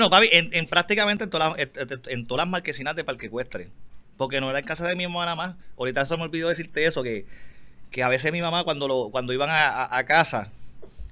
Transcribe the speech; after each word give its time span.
No, 0.00 0.10
papi, 0.10 0.28
en, 0.30 0.48
en 0.52 0.66
prácticamente 0.66 1.24
en 1.24 1.30
todas, 1.30 1.50
las, 1.50 1.58
en, 1.58 2.00
en 2.06 2.26
todas 2.28 2.44
las 2.44 2.48
marquesinas 2.52 2.94
de 2.94 3.02
Parque 3.02 3.26
Ecuestre. 3.26 3.68
Porque 4.16 4.40
no 4.40 4.48
era 4.48 4.60
en 4.60 4.64
casa 4.64 4.86
de 4.86 4.94
mi 4.94 5.08
mamá 5.08 5.24
nada 5.24 5.34
más. 5.34 5.54
Ahorita 5.76 6.06
se 6.06 6.16
me 6.16 6.22
olvidó 6.22 6.48
decirte 6.48 6.86
eso, 6.86 7.02
que, 7.02 7.26
que 7.90 8.04
a 8.04 8.08
veces 8.08 8.30
mi 8.30 8.40
mamá 8.40 8.62
cuando 8.62 8.86
lo, 8.86 9.08
cuando 9.10 9.32
iban 9.32 9.50
a, 9.50 9.66
a- 9.66 9.98
a 9.98 10.06
casa, 10.06 10.52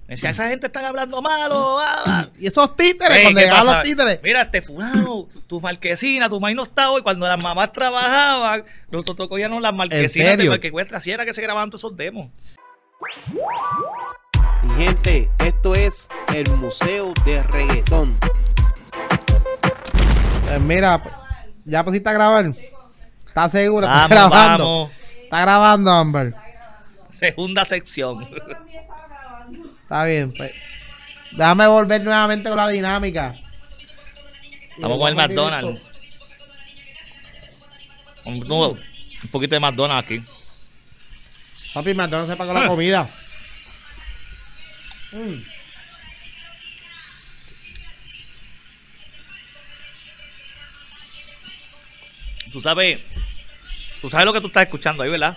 me 0.07 0.15
decía, 0.15 0.31
esa 0.31 0.49
gente 0.49 0.69
están 0.69 0.85
hablando 0.85 1.21
malo. 1.21 1.81
ah, 1.81 2.03
ah". 2.07 2.29
Y 2.39 2.47
esos 2.47 2.77
títeres, 2.77 3.17
Ey, 3.17 3.23
cuando 3.25 3.41
¿qué 3.41 3.47
llegaban 3.47 3.67
los 3.75 3.83
títeres. 3.83 4.21
Mira, 4.23 4.43
este 4.43 4.63
fulano, 4.63 5.27
tu 5.49 5.61
marquesina, 5.61 6.29
tu 6.29 6.39
maíz 6.39 6.55
no 6.55 6.63
está 6.63 6.89
hoy. 6.93 7.03
Cuando 7.03 7.27
las 7.27 7.41
mamás 7.41 7.73
trabajaban, 7.73 8.65
nosotros 8.93 9.27
cogíamos 9.27 9.61
las 9.63 9.75
marquesinas 9.75 10.37
de? 10.39 10.47
Parque 10.49 10.69
Ecuestre. 10.69 10.97
Así 10.97 11.11
era 11.11 11.25
que 11.25 11.35
se 11.35 11.43
grababan 11.43 11.71
todos 11.71 11.81
esos 11.81 11.97
demos. 11.97 12.29
Y 14.63 14.81
gente, 14.81 15.29
esto 15.41 15.75
es 15.75 16.07
el 16.33 16.49
Museo 16.59 17.13
de 17.25 17.43
Reggaetón. 17.43 18.17
Eh, 20.51 20.59
mira, 20.61 21.03
ya 21.65 21.85
pusiste 21.85 22.09
a 22.09 22.13
grabar. 22.13 22.53
¿Estás 23.27 23.53
seguro? 23.53 23.87
¿Está 23.87 23.95
Vamos, 24.07 24.11
grabando? 24.11 24.65
vamos. 24.65 24.91
Está 25.25 25.41
grabando, 25.41 25.91
Amber. 25.91 26.35
Segunda 27.11 27.65
sección. 27.65 28.27
Está 29.83 30.05
bien. 30.05 30.33
pues. 30.37 30.53
Déjame 31.33 31.67
volver 31.67 32.03
nuevamente 32.03 32.49
con 32.49 32.57
la 32.57 32.69
dinámica. 32.69 33.35
Vamos 34.79 34.99
con 34.99 35.09
el 35.09 35.17
McDonald's. 35.17 35.81
esto. 35.81 35.91
Un, 38.25 38.41
no, 38.41 38.69
un 38.71 39.31
poquito 39.31 39.55
de 39.55 39.61
McDonald's 39.61 40.05
aquí. 40.05 40.23
Papi, 41.75 41.95
McDonald's 41.95 42.31
se 42.33 42.37
pagó 42.37 42.53
la 42.53 42.67
comida. 42.67 43.09
Mm. 45.13 45.41
Tú 52.53 52.61
sabes, 52.61 52.99
tú 54.01 54.09
sabes 54.11 54.27
lo 54.27 54.33
que 54.33 54.41
tú 54.41 54.47
estás 54.49 54.65
escuchando 54.65 55.03
ahí, 55.03 55.11
¿verdad? 55.11 55.37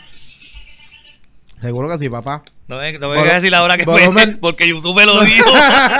Seguro 1.62 1.90
que 1.90 1.98
sí, 1.98 2.10
papá. 2.10 2.44
No 2.70 2.78
me, 2.78 2.94
no 2.94 3.10
me 3.10 3.16
Vol- 3.16 3.22
vengas 3.22 3.32
a 3.32 3.36
decir 3.36 3.54
ahora 3.56 3.78
que 3.78 3.84
fue 3.84 4.06
volumen- 4.08 4.38
porque 4.42 4.68
YouTube 4.70 4.96
me 4.96 5.06
lo 5.06 5.22
dijo. 5.26 5.52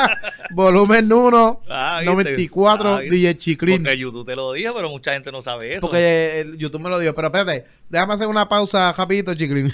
Volumen 0.52 1.12
1, 1.12 1.62
Ah, 1.70 1.98
¿viste? 2.00 2.12
94, 2.12 2.90
Ah, 2.96 3.00
¿viste? 3.02 3.16
DJ 3.16 3.38
Chiclin. 3.38 3.84
Porque 3.84 3.98
YouTube 3.98 4.26
te 4.26 4.36
lo 4.36 4.54
dijo, 4.54 4.74
pero 4.74 4.90
mucha 4.90 5.14
gente 5.14 5.32
no 5.32 5.42
sabe 5.42 5.72
eso. 5.74 5.82
Porque 5.82 6.40
el 6.42 6.58
YouTube 6.58 6.82
me 6.82 6.90
lo 6.90 6.98
dio. 7.00 7.14
Pero 7.14 7.28
espérate, 7.28 7.66
déjame 7.90 8.14
hacer 8.14 8.28
una 8.28 8.48
pausa 8.48 8.94
rapidito, 8.94 9.34
Chiclin. 9.36 9.72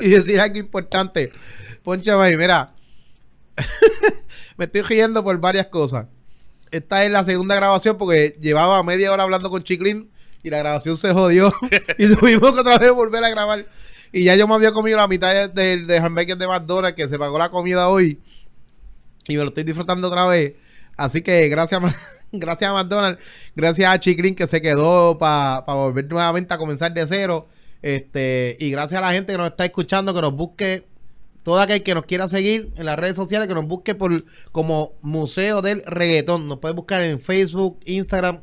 y 0.00 0.08
decir 0.08 0.40
algo 0.40 0.58
importante. 0.58 1.30
Poncho 1.82 2.20
ahí, 2.20 2.36
mira. 2.36 2.72
me 4.56 4.64
estoy 4.64 4.82
riendo 4.82 5.22
por 5.22 5.38
varias 5.38 5.66
cosas. 5.66 6.06
Esta 6.70 7.04
es 7.04 7.12
la 7.12 7.22
segunda 7.24 7.54
grabación 7.54 7.96
porque 7.98 8.36
llevaba 8.40 8.82
media 8.82 9.12
hora 9.12 9.22
hablando 9.22 9.48
con 9.50 9.62
Chiclin 9.62 10.10
y 10.44 10.50
la 10.50 10.58
grabación 10.58 10.96
se 10.96 11.12
jodió. 11.12 11.52
y 11.98 12.14
tuvimos 12.14 12.52
que 12.52 12.60
otra 12.60 12.78
vez 12.78 12.92
volver 12.92 13.24
a 13.24 13.30
grabar. 13.30 13.66
Y 14.12 14.24
ya 14.24 14.36
yo 14.36 14.46
me 14.46 14.54
había 14.54 14.70
comido 14.70 14.98
la 14.98 15.08
mitad 15.08 15.50
del 15.50 15.88
de, 15.88 15.98
hamburger 15.98 16.36
de 16.36 16.46
McDonald's 16.46 16.94
que 16.94 17.08
se 17.08 17.18
pagó 17.18 17.36
la 17.38 17.48
comida 17.48 17.88
hoy. 17.88 18.20
Y 19.26 19.36
me 19.36 19.42
lo 19.42 19.48
estoy 19.48 19.64
disfrutando 19.64 20.06
otra 20.06 20.26
vez. 20.26 20.52
Así 20.96 21.22
que 21.22 21.48
gracias, 21.48 21.80
gracias 22.32 22.70
a 22.70 22.74
McDonald's, 22.74 23.20
gracias 23.56 23.90
a 23.90 23.98
Chiclin 23.98 24.36
que 24.36 24.46
se 24.46 24.62
quedó 24.62 25.18
para 25.18 25.62
volver 25.62 26.06
nuevamente 26.08 26.52
a 26.54 26.58
comenzar 26.58 26.92
de 26.92 27.06
cero. 27.08 27.48
Este, 27.82 28.56
y 28.60 28.70
gracias 28.70 28.98
a 28.98 29.04
la 29.04 29.12
gente 29.12 29.32
que 29.32 29.38
nos 29.38 29.48
está 29.48 29.64
escuchando, 29.64 30.14
que 30.14 30.20
nos 30.20 30.34
busque, 30.34 30.86
todo 31.42 31.60
aquel 31.60 31.82
que 31.82 31.94
nos 31.94 32.04
quiera 32.04 32.28
seguir 32.28 32.70
en 32.76 32.86
las 32.86 32.98
redes 32.98 33.16
sociales, 33.16 33.48
que 33.48 33.54
nos 33.54 33.66
busque 33.66 33.94
por 33.94 34.24
como 34.52 34.92
Museo 35.00 35.62
del 35.62 35.82
Reggaetón. 35.86 36.46
Nos 36.46 36.58
puede 36.58 36.74
buscar 36.74 37.02
en 37.02 37.20
Facebook, 37.20 37.80
Instagram, 37.86 38.42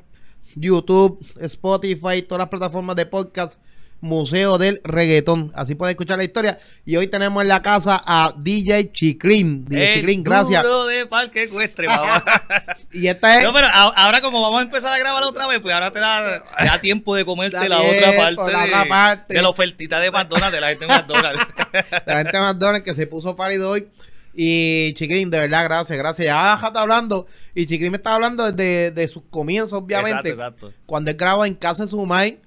YouTube, 0.56 1.20
Spotify, 1.40 2.22
todas 2.22 2.40
las 2.40 2.50
plataformas 2.50 2.96
de 2.96 3.06
podcast. 3.06 3.60
Museo 4.02 4.58
del 4.58 4.82
Reggaetón. 4.84 5.52
Así 5.56 5.76
puede 5.76 5.92
escuchar 5.92 6.18
la 6.18 6.24
historia. 6.24 6.60
Y 6.86 6.98
hoy 6.98 7.08
tenemos 7.08 7.42
en 7.44 7.48
la 7.48 7.62
casa 7.62 8.02
a 8.04 8.34
DJ 8.36 8.92
Chiclin. 8.92 9.64
DJ 9.66 9.94
Chiclin, 9.94 10.24
gracias. 10.24 10.64
de 10.64 11.06
Parque 11.06 11.44
Ecuestre, 11.44 11.88
mamá. 11.88 12.24
Y 12.94 13.08
esta 13.08 13.38
es. 13.38 13.44
No, 13.44 13.54
pero 13.54 13.68
ahora 13.72 14.20
como 14.20 14.42
vamos 14.42 14.60
a 14.60 14.64
empezar 14.64 14.92
a 14.92 14.98
grabar 14.98 15.24
otra 15.24 15.48
vez, 15.48 15.60
pues 15.60 15.74
ahora 15.74 15.92
te 15.92 16.00
da, 16.00 16.44
te 16.58 16.66
da 16.66 16.80
tiempo 16.80 17.16
de 17.16 17.24
comerte 17.24 17.70
la 17.70 17.80
otra 17.80 18.12
parte, 18.18 18.52
la 18.52 18.64
de, 18.64 18.68
otra 18.68 18.86
parte. 18.86 19.34
de 19.34 19.42
la 19.42 19.50
ofertita 19.50 20.00
de 20.00 20.12
McDonald's, 20.12 20.52
de 20.52 20.62
la 20.62 20.68
gente 20.70 20.86
de 20.86 20.92
McDonald's. 20.92 21.46
la 22.06 22.18
gente 22.18 22.38
de 22.38 22.40
McDonald's 22.40 22.82
que 22.82 22.96
se 22.96 23.08
puso 23.08 23.36
pálido 23.36 23.70
hoy. 23.70 23.88
Y 24.34 24.94
Chiquilín, 24.94 25.30
de 25.30 25.40
verdad, 25.40 25.64
gracias, 25.66 25.98
gracias. 25.98 26.26
Ya 26.26 26.54
está 26.54 26.82
hablando. 26.82 27.28
Y 27.54 27.66
Chiquilín 27.66 27.92
me 27.92 27.98
está 27.98 28.16
hablando 28.16 28.50
desde 28.52 28.92
de 28.92 29.08
sus 29.08 29.24
comienzos, 29.30 29.74
obviamente. 29.74 30.30
Exacto, 30.30 30.68
exacto. 30.68 30.84
Cuando 30.86 31.12
él 31.12 31.18
graba 31.18 31.48
en 31.48 31.56
casa 31.56 31.84
de 31.84 31.90
su 31.90 32.06
mai. 32.06 32.40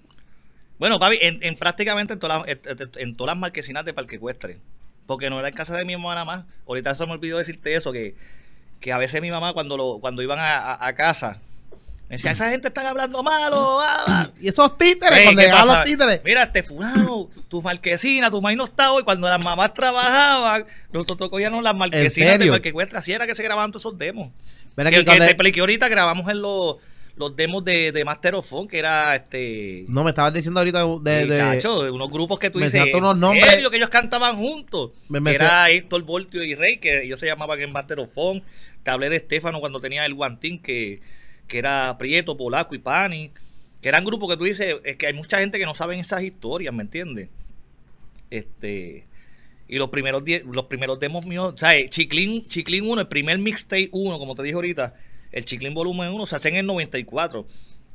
Bueno, 0.78 0.98
papi, 0.98 1.18
en, 1.20 1.38
en 1.42 1.54
prácticamente 1.56 2.14
en 2.14 2.18
todas, 2.18 2.42
las, 2.46 2.56
en- 2.96 3.16
todas 3.16 3.34
las 3.34 3.40
marquesinas 3.40 3.84
de 3.84 3.92
Parque 3.94 4.16
Ecuestre. 4.16 4.58
Porque 5.06 5.28
no 5.30 5.38
era 5.38 5.48
en 5.48 5.54
casa 5.54 5.76
de 5.76 5.84
mi 5.84 5.94
mamá 5.96 6.14
nada 6.14 6.24
más. 6.24 6.44
Ahorita 6.66 6.94
se 6.94 7.04
me 7.06 7.12
olvidó 7.12 7.36
decirte 7.38 7.74
eso, 7.74 7.92
que, 7.92 8.14
que 8.80 8.92
a 8.92 8.98
veces 8.98 9.20
mi 9.20 9.30
mamá 9.30 9.52
cuando 9.52 9.76
lo, 9.76 9.98
cuando 10.00 10.22
iban 10.22 10.38
a, 10.38 10.56
a- 10.56 10.86
a 10.86 10.94
casa, 10.94 11.40
decía, 12.08 12.30
esa 12.32 12.50
gente 12.50 12.68
están 12.68 12.86
hablando 12.86 13.22
malo. 13.22 13.80
ah, 13.80 14.04
ah". 14.06 14.30
Y 14.40 14.48
esos 14.48 14.76
títeres, 14.78 15.18
Ey, 15.18 15.24
cuando 15.24 15.40
¿qué 15.40 15.46
llegaban 15.46 15.66
los 15.76 15.84
títeres. 15.84 16.20
Mira, 16.24 16.42
este 16.44 16.62
fulano, 16.62 17.30
tu 17.48 17.62
marquesina, 17.62 18.30
tu 18.30 18.40
maíz 18.42 18.56
no 18.58 18.64
está 18.64 18.92
hoy. 18.92 19.02
Cuando 19.02 19.28
las 19.28 19.40
mamás 19.40 19.72
trabajaban, 19.74 20.66
nosotros 20.92 21.30
cogíamos 21.30 21.62
las 21.62 21.74
marquesinas 21.74 22.38
de 22.38 22.46
Ecuestre. 22.56 22.98
Así 22.98 23.12
era 23.12 23.26
que 23.26 23.34
se 23.34 23.42
grababan 23.42 23.70
todos 23.70 23.82
esos 23.82 23.98
demos. 23.98 24.30
Ven 24.76 24.88
que 24.88 24.96
que 24.98 25.04
cuando- 25.04 25.24
te 25.24 25.30
expliqué 25.30 25.60
ahorita, 25.60 25.88
grabamos 25.88 26.28
en 26.28 26.42
los, 26.42 26.76
los 27.16 27.36
demos 27.36 27.64
de, 27.64 27.92
de 27.92 28.04
Master 28.04 28.34
of 28.34 28.48
Fun, 28.48 28.66
que 28.66 28.78
era 28.80 29.14
este... 29.14 29.84
No, 29.88 30.02
me 30.02 30.10
estabas 30.10 30.34
diciendo 30.34 30.58
ahorita 30.58 30.84
de. 31.00 31.26
De- 31.26 31.38
chacho, 31.38 31.84
de 31.84 31.90
unos 31.92 32.10
grupos 32.10 32.38
que 32.40 32.50
tú 32.50 32.58
me 32.58 32.64
dices, 32.64 32.82
unos 32.92 33.14
¿en 33.14 33.20
nombres. 33.20 33.46
serio 33.50 33.70
que 33.70 33.76
ellos 33.76 33.88
cantaban 33.88 34.36
juntos? 34.36 34.90
Me- 35.08 35.20
me 35.20 35.30
que 35.30 35.36
era 35.36 35.70
Héctor 35.70 36.02
Voltio 36.02 36.42
y 36.42 36.54
Rey, 36.56 36.78
que 36.78 37.04
ellos 37.04 37.20
se 37.20 37.26
llamaban 37.26 37.60
en 37.60 37.70
Master 37.70 38.00
of 38.00 38.10
Fun. 38.12 38.42
Te 38.82 38.90
hablé 38.90 39.08
de 39.10 39.16
Estefano 39.16 39.60
cuando 39.60 39.80
tenía 39.80 40.04
el 40.06 40.14
Guantín, 40.14 40.60
que, 40.60 41.00
que 41.46 41.58
era 41.58 41.96
Prieto, 41.98 42.36
Polaco 42.36 42.74
y 42.74 42.78
Pani. 42.78 43.30
Que 43.80 43.88
eran 43.88 44.04
grupos 44.04 44.30
que 44.30 44.36
tú 44.36 44.44
dices, 44.44 44.76
es 44.84 44.96
que 44.96 45.06
hay 45.06 45.12
mucha 45.12 45.38
gente 45.38 45.58
que 45.58 45.66
no 45.66 45.74
sabe 45.74 45.98
esas 45.98 46.22
historias, 46.22 46.72
¿me 46.72 46.82
entiendes? 46.82 47.28
Este... 48.30 49.06
Y 49.66 49.78
los 49.78 49.88
primeros 49.88 50.22
los 50.44 50.66
primeros 50.66 51.00
demos 51.00 51.24
míos, 51.24 51.54
o 51.54 51.58
sea, 51.58 51.74
eh, 51.74 51.88
Chiclin, 51.88 52.46
Chiclin 52.46 52.84
1, 52.84 53.00
el 53.00 53.08
primer 53.08 53.38
mixtape 53.38 53.88
1, 53.92 54.18
como 54.18 54.34
te 54.34 54.42
dije 54.42 54.54
ahorita, 54.54 54.94
el 55.32 55.46
Chiclin 55.46 55.72
volumen 55.72 56.10
1 56.10 56.26
se 56.26 56.36
hace 56.36 56.50
en 56.50 56.56
el 56.56 56.66
94. 56.66 57.46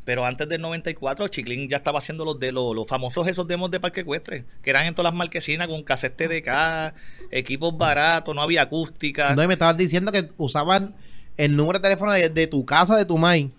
Pero 0.04 0.26
antes 0.26 0.50
del 0.50 0.62
94, 0.62 1.28
Chiclin 1.28 1.70
ya 1.70 1.78
estaba 1.78 2.00
haciendo 2.00 2.26
los 2.26 2.40
de 2.40 2.52
los, 2.52 2.76
los 2.76 2.88
famosos 2.88 3.28
esos 3.28 3.48
demos 3.48 3.70
de 3.70 3.80
Parque 3.80 4.02
Ecuestre, 4.02 4.44
que 4.64 4.72
eran 4.72 4.88
en 4.88 4.96
todas 4.96 5.12
las 5.12 5.18
marquesinas 5.18 5.68
con 5.68 5.84
cassette 5.84 6.18
TDK, 6.18 6.96
equipos 7.30 7.78
baratos, 7.78 8.34
no 8.34 8.42
había 8.42 8.64
acústica. 8.64 9.36
No, 9.36 9.44
y 9.44 9.48
me 9.48 9.54
estabas 9.54 9.78
diciendo 9.78 10.12
que 10.12 10.28
usaban 10.38 10.96
el 11.40 11.56
número 11.56 11.80
de 11.80 11.84
teléfono 11.84 12.12
de, 12.14 12.30
de 12.30 12.48
tu 12.48 12.66
casa, 12.66 12.96
de 12.98 13.06
tu 13.06 13.18
mai. 13.18 13.50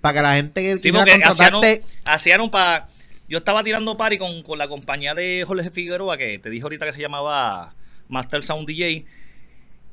Para 0.00 0.14
que 0.18 0.22
la 0.22 0.34
gente 0.36 0.62
que 0.62 0.78
Sí, 0.78 0.90
hacían, 2.04 2.40
un 2.40 2.50
pa... 2.50 2.88
Yo 3.28 3.38
estaba 3.38 3.62
tirando 3.62 3.96
party 3.96 4.18
con, 4.18 4.42
con 4.42 4.58
la 4.58 4.68
compañía 4.68 5.14
de 5.14 5.44
Jorge 5.46 5.70
Figueroa, 5.70 6.16
que 6.18 6.38
te 6.38 6.50
dije 6.50 6.62
ahorita 6.62 6.84
que 6.86 6.92
se 6.92 7.00
llamaba 7.00 7.74
Master 8.08 8.44
Sound 8.44 8.66
DJ. 8.68 9.06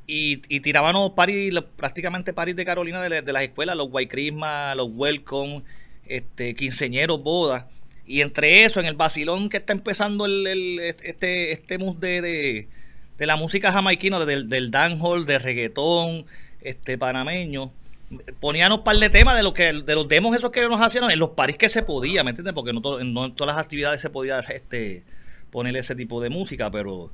Y, 0.06 0.42
y 0.48 0.60
tirábamos 0.60 1.12
party, 1.12 1.50
los- 1.50 1.64
prácticamente 1.76 2.32
parties 2.32 2.56
de 2.56 2.64
Carolina 2.64 3.00
de, 3.00 3.22
de 3.22 3.32
las 3.32 3.42
escuelas, 3.42 3.76
los 3.76 3.88
White 3.90 4.10
Christmas, 4.10 4.76
los 4.76 4.90
Welcome, 4.94 5.62
este, 6.06 6.54
quinceñeros, 6.54 7.22
bodas. 7.22 7.64
Y 8.06 8.20
entre 8.20 8.64
eso, 8.64 8.80
en 8.80 8.86
el 8.86 8.94
vacilón 8.96 9.48
que 9.48 9.56
está 9.58 9.72
empezando 9.72 10.26
el, 10.26 10.46
el- 10.46 10.80
este, 10.80 11.52
este 11.52 11.78
mus 11.78 11.98
de, 12.00 12.20
de, 12.20 12.68
de 13.16 13.26
la 13.26 13.36
música 13.36 13.72
jamaiquina, 13.72 14.22
del, 14.24 14.48
del 14.48 14.70
dancehall, 14.70 15.24
de 15.24 15.38
reggaetón, 15.38 16.26
este 16.64 16.98
panameño, 16.98 17.72
ponían 18.40 18.72
un 18.72 18.84
par 18.84 18.96
de 18.96 19.08
temas 19.10 19.36
de 19.36 19.42
lo 19.42 19.54
que 19.54 19.72
de 19.72 19.94
los 19.94 20.06
demos 20.08 20.36
esos 20.36 20.50
que 20.50 20.60
nos 20.68 20.80
hacían 20.80 21.10
en 21.10 21.18
los 21.18 21.30
paris 21.30 21.56
que 21.56 21.68
se 21.68 21.82
podía, 21.82 22.22
¿me 22.24 22.30
entiendes? 22.30 22.54
Porque 22.54 22.72
no, 22.72 22.80
to- 22.82 23.02
no 23.04 23.24
en 23.26 23.34
todas 23.34 23.54
las 23.56 23.64
actividades 23.64 24.00
se 24.00 24.10
podía 24.10 24.38
este 24.40 25.02
poner 25.50 25.76
ese 25.76 25.94
tipo 25.94 26.20
de 26.20 26.28
música, 26.30 26.70
pero 26.70 27.10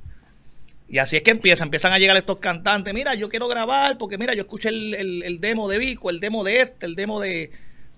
y 0.87 0.97
así 0.97 1.15
es 1.17 1.21
que 1.21 1.31
empieza, 1.31 1.63
empiezan 1.63 1.93
a 1.93 1.99
llegar 1.99 2.17
estos 2.17 2.39
cantantes, 2.39 2.93
mira, 2.93 3.13
yo 3.13 3.29
quiero 3.29 3.47
grabar, 3.47 3.97
porque 3.97 4.17
mira, 4.17 4.33
yo 4.33 4.41
escuché 4.41 4.69
el, 4.69 4.93
el- 4.95 5.23
el 5.23 5.39
demo 5.39 5.67
de 5.69 5.77
Vico, 5.77 6.09
el 6.09 6.19
demo 6.19 6.43
de 6.43 6.61
este, 6.61 6.85
el 6.85 6.95
demo 6.95 7.19
de, 7.21 7.51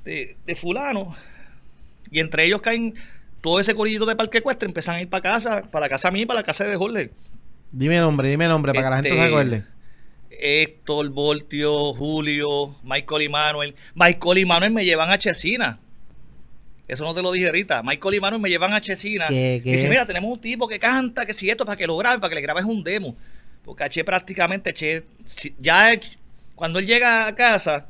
de, 0.03 0.35
de 0.45 0.55
fulano. 0.55 1.15
Y 2.11 2.19
entre 2.19 2.43
ellos 2.45 2.61
caen 2.61 2.93
todo 3.39 3.59
ese 3.59 3.73
corillito 3.73 4.05
de 4.05 4.15
Parque 4.17 4.39
Ecuestre, 4.39 4.67
empiezan 4.67 4.95
a 4.97 5.01
ir 5.01 5.09
para 5.09 5.21
casa, 5.23 5.61
para 5.71 5.85
la 5.85 5.89
casa 5.89 6.11
mía, 6.11 6.27
para 6.27 6.41
la 6.41 6.45
casa 6.45 6.65
de 6.65 6.75
Jorge. 6.75 7.11
Dime 7.71 7.99
nombre, 7.99 8.29
dime 8.29 8.47
nombre, 8.47 8.73
para 8.73 8.83
que 8.85 8.89
la 8.89 8.95
gente 8.97 9.09
Este, 9.09 9.21
se 9.21 9.27
acuerde. 9.27 9.65
Héctor, 10.41 11.09
Voltio, 11.09 11.93
Julio, 11.93 12.75
Michael 12.83 13.21
y 13.21 13.29
Manuel. 13.29 13.75
Michael 13.95 14.37
y 14.39 14.45
Manuel 14.45 14.71
me 14.71 14.83
llevan 14.83 15.09
a 15.09 15.17
Chesina. 15.17 15.79
Eso 16.87 17.05
no 17.05 17.13
te 17.13 17.21
lo 17.21 17.31
dije 17.31 17.45
ahorita. 17.45 17.83
Michael 17.83 18.15
y 18.15 18.19
Manuel 18.19 18.41
me 18.41 18.49
llevan 18.49 18.73
a 18.73 18.81
Chesina. 18.81 19.27
¿Qué, 19.27 19.61
Y 19.63 19.71
dice, 19.71 19.87
mira, 19.87 20.05
tenemos 20.05 20.29
un 20.29 20.41
tipo 20.41 20.67
que 20.67 20.79
canta, 20.79 21.25
que 21.25 21.33
si 21.33 21.49
esto, 21.49 21.65
para 21.65 21.77
que 21.77 21.87
lo 21.87 21.95
grabe, 21.95 22.19
para 22.19 22.29
que 22.29 22.35
le 22.35 22.41
grabes 22.41 22.65
un 22.65 22.83
demo. 22.83 23.15
Porque 23.63 23.83
a 23.83 23.89
Che 23.89 24.03
prácticamente, 24.03 24.73
Che, 24.73 25.03
ya 25.59 25.91
cuando 26.55 26.79
él 26.79 26.87
llega 26.87 27.27
a 27.27 27.35
casa, 27.35 27.87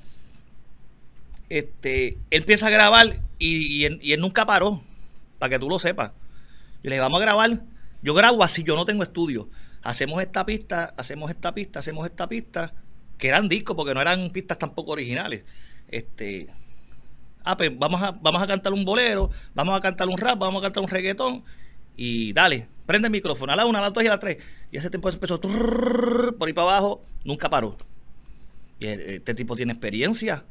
este, 1.49 2.09
él 2.29 2.41
empieza 2.41 2.67
a 2.67 2.69
grabar 2.69 3.19
y, 3.39 3.79
y 3.79 3.85
él, 3.85 3.99
y 4.01 4.13
él 4.13 4.21
nunca 4.21 4.45
paró, 4.45 4.81
para 5.39 5.49
que 5.49 5.59
tú 5.59 5.69
lo 5.69 5.79
sepas. 5.79 6.11
Yo 6.83 6.89
le 6.89 6.95
dije, 6.95 7.01
vamos 7.01 7.19
a 7.19 7.23
grabar. 7.23 7.59
Yo 8.03 8.13
grabo 8.13 8.43
así, 8.43 8.63
yo 8.63 8.75
no 8.75 8.85
tengo 8.85 9.03
estudio. 9.03 9.49
Hacemos 9.83 10.21
esta 10.21 10.45
pista, 10.45 10.93
hacemos 10.97 11.29
esta 11.29 11.53
pista, 11.53 11.79
hacemos 11.79 12.05
esta 12.05 12.27
pista, 12.27 12.73
que 13.17 13.27
eran 13.27 13.47
discos, 13.47 13.75
porque 13.75 13.93
no 13.93 14.01
eran 14.01 14.29
pistas 14.31 14.57
tampoco 14.57 14.91
originales. 14.91 15.43
Este, 15.87 16.47
ah, 17.43 17.57
pues 17.57 17.71
vamos 17.77 18.01
a, 18.01 18.11
vamos 18.11 18.41
a 18.41 18.47
cantar 18.47 18.73
un 18.73 18.85
bolero, 18.85 19.31
vamos 19.53 19.77
a 19.77 19.81
cantar 19.81 20.07
un 20.07 20.17
rap, 20.17 20.37
vamos 20.39 20.61
a 20.61 20.63
cantar 20.63 20.83
un 20.83 20.89
reggaetón, 20.89 21.43
y 21.95 22.33
dale, 22.33 22.67
prende 22.85 23.07
el 23.07 23.11
micrófono 23.11 23.53
a 23.53 23.55
la 23.55 23.65
una, 23.65 23.79
a 23.79 23.81
las 23.81 23.93
dos 23.93 24.03
y 24.03 24.07
a 24.07 24.11
las 24.11 24.19
tres. 24.19 24.37
Y 24.71 24.77
ese 24.77 24.89
tiempo 24.89 25.09
empezó 25.09 25.39
por 25.41 26.47
ahí 26.47 26.53
para 26.53 26.69
abajo, 26.69 27.03
nunca 27.23 27.49
paró. 27.49 27.77
Y 28.79 28.87
este 28.87 29.35
tipo 29.35 29.55
tiene 29.55 29.73
experiencia. 29.73 30.43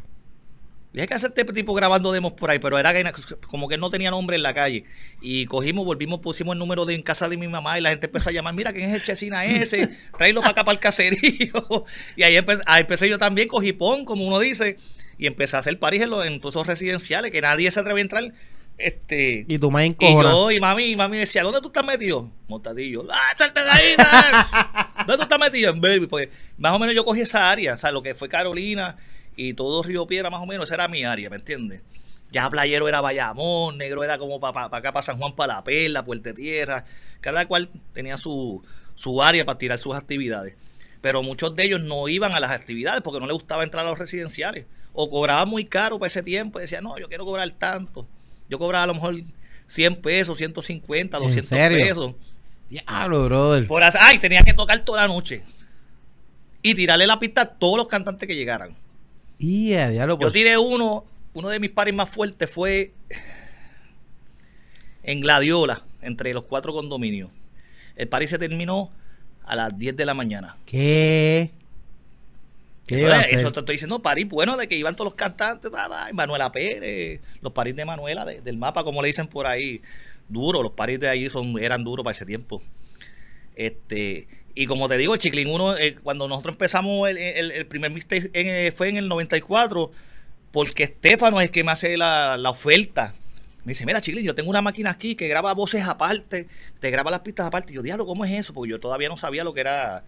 Hay 0.98 1.06
que 1.06 1.14
hacer 1.14 1.32
este 1.37 1.52
tipo 1.52 1.72
grabando 1.72 2.10
demos 2.10 2.32
por 2.32 2.50
ahí, 2.50 2.58
pero 2.58 2.76
era 2.76 2.92
que 2.92 3.04
como 3.46 3.69
que 3.69 3.78
no 3.78 3.90
tenía 3.90 4.10
nombre 4.10 4.37
en 4.37 4.42
la 4.42 4.52
calle. 4.52 4.84
Y 5.20 5.46
cogimos, 5.46 5.84
volvimos, 5.87 6.19
pusimos 6.19 6.54
el 6.54 6.58
número 6.58 6.84
de 6.84 6.94
en 6.94 7.02
casa 7.02 7.28
de 7.28 7.37
mi 7.37 7.46
mamá 7.46 7.78
y 7.78 7.82
la 7.82 7.90
gente 7.90 8.06
empezó 8.06 8.31
a 8.31 8.32
llamar, 8.32 8.54
mira, 8.54 8.72
¿quién 8.72 8.88
es 8.88 8.94
el 8.94 9.04
Chesina 9.04 9.44
ese? 9.44 9.88
Tráelo 10.19 10.40
para 10.40 10.50
acá 10.50 10.64
para 10.64 10.75
el 10.75 10.81
caserío. 10.81 11.84
y 12.16 12.25
ahí 12.25 12.37
empecé, 12.37 12.62
ahí 12.66 12.81
empecé 12.81 13.08
yo 13.08 13.19
también, 13.19 13.46
cogí 13.46 13.72
pon, 13.72 14.04
como 14.04 14.26
uno 14.26 14.40
dice, 14.40 14.76
y 15.16 15.26
empecé 15.26 15.54
a 15.54 15.60
hacer 15.60 15.78
paris 15.78 16.02
en, 16.02 16.10
los, 16.10 16.26
en 16.26 16.40
todos 16.40 16.56
esos 16.56 16.66
residenciales, 16.66 17.31
que 17.31 17.40
nadie 17.40 17.70
se 17.70 17.78
atrevía 17.78 18.00
a 18.00 18.02
entrar. 18.02 18.32
Este, 18.76 19.44
Y 19.46 19.58
tu 19.58 19.70
madre 19.70 19.94
y 20.00 20.12
yo, 20.14 20.50
y 20.50 20.58
mami, 20.58 20.84
y 20.87 20.96
mami 20.96 21.19
decía, 21.19 21.42
¿dónde 21.42 21.60
tú 21.60 21.69
estás 21.69 21.84
metido? 21.84 22.31
Montadillo. 22.48 23.06
¡Ah, 23.12 23.34
salte 23.37 23.62
de 23.62 23.70
ahí! 23.70 23.94
¿Dónde 25.06 25.16
tú 25.19 25.22
estás 25.22 25.38
metido? 25.38 25.70
En 25.70 25.81
Baby. 25.81 26.06
Pues 26.06 26.31
más 26.56 26.72
o 26.72 26.78
menos 26.78 26.96
yo 26.96 27.04
cogí 27.04 27.20
esa 27.20 27.50
área, 27.50 27.75
o 27.75 27.76
sea, 27.76 27.92
lo 27.92 28.02
que 28.02 28.14
fue 28.14 28.28
Carolina 28.28 28.96
y 29.48 29.54
todo 29.54 29.82
Río 29.82 30.06
Piedra, 30.06 30.28
más 30.31 30.42
o 30.42 30.46
menos, 30.46 30.66
esa 30.66 30.75
era 30.75 30.88
mi 30.88 31.04
área, 31.04 31.31
¿me 31.31 31.37
entiendes? 31.37 31.81
Ya 32.31 32.48
Playero 32.50 32.88
era 32.88 33.00
Bayamón, 33.00 33.78
Negro 33.78 34.04
era 34.04 34.19
como 34.19 34.38
para 34.38 34.64
acá, 34.66 34.92
para 34.92 35.02
San 35.02 35.19
Juan, 35.19 35.34
para 35.34 35.54
La 35.54 35.64
Perla, 35.64 36.04
Puerta 36.04 36.32
Tierra. 36.32 36.84
Cada 37.20 37.46
cual 37.46 37.70
tenía 37.92 38.16
su, 38.19 38.62
su 38.94 39.20
área 39.22 39.44
para 39.44 39.58
tirar 39.58 39.78
sus 39.78 39.96
actividades. 39.96 40.54
Pero 41.00 41.22
muchos 41.22 41.56
de 41.56 41.64
ellos 41.64 41.81
no 41.81 42.06
iban 42.08 42.32
a 42.32 42.40
las 42.40 42.50
actividades 42.52 43.00
porque 43.02 43.19
no 43.19 43.26
les 43.26 43.34
gustaba 43.34 43.64
entrar 43.64 43.84
a 43.84 43.88
los 43.90 43.98
residenciales. 43.98 44.66
O 44.92 45.10
cobraban 45.10 45.48
muy 45.48 45.64
caro 45.64 45.98
para 45.98 46.06
ese 46.08 46.22
tiempo. 46.22 46.58
Y 46.60 46.62
decían, 46.62 46.84
no, 46.84 46.98
yo 46.98 47.08
quiero 47.08 47.25
cobrar 47.25 47.50
tanto. 47.52 48.06
Yo 48.48 48.58
cobraba 48.58 48.84
a 48.84 48.87
lo 48.87 48.94
mejor 48.94 49.16
100 49.66 50.00
pesos, 50.02 50.38
150, 50.38 51.19
200 51.19 51.48
serio? 51.48 51.78
pesos. 51.84 52.14
Diablo, 52.69 53.25
brother. 53.25 53.66
Por 53.66 53.82
hacer- 53.82 54.00
ay, 54.04 54.19
tenía 54.19 54.42
que 54.42 54.52
tocar 54.52 54.78
toda 54.84 55.02
la 55.02 55.08
noche. 55.08 55.42
Y 56.62 56.75
tirarle 56.75 57.06
la 57.06 57.19
pista 57.19 57.40
a 57.40 57.46
todos 57.46 57.76
los 57.76 57.88
cantantes 57.88 58.28
que 58.28 58.37
llegaran. 58.37 58.76
Yo 60.14 60.19
pues. 60.20 60.32
tiré 60.32 60.58
uno, 60.58 61.04
uno 61.34 61.48
de 61.48 61.58
mis 61.60 61.70
pares 61.70 61.94
más 61.94 62.08
fuertes 62.08 62.50
fue 62.50 62.92
en 65.02 65.20
Gladiola, 65.20 65.82
entre 66.02 66.32
los 66.34 66.44
cuatro 66.44 66.72
condominios. 66.72 67.31
El 67.96 68.08
party 68.08 68.26
se 68.26 68.38
terminó 68.38 68.90
a 69.44 69.56
las 69.56 69.76
10 69.76 69.96
de 69.96 70.04
la 70.04 70.14
mañana. 70.14 70.56
¿Qué? 70.66 71.50
¿Qué 72.87 72.96
Eso, 73.31 73.52
te 73.52 73.60
estoy 73.60 73.75
diciendo, 73.76 74.02
parís 74.02 74.28
bueno, 74.28 74.56
de 74.56 74.66
que 74.66 74.76
iban 74.76 74.96
todos 74.96 75.06
los 75.06 75.14
cantantes, 75.14 75.70
ta, 75.70 75.88
ta, 75.88 76.10
y 76.10 76.12
Manuela 76.12 76.50
Pérez, 76.50 77.20
los 77.40 77.52
parís 77.52 77.76
de 77.76 77.84
Manuela, 77.84 78.25
de- 78.25 78.40
del 78.40 78.56
mapa, 78.58 78.82
como 78.84 79.00
le 79.00 79.08
dicen 79.08 79.28
por 79.28 79.46
ahí, 79.46 79.81
duro, 80.28 80.62
los 80.62 80.72
parís 80.72 80.98
de 80.98 81.08
ahí 81.08 81.31
son, 81.31 81.56
eran 81.62 81.84
duros 81.84 82.02
para 82.02 82.12
ese 82.12 82.26
tiempo. 82.26 82.62
Este, 83.54 84.26
y 84.55 84.67
como 84.67 84.88
te 84.88 84.97
digo, 84.97 85.14
el 85.14 85.20
Chiclín 85.20 85.49
1, 85.49 85.76
eh, 85.79 85.97
cuando 86.02 86.26
nosotros 86.29 86.55
empezamos 86.55 87.08
el, 87.08 87.19
el- 87.19 87.50
el 87.52 87.67
primer 87.67 87.91
mixtape 87.91 88.31
eh, 88.35 88.73
fue 88.73 88.88
en 88.88 88.97
el 88.97 89.08
94, 89.08 89.91
porque 90.52 90.85
Estefano 90.85 91.41
es 91.41 91.47
el 91.49 91.50
que 91.52 91.64
me 91.64 91.73
hace 91.73 91.97
la, 91.97 92.37
la 92.37 92.50
oferta. 92.50 93.14
Me 93.64 93.73
dice, 93.73 93.85
mira, 93.87 94.00
Chiclín, 94.00 94.25
yo 94.25 94.35
tengo 94.35 94.50
una 94.50 94.62
máquina 94.62 94.91
aquí 94.91 95.14
que 95.14 95.29
graba 95.29 95.52
voces 95.55 95.85
aparte, 95.87 96.49
te 96.81 96.91
graba 96.91 97.11
las 97.11 97.20
pistas 97.20 97.47
aparte. 97.47 97.73
Y 97.73 97.76
yo, 97.76 97.82
diablo, 97.82 98.06
¿cómo 98.06 98.25
es 98.25 98.32
eso? 98.32 98.55
Porque 98.55 98.70
yo 98.70 98.81
todavía 98.81 99.08
no 99.08 99.17
sabía 99.17 99.44
lo 99.44 99.52
que 99.55 99.61
era 99.61 100.02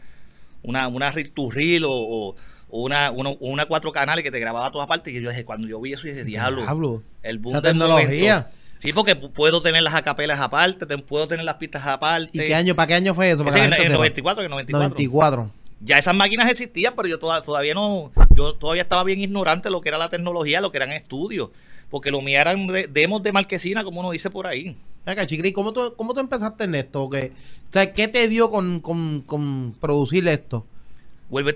una, 0.63 0.89
una 0.89 1.11
reel 1.13 1.85
o, 1.87 2.35
una, 2.71 3.11
uno- 3.11 3.37
una 3.41 3.67
cuatro 3.67 3.93
canales 3.93 4.25
que 4.25 4.31
te 4.31 4.41
grababa 4.41 4.71
todas 4.73 4.87
partes. 4.89 5.13
Y 5.15 5.21
yo 5.21 5.29
dije, 5.31 5.45
cuando 5.45 5.69
yo 5.69 5.81
vi 5.81 5.93
eso, 5.93 6.07
dije, 6.09 6.25
diablo, 6.25 6.63
Diablo. 6.63 7.03
el 7.23 7.39
boom 7.39 7.53
del 7.61 7.63
tecnología. 7.73 8.35
momento. 8.37 8.62
Sí, 8.83 8.93
porque 8.93 9.17
pu- 9.17 9.31
puedo 9.31 9.61
tener 9.63 9.83
las 9.83 9.95
acapelas 9.95 10.41
aparte, 10.41 10.87
te- 10.87 10.99
puedo 10.99 11.29
tener 11.29 11.45
las 11.45 11.55
pistas 11.55 11.87
aparte. 11.87 12.31
¿Y 12.33 12.39
qué 12.49 12.55
año, 12.55 12.75
para 12.75 12.89
qué 12.89 12.95
año 12.95 13.15
fue 13.15 13.31
eso? 13.31 13.45
Para 13.45 13.57
en, 13.59 13.73
el 13.73 13.79
sepa. 13.79 13.95
94, 13.95 14.43
en 14.43 14.47
el 14.47 14.51
94. 14.51 14.89
94. 14.89 15.51
Ya 15.85 15.99
esas 15.99 16.15
máquinas 16.17 16.51
existían, 16.51 16.95
pero 16.97 17.07
yo 17.09 17.19
toda- 17.19 17.43
todavía 17.43 17.75
no, 17.75 18.11
yo 18.35 18.55
todavía 18.55 18.83
estaba 18.83 19.05
bien 19.05 19.21
ignorante 19.21 19.69
de 19.69 19.73
lo 19.73 19.81
que 19.81 19.89
era 19.89 19.99
la 19.99 20.09
tecnología, 20.09 20.61
lo 20.61 20.71
que 20.73 20.79
eran 20.79 20.91
estudios. 20.93 21.51
Porque 21.91 22.11
lo 22.11 22.23
mío 22.23 22.41
eran 22.41 22.67
de- 22.67 22.87
demos 22.89 23.23
de 23.23 23.33
marquesina, 23.33 23.85
como 23.85 24.01
uno 24.01 24.11
dice 24.11 24.31
por 24.31 24.47
ahí. 24.47 24.77
Acá, 25.07 25.27
Chicri, 25.27 25.53
¿cómo 25.53 25.73
tú, 25.73 25.95
¿cómo 25.97 26.13
tú 26.15 26.21
empezaste 26.21 26.65
en 26.65 26.75
esto? 26.75 27.09
¿Qué, 27.11 27.33
o 27.69 27.73
sea, 27.73 27.93
¿qué 27.93 28.09
te 28.09 28.27
dio 28.29 28.51
con, 28.51 28.81
con, 28.81 29.23
con 29.27 29.77
producir 29.81 30.27
esto? 30.29 30.67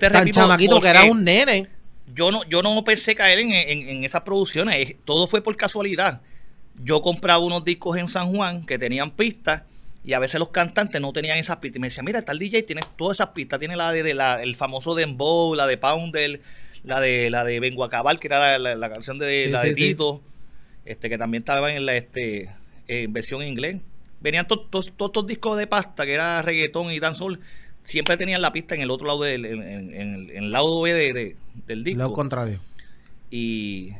Tan 0.09 0.21
repito, 0.21 0.39
chamaquito 0.41 0.79
que 0.81 0.87
era 0.89 1.03
un 1.05 1.23
nene. 1.23 1.67
yo 2.13 2.31
no, 2.31 2.43
yo 2.49 2.61
no 2.61 2.83
pensé 2.83 3.15
caer 3.15 3.39
en, 3.39 3.51
en- 3.53 3.89
en 3.89 4.03
esas 4.03 4.21
producciones. 4.21 4.89
Es- 4.89 4.95
Todo 5.05 5.27
fue 5.27 5.41
por 5.41 5.55
casualidad. 5.57 6.21
Yo 6.83 7.01
compraba 7.01 7.39
unos 7.39 7.63
discos 7.65 7.97
en 7.97 8.07
San 8.07 8.31
Juan 8.33 8.65
que 8.65 8.77
tenían 8.77 9.11
pistas 9.11 9.63
y 10.03 10.13
a 10.13 10.19
veces 10.19 10.39
los 10.39 10.49
cantantes 10.49 11.01
no 11.01 11.11
tenían 11.11 11.37
esas 11.37 11.57
pistas. 11.57 11.77
Y 11.77 11.79
me 11.79 11.87
decían, 11.87 12.05
mira, 12.05 12.21
tal 12.23 12.39
DJ 12.39 12.63
tienes 12.63 12.89
todas 12.95 13.17
esas 13.17 13.29
pistas. 13.29 13.59
Tiene 13.59 13.75
la 13.75 13.91
de, 13.91 14.03
de 14.03 14.13
la, 14.13 14.41
el 14.41 14.55
famoso 14.55 14.95
Dembow, 14.95 15.53
la 15.55 15.67
de 15.67 15.77
Pounder, 15.77 16.41
la 16.83 16.99
de 17.01 17.29
la 17.29 17.43
de 17.43 17.59
Vengo 17.59 17.83
a 17.83 17.89
Cabal, 17.89 18.19
que 18.19 18.27
era 18.27 18.39
la, 18.39 18.59
la- 18.59 18.75
la 18.75 18.89
canción 18.89 19.17
de, 19.19 19.45
Sí, 19.45 19.51
la 19.51 19.63
de 19.63 19.69
sí. 19.69 19.75
Tito, 19.75 20.21
este 20.85 21.09
que 21.09 21.17
también 21.17 21.41
estaba 21.41 21.71
en 21.73 21.85
la 21.85 21.95
este 21.95 22.49
en 22.87 23.11
versión 23.11 23.41
en 23.41 23.49
inglés. 23.49 23.77
Venían 24.21 24.47
to- 24.47 24.59
to- 24.61 24.81
todos 24.95 25.09
estos 25.09 25.27
discos 25.27 25.57
de 25.57 25.67
pasta, 25.67 26.05
que 26.05 26.13
era 26.13 26.41
reggaetón 26.41 26.91
y 26.91 26.99
dancehall, 26.99 27.39
siempre 27.83 28.15
tenían 28.17 28.41
la 28.41 28.53
pista 28.53 28.75
en 28.75 28.81
el 28.81 28.91
otro 28.91 29.07
lado 29.07 29.23
del 29.23 29.45
en, 29.45 29.61
en- 29.63 29.93
en 29.93 30.13
el, 30.15 30.29
en 30.31 30.43
el 30.45 30.51
lado 30.51 30.79
B 30.81 30.93
de- 30.93 31.13
de- 31.13 31.35
del 31.67 31.83
disco. 31.83 32.01
Lo 32.03 32.13
contrario. 32.13 32.59
Y, 33.29 33.91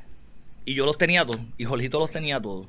y 0.67 0.73
yo 0.73 0.85
los 0.85 0.97
tenía 0.97 1.25
todos. 1.25 1.39
Y 1.57 1.63
Jorgito 1.63 1.97
los 1.97 2.11
tenía 2.11 2.41
todos. 2.41 2.67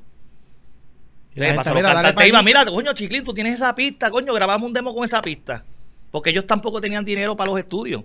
Y 1.35 1.43
Entonces, 1.43 1.73
mira, 1.73 2.15
pa' 2.15 2.25
iba, 2.25 2.41
mira, 2.41 2.65
coño, 2.65 2.93
Chiclín, 2.93 3.25
tú 3.25 3.33
tienes 3.33 3.55
esa 3.55 3.75
pista, 3.75 4.09
coño, 4.09 4.33
grabamos 4.33 4.65
un 4.67 4.73
demo 4.73 4.95
con 4.95 5.03
esa 5.03 5.21
pista. 5.21 5.65
Porque 6.09 6.29
ellos 6.29 6.47
tampoco 6.47 6.79
tenían 6.79 7.03
dinero 7.03 7.35
para 7.35 7.51
los 7.51 7.59
estudios. 7.59 8.03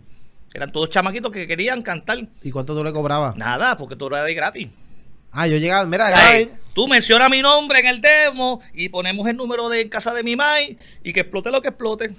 Eran 0.52 0.72
todos 0.72 0.90
chamaquitos 0.90 1.30
que 1.30 1.46
querían 1.46 1.80
cantar. 1.80 2.26
¿Y 2.42 2.50
cuánto 2.50 2.74
tú 2.74 2.82
le 2.82 2.92
cobrabas? 2.92 3.36
Nada, 3.36 3.78
porque 3.78 3.94
todo 3.94 4.16
era 4.16 4.24
de 4.24 4.34
gratis. 4.34 4.68
Ah, 5.30 5.46
yo 5.46 5.58
llegaba, 5.58 5.86
mira, 5.86 6.12
ven. 6.32 6.50
tú 6.74 6.88
mencionas 6.88 7.30
mi 7.30 7.40
nombre 7.40 7.78
en 7.78 7.86
el 7.86 8.00
demo 8.00 8.60
y 8.72 8.88
ponemos 8.88 9.28
el 9.28 9.36
número 9.36 9.68
de 9.68 9.80
en 9.80 9.88
casa 9.88 10.12
de 10.12 10.24
mi 10.24 10.34
mai 10.34 10.76
y 11.04 11.12
que 11.12 11.20
explote 11.20 11.52
lo 11.52 11.62
que 11.62 11.68
explote. 11.68 12.10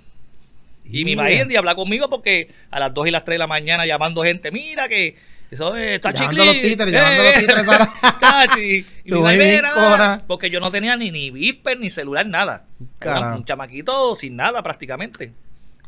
Y 0.86 1.04
mi 1.04 1.18
mai 1.18 1.42
habla 1.58 1.76
conmigo 1.76 2.10
porque 2.10 2.54
a 2.72 2.80
las 2.80 2.94
2 2.94 3.08
y 3.08 3.12
las 3.12 3.26
3 3.26 3.36
de 3.36 3.40
la 3.40 3.48
mañana 3.48 3.86
llamando 3.86 4.24
gente, 4.24 4.50
mira 4.52 4.88
que 4.88 5.18
eso 5.52 5.76
es, 5.76 5.96
está 5.96 6.10
a 6.10 6.32
los 6.32 6.52
títeres, 6.62 6.94
llamando 6.94 7.22
a 7.22 7.24
los 7.26 7.34
eh, 7.34 7.40
títeres, 7.40 7.66
Sara. 7.68 7.90
Cachi, 8.20 8.86
y 9.06 9.12
mi 9.12 9.20
mai, 9.20 9.38
baby 9.38 9.50
"Mira, 9.56 9.72
cora". 9.74 10.24
porque 10.28 10.50
yo 10.50 10.60
no 10.60 10.72
tenía 10.72 10.98
ni, 10.98 11.12
ni 11.12 11.32
viper, 11.32 11.80
ni 11.80 11.90
celular, 11.90 12.26
nada. 12.26 12.66
Era 13.02 13.14
Carajo. 13.14 13.38
un 13.38 13.46
chamaquito 13.46 14.16
sin 14.16 14.36
nada 14.36 14.62
prácticamente. 14.64 15.32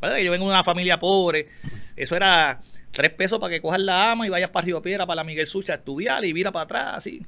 Que 0.02 0.24
Yo 0.24 0.32
vengo 0.32 0.46
de 0.46 0.52
una 0.52 0.64
familia 0.64 1.00
pobre. 1.00 1.48
Eso 1.96 2.16
era 2.16 2.62
tres 2.92 3.12
pesos 3.12 3.40
para 3.40 3.52
que 3.52 3.62
cojas 3.62 3.80
la 3.82 4.12
ama 4.12 4.26
y 4.28 4.30
vayas 4.30 4.50
para 4.52 4.66
Río 4.66 4.82
Piedra, 4.82 5.06
para 5.06 5.18
la 5.18 5.24
Miguel 5.24 5.48
Sucha 5.48 5.74
a 5.74 5.76
estudiar 5.78 6.24
y 6.24 6.34
vira 6.34 6.52
para 6.52 6.64
atrás, 6.66 6.88
así. 6.98 7.22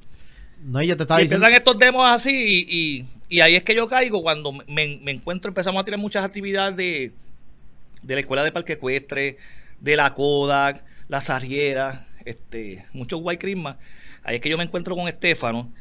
No, 0.62 0.80
yo 0.82 0.96
te 0.96 1.02
estaba 1.04 1.20
Y 1.20 1.24
diciendo. 1.24 1.46
empiezan 1.46 1.58
estos 1.60 1.78
demos 1.78 2.08
así 2.08 2.30
y, 2.68 2.76
y- 3.00 3.06
y 3.36 3.40
ahí 3.40 3.54
es 3.56 3.62
que 3.62 3.74
yo 3.74 3.88
caigo 3.88 4.22
cuando 4.22 4.52
me, 4.52 4.98
me 5.02 5.10
encuentro, 5.12 5.48
empezamos 5.50 5.80
a 5.80 5.84
tirar 5.84 5.98
muchas 6.00 6.24
actividades 6.24 6.76
de, 6.76 7.12
de 8.02 8.14
la 8.14 8.20
escuela 8.20 8.42
de 8.44 8.50
parque 8.52 8.72
ecuestre, 8.74 9.38
de 9.80 9.96
la 9.96 10.12
Kodak, 10.14 10.84
la 11.08 11.20
Sarriera, 11.20 12.06
este, 12.24 12.84
muchos 12.92 13.20
White 13.22 13.38
Christmas. 13.40 13.76
Ahí 14.22 14.36
es 14.36 14.40
que 14.40 14.48
yo 14.48 14.58
me 14.58 14.64
encuentro 14.64 14.94
con 14.96 15.08
Estefano, 15.08 15.72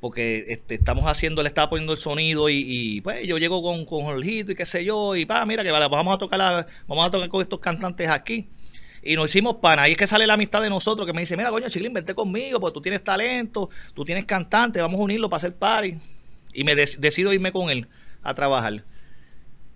porque 0.00 0.44
este, 0.48 0.74
estamos 0.74 1.04
haciendo, 1.06 1.42
le 1.42 1.48
estaba 1.48 1.70
poniendo 1.70 1.92
el 1.92 1.98
sonido 1.98 2.48
y, 2.50 3.00
pues 3.02 3.26
yo 3.26 3.38
llego 3.38 3.62
con, 3.62 3.84
con 3.84 4.02
Jorgito 4.04 4.52
y 4.52 4.54
qué 4.54 4.66
sé 4.66 4.84
yo, 4.84 5.16
y 5.16 5.24
pa, 5.24 5.44
mira 5.46 5.62
que 5.62 5.70
vamos 5.70 6.14
a 6.14 6.18
tocar 6.18 6.38
la- 6.38 6.66
vamos 6.86 7.06
a 7.06 7.10
tocar 7.10 7.28
con 7.28 7.40
estos 7.42 7.60
cantantes 7.60 8.08
aquí. 8.08 8.48
Y 9.02 9.14
nos 9.14 9.30
hicimos 9.30 9.56
pana. 9.56 9.82
Ahí 9.82 9.92
es 9.92 9.98
que 9.98 10.06
sale 10.08 10.26
la 10.26 10.34
amistad 10.34 10.60
de 10.60 10.68
nosotros, 10.68 11.06
que 11.06 11.12
me 11.12 11.20
dice, 11.20 11.36
mira, 11.36 11.50
coño, 11.50 11.68
Chilín, 11.68 11.92
vente 11.92 12.12
conmigo, 12.14 12.58
porque 12.58 12.74
tú 12.74 12.80
tienes 12.80 13.04
talento, 13.04 13.70
tú 13.94 14.04
tienes 14.04 14.24
cantante, 14.24 14.80
vamos 14.80 14.98
a 14.98 15.02
unirlo 15.04 15.30
para 15.30 15.38
hacer 15.38 15.54
party. 15.54 15.94
Y 16.52 16.64
me 16.64 16.74
decido 16.74 17.32
irme 17.32 17.52
con 17.52 17.70
él 17.70 17.86
a 18.22 18.34
trabajar. 18.34 18.82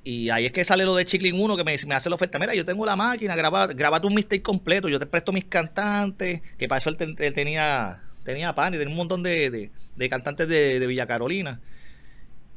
Y 0.02 0.30
ahí 0.30 0.47
es 0.47 0.52
que 0.52 0.64
sale 0.64 0.85
lo 0.85 0.95
de 0.97 1.04
Chiclin 1.04 1.38
1, 1.38 1.57
que 1.59 1.64
me, 1.64 1.76
me 1.87 1.95
hace 1.95 2.09
la 2.09 2.14
oferta, 2.14 2.38
mira, 2.38 2.54
yo 2.54 2.64
tengo 2.64 2.87
la 2.87 2.97
máquina, 2.97 3.37
graba, 3.37 3.66
graba 3.66 4.00
tu 4.00 4.09
mixtape 4.09 4.40
completo, 4.42 4.88
yo 4.88 4.99
te 4.99 5.04
presto 5.07 5.30
mis 5.33 5.45
cantantes, 5.45 6.40
que 6.57 6.69
para 6.69 6.78
eso 6.78 6.88
él, 6.90 6.97
te- 6.97 7.26
él 7.26 7.35
tenía, 7.35 8.00
tenía 8.25 8.54
pan 8.54 8.73
y 8.75 8.78
tenía 8.78 8.90
un 8.92 8.97
montón 8.97 9.23
de, 9.23 9.50
de- 9.50 9.71
de 9.97 10.09
cantantes 10.09 10.49
de, 10.49 10.80
de 10.80 10.87
Villa 10.87 11.07
Carolina. 11.07 11.61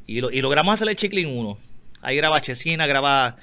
Y, 0.07 0.21
lo, 0.21 0.31
y 0.31 0.41
logramos 0.41 0.73
hacer 0.73 0.87
el 0.87 0.95
Chiclin 0.95 1.27
1. 1.37 1.57
Ahí 2.01 2.15
graba 2.15 2.39
Chesina, 2.41 2.87
graba 2.87 3.35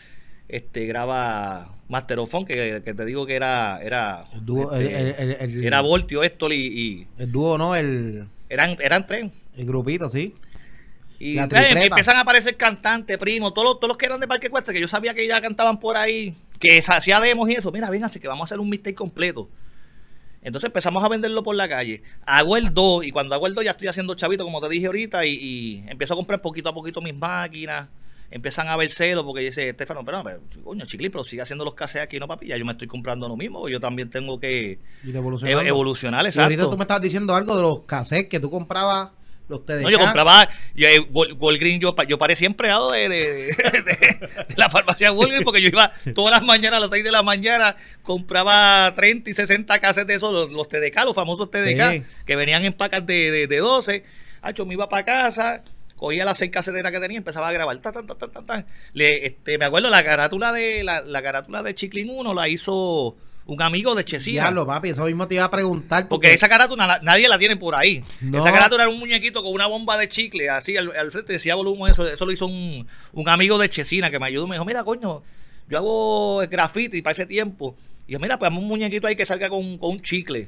este 0.49 0.87
graba 0.87 1.71
Master 1.89 2.19
of 2.21 2.31
Fun, 2.31 2.45
que, 2.47 2.83
que 2.85 2.95
te 2.95 3.05
digo 3.05 3.25
que 3.27 3.35
era 3.37 3.81
era 3.83 4.25
El 4.33 4.45
dúo, 4.47 4.73
este, 4.75 4.99
el, 4.99 5.31
el- 5.31 5.37
el- 5.59 5.65
era 5.65 5.81
Voltio, 5.83 6.23
Héctor 6.23 6.53
y, 6.53 6.57
y 6.67 7.07
el 7.19 7.31
dúo, 7.31 7.57
¿no? 7.59 7.75
El, 7.77 8.27
eran 8.49 8.77
eran 8.81 9.07
tres. 9.07 9.31
el 9.57 9.67
grupito, 9.67 10.09
sí. 10.09 10.35
Y 11.21 11.37
empiezan 11.39 12.17
a 12.17 12.21
aparecer 12.21 12.57
cantantes, 12.57 13.17
primos, 13.19 13.53
todos 13.55 13.65
los, 13.69 13.75
todos 13.79 13.89
los 13.91 13.97
que 13.99 14.07
eran 14.07 14.19
de 14.19 14.27
Parque 14.27 14.49
Cuesta, 14.51 14.73
que 14.73 14.81
yo 14.81 14.89
sabía 14.89 15.15
que 15.15 15.29
ya 15.29 15.41
cantaban 15.41 15.79
por 15.79 15.97
ahí, 15.97 16.35
que 16.59 16.81
se 16.83 16.93
hacía 16.93 17.21
demos 17.21 17.49
y 17.51 17.53
eso. 17.53 17.71
Mira, 17.71 17.89
vénganse 17.91 18.19
que 18.21 18.27
vamos 18.27 18.43
a 18.43 18.45
hacer 18.47 18.59
un 18.59 18.69
mixtape 18.71 18.95
completo. 18.95 19.49
Entonces 20.43 20.69
empezamos 20.69 21.05
a 21.05 21.09
venderlo 21.09 21.43
por 21.43 21.55
la 21.55 21.69
calle. 21.69 22.03
Hago 22.25 22.57
el 22.57 22.73
2 22.73 23.05
y 23.05 23.11
cuando 23.13 23.35
hago 23.35 23.47
el 23.47 23.55
2 23.55 23.65
ya 23.65 23.73
estoy 23.73 23.89
haciendo 23.89 24.15
chavito, 24.15 24.45
como 24.45 24.61
te 24.63 24.71
dije 24.71 24.87
ahorita, 24.87 25.27
y, 25.27 25.33
y 25.35 25.85
empiezo 25.89 26.15
a 26.15 26.17
comprar 26.17 26.41
poquito 26.41 26.71
a 26.71 26.75
poquito 26.75 27.03
mis 27.03 27.15
máquinas. 27.15 27.89
Empiezan 28.31 28.69
a 28.69 28.77
ver 28.77 28.89
celos 28.89 29.25
porque 29.25 29.43
dice 29.43 29.69
Estefano, 29.69 30.03
pero, 30.05 30.23
pero 30.23 30.41
coño, 30.65 30.87
Chiclín, 30.87 31.11
pero 31.11 31.25
sigue 31.25 31.43
haciendo 31.43 31.65
los 31.65 31.75
cases 31.75 32.01
aquí, 32.01 32.19
no 32.21 32.29
papi, 32.29 32.47
ya 32.47 32.57
yo 32.57 32.65
me 32.65 32.71
estoy 32.73 32.87
comprando 32.87 33.29
lo 33.29 33.37
mismo, 33.37 33.69
yo 33.69 33.81
también 33.81 34.09
tengo 34.09 34.39
que 34.39 34.79
Y 35.05 35.09
ev- 35.11 35.17
evolucionando. 35.17 35.61
evolucionar, 35.69 36.21
Y 36.25 36.27
ahorita 36.29 36.45
exacto. 36.47 36.71
tú 36.71 36.77
me 36.79 36.85
estabas 36.85 37.03
diciendo 37.03 37.35
algo 37.35 37.57
de 37.57 37.63
los 37.63 37.81
cassettes 37.81 38.29
que 38.29 38.39
tú 38.39 38.49
comprabas, 38.49 39.11
los 39.51 39.67
TDK. 39.67 39.83
No, 39.83 39.91
yo 39.91 39.99
compraba, 39.99 40.49
yo, 40.75 40.89
eh, 40.89 41.01
Wal- 41.13 41.37
Walgreens, 41.39 41.81
yo, 41.81 41.95
pa- 41.95 42.05
yo 42.05 42.17
parecía 42.17 42.47
empleado 42.47 42.91
de, 42.93 43.09
de, 43.09 43.19
de- 43.19 43.53
de- 43.53 44.27
de 44.49 44.55
la 44.57 44.71
farmacia 44.71 45.13
Walgreens 45.13 45.45
porque 45.45 45.61
yo 45.61 45.69
iba 45.69 45.93
todas 46.15 46.31
las 46.33 46.43
mañanas 46.47 46.79
a 46.79 46.81
las 46.81 46.91
6 46.91 47.05
de 47.05 47.11
la 47.11 47.23
mañana, 47.23 47.77
compraba 48.03 48.93
30 48.97 49.31
y 49.31 49.35
60 49.35 49.79
casas 49.81 50.07
de 50.07 50.15
esos, 50.15 50.33
los, 50.33 50.51
los 50.51 50.69
TDK, 50.69 51.05
los 51.05 51.15
famosos 51.15 51.51
TDK, 51.51 51.91
Sí. 51.93 52.03
que 52.27 52.37
venían 52.37 52.65
en 52.65 52.73
pacas 52.73 53.05
de, 53.07 53.31
de, 53.31 53.47
de 53.47 53.57
12. 53.59 54.05
Hacho, 54.43 54.65
me 54.67 54.75
iba 54.75 54.89
para 54.89 55.05
casa, 55.05 55.63
cogía 55.97 56.25
las 56.25 56.39
seis 56.39 56.51
caseteras 56.51 56.93
que 56.93 57.01
tenía 57.01 57.19
empezaba 57.19 57.49
a 57.49 57.53
grabar. 57.53 57.77
Tan, 57.79 57.93
tan, 57.93 58.07
tan, 58.07 58.19
tan, 58.19 58.31
tan, 58.33 58.47
tan. 58.47 58.67
Le, 58.95 59.27
este, 59.27 59.59
me 59.59 59.65
acuerdo, 59.67 59.91
la 59.91 60.03
carátula 60.05 60.53
de 60.53 60.83
la, 60.85 61.01
la 61.03 61.23
carátula 61.23 61.63
de 61.63 61.75
Chiclin 61.75 62.09
1 62.11 62.35
la 62.35 62.49
hizo 62.49 63.17
un 63.47 63.61
amigo 63.63 63.95
de 63.95 64.05
Chesina. 64.05 64.43
Diablo, 64.43 64.67
papi, 64.67 64.91
eso 64.91 65.05
mismo 65.05 65.27
te 65.27 65.35
iba 65.37 65.45
a 65.45 65.51
preguntar. 65.51 66.07
Porque 66.09 66.33
esa 66.33 66.49
carátula 66.49 66.87
na- 66.87 66.99
nadie 67.03 67.29
la 67.29 67.39
tiene 67.39 67.57
por 67.57 67.75
ahí. 67.75 68.05
No. 68.21 68.39
Esa 68.39 68.53
carátula 68.53 68.85
era 68.85 68.93
un 68.93 68.99
muñequito 68.99 69.43
con 69.43 69.53
una 69.53 69.67
bomba 69.67 69.97
de 69.97 70.09
chicle, 70.09 70.49
así 70.51 70.77
al, 70.77 70.95
al 70.97 71.11
frente 71.11 71.33
decía 71.33 71.55
volumen, 71.57 71.91
eso, 71.91 72.07
eso 72.07 72.25
lo 72.27 72.33
hizo 72.33 72.47
un, 72.47 72.87
un 73.13 73.29
amigo 73.29 73.59
de 73.59 73.69
Chesina 73.69 74.11
que 74.11 74.19
me 74.19 74.27
ayudó. 74.27 74.47
Me 74.47 74.55
dijo, 74.57 74.65
mira, 74.65 74.85
coño, 74.85 75.23
yo 75.69 75.79
hago 75.79 76.39
graffiti 76.49 77.03
para 77.03 77.13
ese 77.13 77.27
tiempo. 77.27 77.75
Y 78.07 78.13
yo, 78.13 78.19
mira, 78.21 78.39
pues 78.39 78.51
un 78.51 78.67
muñequito 78.67 79.07
ahí 79.07 79.17
que 79.17 79.27
salga 79.27 79.49
con, 79.49 79.79
con 79.79 79.91
un 79.93 80.03
chicle. 80.03 80.47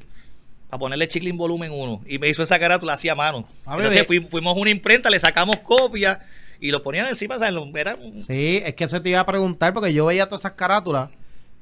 Para 0.69 0.79
ponerle 0.79 1.07
chicle 1.07 1.29
en 1.29 1.37
volumen 1.37 1.71
1. 1.71 2.01
Y 2.07 2.17
me 2.19 2.29
hizo 2.29 2.41
esa 2.43 2.57
carátula 2.57 2.93
así 2.93 3.07
a 3.09 3.15
mano. 3.15 3.47
A 3.65 3.75
Entonces 3.75 4.07
fui- 4.07 4.25
fuimos 4.29 4.55
a 4.55 4.59
una 4.59 4.69
imprenta, 4.71 5.09
le 5.09 5.19
sacamos 5.19 5.59
copias 5.59 6.17
y 6.59 6.71
lo 6.71 6.81
ponían 6.81 7.07
encima. 7.07 7.37
¿sabes? 7.37 7.53
Lo- 7.53 7.69
Era 7.77 7.95
un- 7.95 8.17
Sí, 8.23 8.61
es 8.65 8.73
que 8.73 8.85
eso 8.85 9.01
te 9.01 9.09
iba 9.09 9.19
a 9.19 9.25
preguntar 9.25 9.73
porque 9.73 9.93
yo 9.93 10.05
veía 10.07 10.25
todas 10.25 10.41
esas 10.41 10.53
carátulas, 10.53 11.09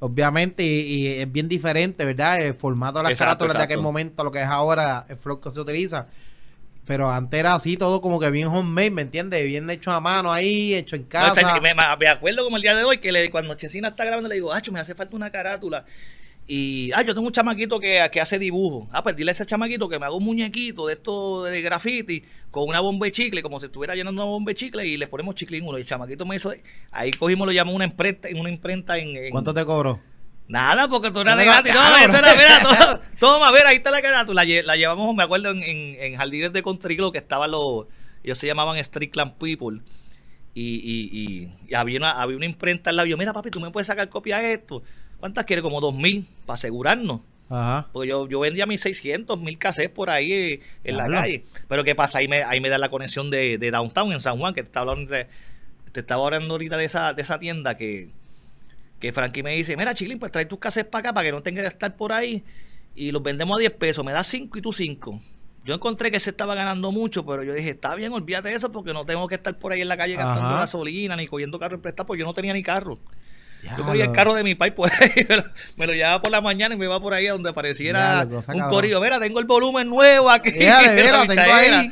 obviamente, 0.01 0.63
y, 0.65 1.07
y 1.07 1.07
es 1.21 1.31
bien 1.31 1.49
diferente, 1.49 2.05
¿verdad? 2.05 2.41
El 2.41 2.55
formato 2.55 2.99
de 2.99 3.05
las 3.05 3.13
Exacto, 3.13 3.45
carátulas 3.45 3.57
de 3.57 3.63
aquel 3.63 3.79
momento, 3.79 4.21
a 4.23 4.25
lo 4.25 4.31
que 4.31 4.41
es 4.41 4.47
ahora, 4.47 5.05
el 5.09 5.17
flow 5.17 5.41
que 5.41 5.51
se 5.51 5.61
utiliza. 5.61 6.09
Pero 6.85 7.11
antes 7.11 7.39
era 7.39 7.55
así, 7.55 7.77
todo 7.77 8.01
como 8.01 8.19
que 8.19 8.31
bien 8.31 8.47
homemade, 8.49 8.91
¿me 8.91 9.03
entiendes? 9.03 9.45
Bien 9.45 9.69
hecho 9.69 9.91
a 9.91 10.01
mano 10.01 10.31
ahí, 10.33 10.75
hecho 10.75 10.95
en 10.97 11.05
No, 11.17 11.33
casa. 11.33 11.37
ese- 11.37 11.61
me, 11.61 11.73
me 11.75 12.07
acuerdo 12.07 12.43
como 12.43 12.55
el 12.57 12.63
día 12.63 12.75
de 12.75 12.83
hoy 12.83 12.97
que 12.97 13.11
le, 13.11 13.29
cuando 13.29 13.53
Chesina 13.55 13.89
está 13.89 14.05
grabando 14.05 14.27
le 14.29 14.35
digo, 14.35 14.51
Acho, 14.51 14.71
me 14.71 14.79
hace 14.79 14.95
falta 14.95 15.15
una 15.15 15.29
carátula. 15.31 15.85
Y, 16.53 16.91
ah, 16.93 17.01
yo 17.01 17.13
tengo 17.13 17.25
un 17.27 17.31
chamaquito 17.31 17.79
que, 17.79 18.09
que 18.11 18.19
hace 18.19 18.37
dibujo. 18.37 18.85
Ah, 18.91 19.01
pues 19.01 19.15
dile 19.15 19.31
a 19.31 19.33
ese 19.33 19.45
chamaquito 19.45 19.87
que 19.87 19.97
me 19.97 20.05
haga 20.05 20.15
un 20.15 20.25
muñequito 20.25 20.87
de 20.87 20.95
esto 20.95 21.45
de 21.45 21.61
graffiti 21.61 22.25
con 22.51 22.67
una 22.67 22.81
bomba 22.81 23.05
de 23.05 23.13
chicle, 23.13 23.41
como 23.41 23.57
si 23.57 23.67
estuviera 23.67 23.95
llenando 23.95 24.21
una 24.21 24.29
bomba 24.29 24.49
de 24.49 24.55
chicle 24.55 24.85
y 24.85 24.97
le 24.97 25.07
ponemos 25.07 25.35
chicle 25.35 25.59
en 25.59 25.65
uno. 25.65 25.77
Y 25.77 25.81
el 25.81 25.87
chamaquito 25.87 26.25
me 26.25 26.35
hizo, 26.35 26.51
ahí 26.91 27.11
cogimos, 27.11 27.47
lo 27.47 27.53
llamamos 27.53 27.75
una 27.75 27.85
imprenta, 27.85 28.27
en 28.27 28.37
una 28.37 28.49
imprenta 28.49 28.97
en, 28.97 29.15
en- 29.15 29.31
¿Cuánto 29.31 29.53
te 29.53 29.63
cobró? 29.63 30.01
Nada, 30.49 30.89
porque 30.89 31.09
tú 31.11 31.21
eras 31.21 31.37
de 31.37 31.45
gratis. 31.45 31.73
No, 31.73 31.79
bro. 31.79 32.17
era, 32.19 32.35
mira, 32.35 32.61
todo- 32.63 32.99
toma, 33.17 33.49
mira, 33.53 33.69
ahí 33.69 33.77
está 33.77 33.89
la 33.89 34.01
carátula. 34.01 34.43
La, 34.43 34.61
la 34.63 34.75
llevamos, 34.75 35.15
me 35.15 35.23
acuerdo, 35.23 35.51
en, 35.51 35.63
en, 35.63 35.95
en 36.03 36.15
Jardines 36.17 36.51
de 36.51 36.61
Country 36.63 36.97
Club, 36.97 37.13
que 37.13 37.19
estaban 37.19 37.49
los, 37.49 37.85
ellos 38.25 38.37
se 38.37 38.47
llamaban 38.47 38.77
Strickland 38.83 39.35
People. 39.37 39.79
Y, 40.53 40.75
y, 40.83 41.09
y, 41.13 41.51
y 41.69 41.73
había, 41.75 41.97
una, 41.97 42.21
había 42.21 42.35
una 42.35 42.45
imprenta 42.45 42.89
al 42.89 42.97
lado. 42.97 43.07
Yo, 43.07 43.15
mira, 43.15 43.31
papi, 43.31 43.51
tú 43.51 43.61
me 43.61 43.71
puedes 43.71 43.87
sacar 43.87 44.09
copia 44.09 44.39
de 44.39 44.51
esto. 44.51 44.83
¿Cuántas 45.21 45.45
quieres? 45.45 45.63
Como 45.63 45.79
dos 45.79 45.95
mil, 45.95 46.27
para 46.45 46.55
asegurarnos. 46.55 47.21
Ajá. 47.49 47.87
Porque 47.93 48.09
yo, 48.09 48.27
yo 48.27 48.39
vendía 48.41 48.65
mis 48.65 48.81
600, 48.81 49.39
mil 49.41 49.57
cassettes 49.57 49.91
por 49.93 50.09
ahí 50.09 50.31
eh, 50.33 50.59
en 50.83 50.97
la 50.97 51.07
calle. 51.07 51.45
Pero 51.69 51.83
¿qué 51.85 51.95
pasa? 51.95 52.19
Ahí 52.19 52.27
me, 52.27 52.43
ahí 52.43 52.59
me 52.61 52.67
da 52.69 52.77
la 52.77 52.89
conexión 52.89 53.29
de, 53.31 53.57
de 53.57 53.71
Downtown 53.71 54.11
en 54.13 54.19
San 54.19 54.37
Juan, 54.37 54.53
que 54.53 54.63
te 54.63 54.67
estaba 54.67 54.91
hablando, 54.91 55.13
de- 55.13 55.27
te 55.91 55.99
estaba 56.01 56.25
hablando 56.25 56.53
ahorita 56.53 56.75
de 56.77 56.85
esa, 56.85 57.13
de 57.13 57.21
esa 57.21 57.39
tienda 57.39 57.75
que, 57.77 58.09
que 58.99 59.11
Frankie 59.13 59.43
me 59.43 59.51
dice, 59.55 59.75
mira, 59.75 59.93
Chilín, 59.93 60.19
pues 60.19 60.31
trae 60.31 60.45
tus 60.45 60.59
cassettes 60.59 60.89
para 60.89 60.99
acá 61.01 61.13
para 61.13 61.25
que 61.25 61.31
no 61.33 61.41
tengas 61.43 61.63
que 61.63 61.67
estar 61.69 61.95
por 61.97 62.13
ahí 62.13 62.43
y 62.95 63.11
los 63.11 63.21
vendemos 63.23 63.57
a 63.57 63.59
10 63.59 63.71
pesos, 63.73 64.03
me 64.05 64.13
das 64.13 64.27
5 64.27 64.57
y 64.57 64.61
tú 64.61 64.71
5. 64.73 65.21
Yo 65.65 65.75
encontré 65.75 66.09
que 66.09 66.19
se 66.19 66.29
estaba 66.31 66.55
ganando 66.55 66.91
mucho, 66.91 67.25
pero 67.25 67.43
yo 67.43 67.53
dije, 67.53 67.69
está 67.71 67.93
bien, 67.95 68.13
olvídate 68.13 68.49
de 68.49 68.55
eso 68.55 68.71
porque 68.71 68.93
no 68.93 69.05
tengo 69.05 69.27
que 69.27 69.35
estar 69.35 69.57
por 69.59 69.73
ahí 69.73 69.81
en 69.81 69.89
la 69.89 69.97
calle 69.97 70.15
gastando 70.15 70.49
Ajá. 70.49 70.59
gasolina 70.61 71.15
ni 71.17 71.27
cogiendo 71.27 71.59
carro 71.59 71.75
en 71.75 71.81
prestado 71.81 72.07
porque 72.07 72.21
yo 72.21 72.25
no 72.25 72.33
tenía 72.33 72.53
ni 72.53 72.63
carro. 72.63 72.97
Yo 73.63 73.85
cogía 73.85 74.05
el 74.05 74.11
carro 74.11 74.33
de 74.33 74.43
mi 74.43 74.55
país 74.55 74.73
por 74.73 74.91
ahí, 74.91 75.11
me 75.29 75.37
lo, 75.37 75.43
me 75.77 75.87
lo 75.87 75.93
llevaba 75.93 76.21
por 76.21 76.31
la 76.31 76.41
mañana 76.41 76.75
y 76.75 76.77
me 76.77 76.85
iba 76.85 76.99
por 76.99 77.13
ahí 77.13 77.27
a 77.27 77.33
donde 77.33 77.49
apareciera 77.49 78.27
un 78.27 78.61
corillo. 78.69 78.99
Mira, 78.99 79.19
tengo 79.19 79.39
el 79.39 79.45
volumen 79.45 79.87
nuevo 79.87 80.29
aquí. 80.29 80.51
Ya, 80.59 80.81
de 80.91 81.03
tengo 81.27 81.53
ahí. 81.53 81.91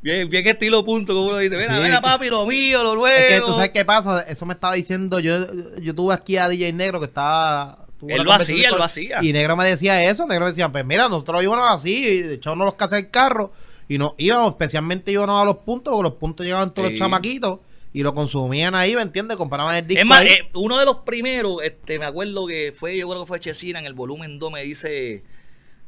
Bien, 0.00 0.30
bien 0.30 0.46
estilo 0.46 0.84
punto, 0.84 1.12
como 1.12 1.26
uno 1.28 1.38
dice. 1.38 1.56
Mira, 1.56 1.74
Sí, 1.76 1.82
mira, 1.82 2.00
papi, 2.00 2.28
lo 2.28 2.46
mío, 2.46 2.82
lo 2.84 2.94
nuevo. 2.94 3.06
Es 3.08 3.40
que 3.40 3.40
tú 3.40 3.52
sabes 3.54 3.70
qué 3.70 3.84
pasa, 3.84 4.20
eso 4.28 4.46
me 4.46 4.54
estaba 4.54 4.74
diciendo, 4.74 5.18
yo, 5.18 5.34
yo 5.80 5.94
tuve 5.94 6.14
aquí 6.14 6.36
a 6.36 6.48
DJ 6.48 6.72
Negro 6.72 7.00
que 7.00 7.06
estaba... 7.06 7.84
Él 8.06 8.22
lo 8.22 8.32
hacía, 8.32 8.68
él 8.68 8.76
lo 8.76 8.84
hacía. 8.84 9.18
Y 9.22 9.32
Negro 9.32 9.56
me 9.56 9.64
decía 9.64 10.00
eso, 10.04 10.24
Negro 10.28 10.44
me 10.44 10.52
decía, 10.52 10.68
pues 10.70 10.84
mira, 10.84 11.08
nosotros 11.08 11.42
íbamos 11.42 11.68
así, 11.68 12.20
echábamos 12.34 12.66
los 12.66 12.74
casas 12.74 13.02
del 13.02 13.10
carro, 13.10 13.52
y 13.88 13.98
nos 13.98 14.12
íbamos, 14.18 14.50
especialmente 14.50 15.10
íbamos 15.10 15.42
a 15.42 15.44
los 15.44 15.56
puntos, 15.58 15.92
porque 15.92 16.08
los 16.10 16.18
puntos 16.18 16.46
llegaban 16.46 16.72
todos 16.72 16.88
Sí. 16.90 16.94
los 16.94 16.98
chamaquitos, 17.00 17.58
y 17.92 18.02
lo 18.02 18.14
consumían 18.14 18.74
ahí, 18.74 18.94
¿me 18.94 19.02
entiendes? 19.02 19.36
Compraban 19.36 19.74
el 19.76 19.86
disco 19.86 20.02
Es 20.02 20.06
más, 20.06 20.20
ahí. 20.20 20.28
eh, 20.28 20.50
uno 20.54 20.78
de 20.78 20.84
los 20.84 20.98
primeros, 20.98 21.62
este, 21.62 21.98
me 21.98 22.04
acuerdo 22.04 22.46
que 22.46 22.72
fue, 22.76 22.96
yo 22.96 23.08
creo 23.08 23.22
que 23.22 23.26
fue 23.28 23.40
Chesina 23.40 23.78
en 23.78 23.86
el 23.86 23.94
volumen 23.94 24.38
2, 24.38 24.52
me 24.52 24.62
dice, 24.62 25.24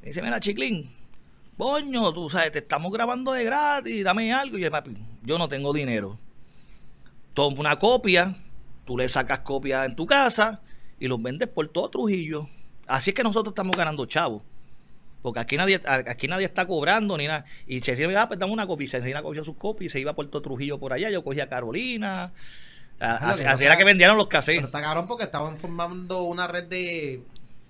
me 0.01 0.09
dice, 0.09 0.23
mira, 0.23 0.41
Chiclín, 0.41 0.91
coño, 1.59 2.13
tú 2.13 2.31
sabes, 2.31 2.53
te 2.53 2.61
estamos 2.61 2.91
grabando 2.93 3.33
de 3.33 3.45
gratis, 3.45 4.03
dame 4.03 4.33
algo. 4.33 4.57
Y 4.57 4.63
yo, 4.63 4.71
papi, 4.71 4.95
yo 5.23 5.37
no 5.39 5.49
tengo 5.49 5.73
dinero. 5.73 6.19
Toma 7.35 7.61
una 7.61 7.79
copia, 7.79 8.35
tú 8.87 8.97
le 8.97 9.09
sacas 9.09 9.41
copia 9.41 9.85
en 9.85 9.95
tu 9.95 10.07
casa 10.07 10.63
y 10.99 11.07
los 11.07 11.23
vendes 11.23 11.49
por 11.49 11.69
todo 11.69 11.91
Trujillo. 11.91 12.49
Así 12.87 13.11
es 13.11 13.15
que 13.15 13.23
nosotros 13.23 13.53
estamos 13.53 13.77
ganando 13.77 14.05
chavos. 14.07 14.43
Porque 15.23 15.41
aquí 15.41 15.57
nadie, 15.57 15.81
aquí 15.87 16.29
nadie 16.29 16.47
está 16.47 16.67
cobrando 16.67 17.17
ni 17.19 17.27
nada. 17.27 17.45
Y 17.67 17.81
Chesina 17.83 18.09
me 18.09 18.15
dijo, 18.15 18.23
ah, 18.23 18.29
pues 18.29 18.39
dame 18.41 18.53
una 18.53 18.67
copia. 18.67 18.85
Y 18.85 18.89
Chesina 18.89 19.23
cogió 19.23 19.45
sus 19.45 19.57
copias 19.57 19.87
y 19.87 19.89
se 19.93 20.01
iba 20.01 20.15
por 20.15 20.27
todo 20.29 20.41
Trujillo 20.43 20.79
por 20.79 20.93
allá. 20.93 21.11
Yo 21.11 21.23
cogía 21.23 21.45
a 21.45 21.49
Carolina. 21.49 22.33
A- 23.01 23.31
Así, 23.31 23.65
era 23.65 23.77
que 23.77 23.85
vendieron 23.85 24.17
los 24.17 24.27
Pero 24.27 24.39
cassettes. 24.39 24.65
está 24.65 24.81
cabrón 24.81 25.07
porque 25.07 25.25
estaban 25.25 25.59
formando 25.59 26.23
una 26.25 26.47
red 26.47 26.65
de... 26.65 26.77
de 26.77 27.23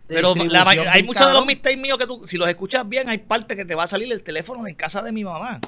Pero 0.09 0.35
la 0.35 0.63
hay 0.93 1.03
muchos 1.05 1.27
de 1.27 1.33
los 1.33 1.47
mixtapes 1.47 1.79
míos 1.79 1.99
que 1.99 2.07
tú, 2.07 2.27
si 2.27 2.37
los 2.37 2.49
escuchas 2.49 2.89
bien, 2.89 3.09
hay 3.09 3.19
parte 3.19 3.55
que 3.57 3.65
te 3.65 3.75
va 3.77 3.85
a 3.85 3.87
salir 3.87 4.13
el 4.13 4.23
teléfono 4.23 4.67
en 4.67 4.75
casa 4.75 5.03
de 5.03 5.13
mi 5.13 5.23
mamá. 5.25 5.61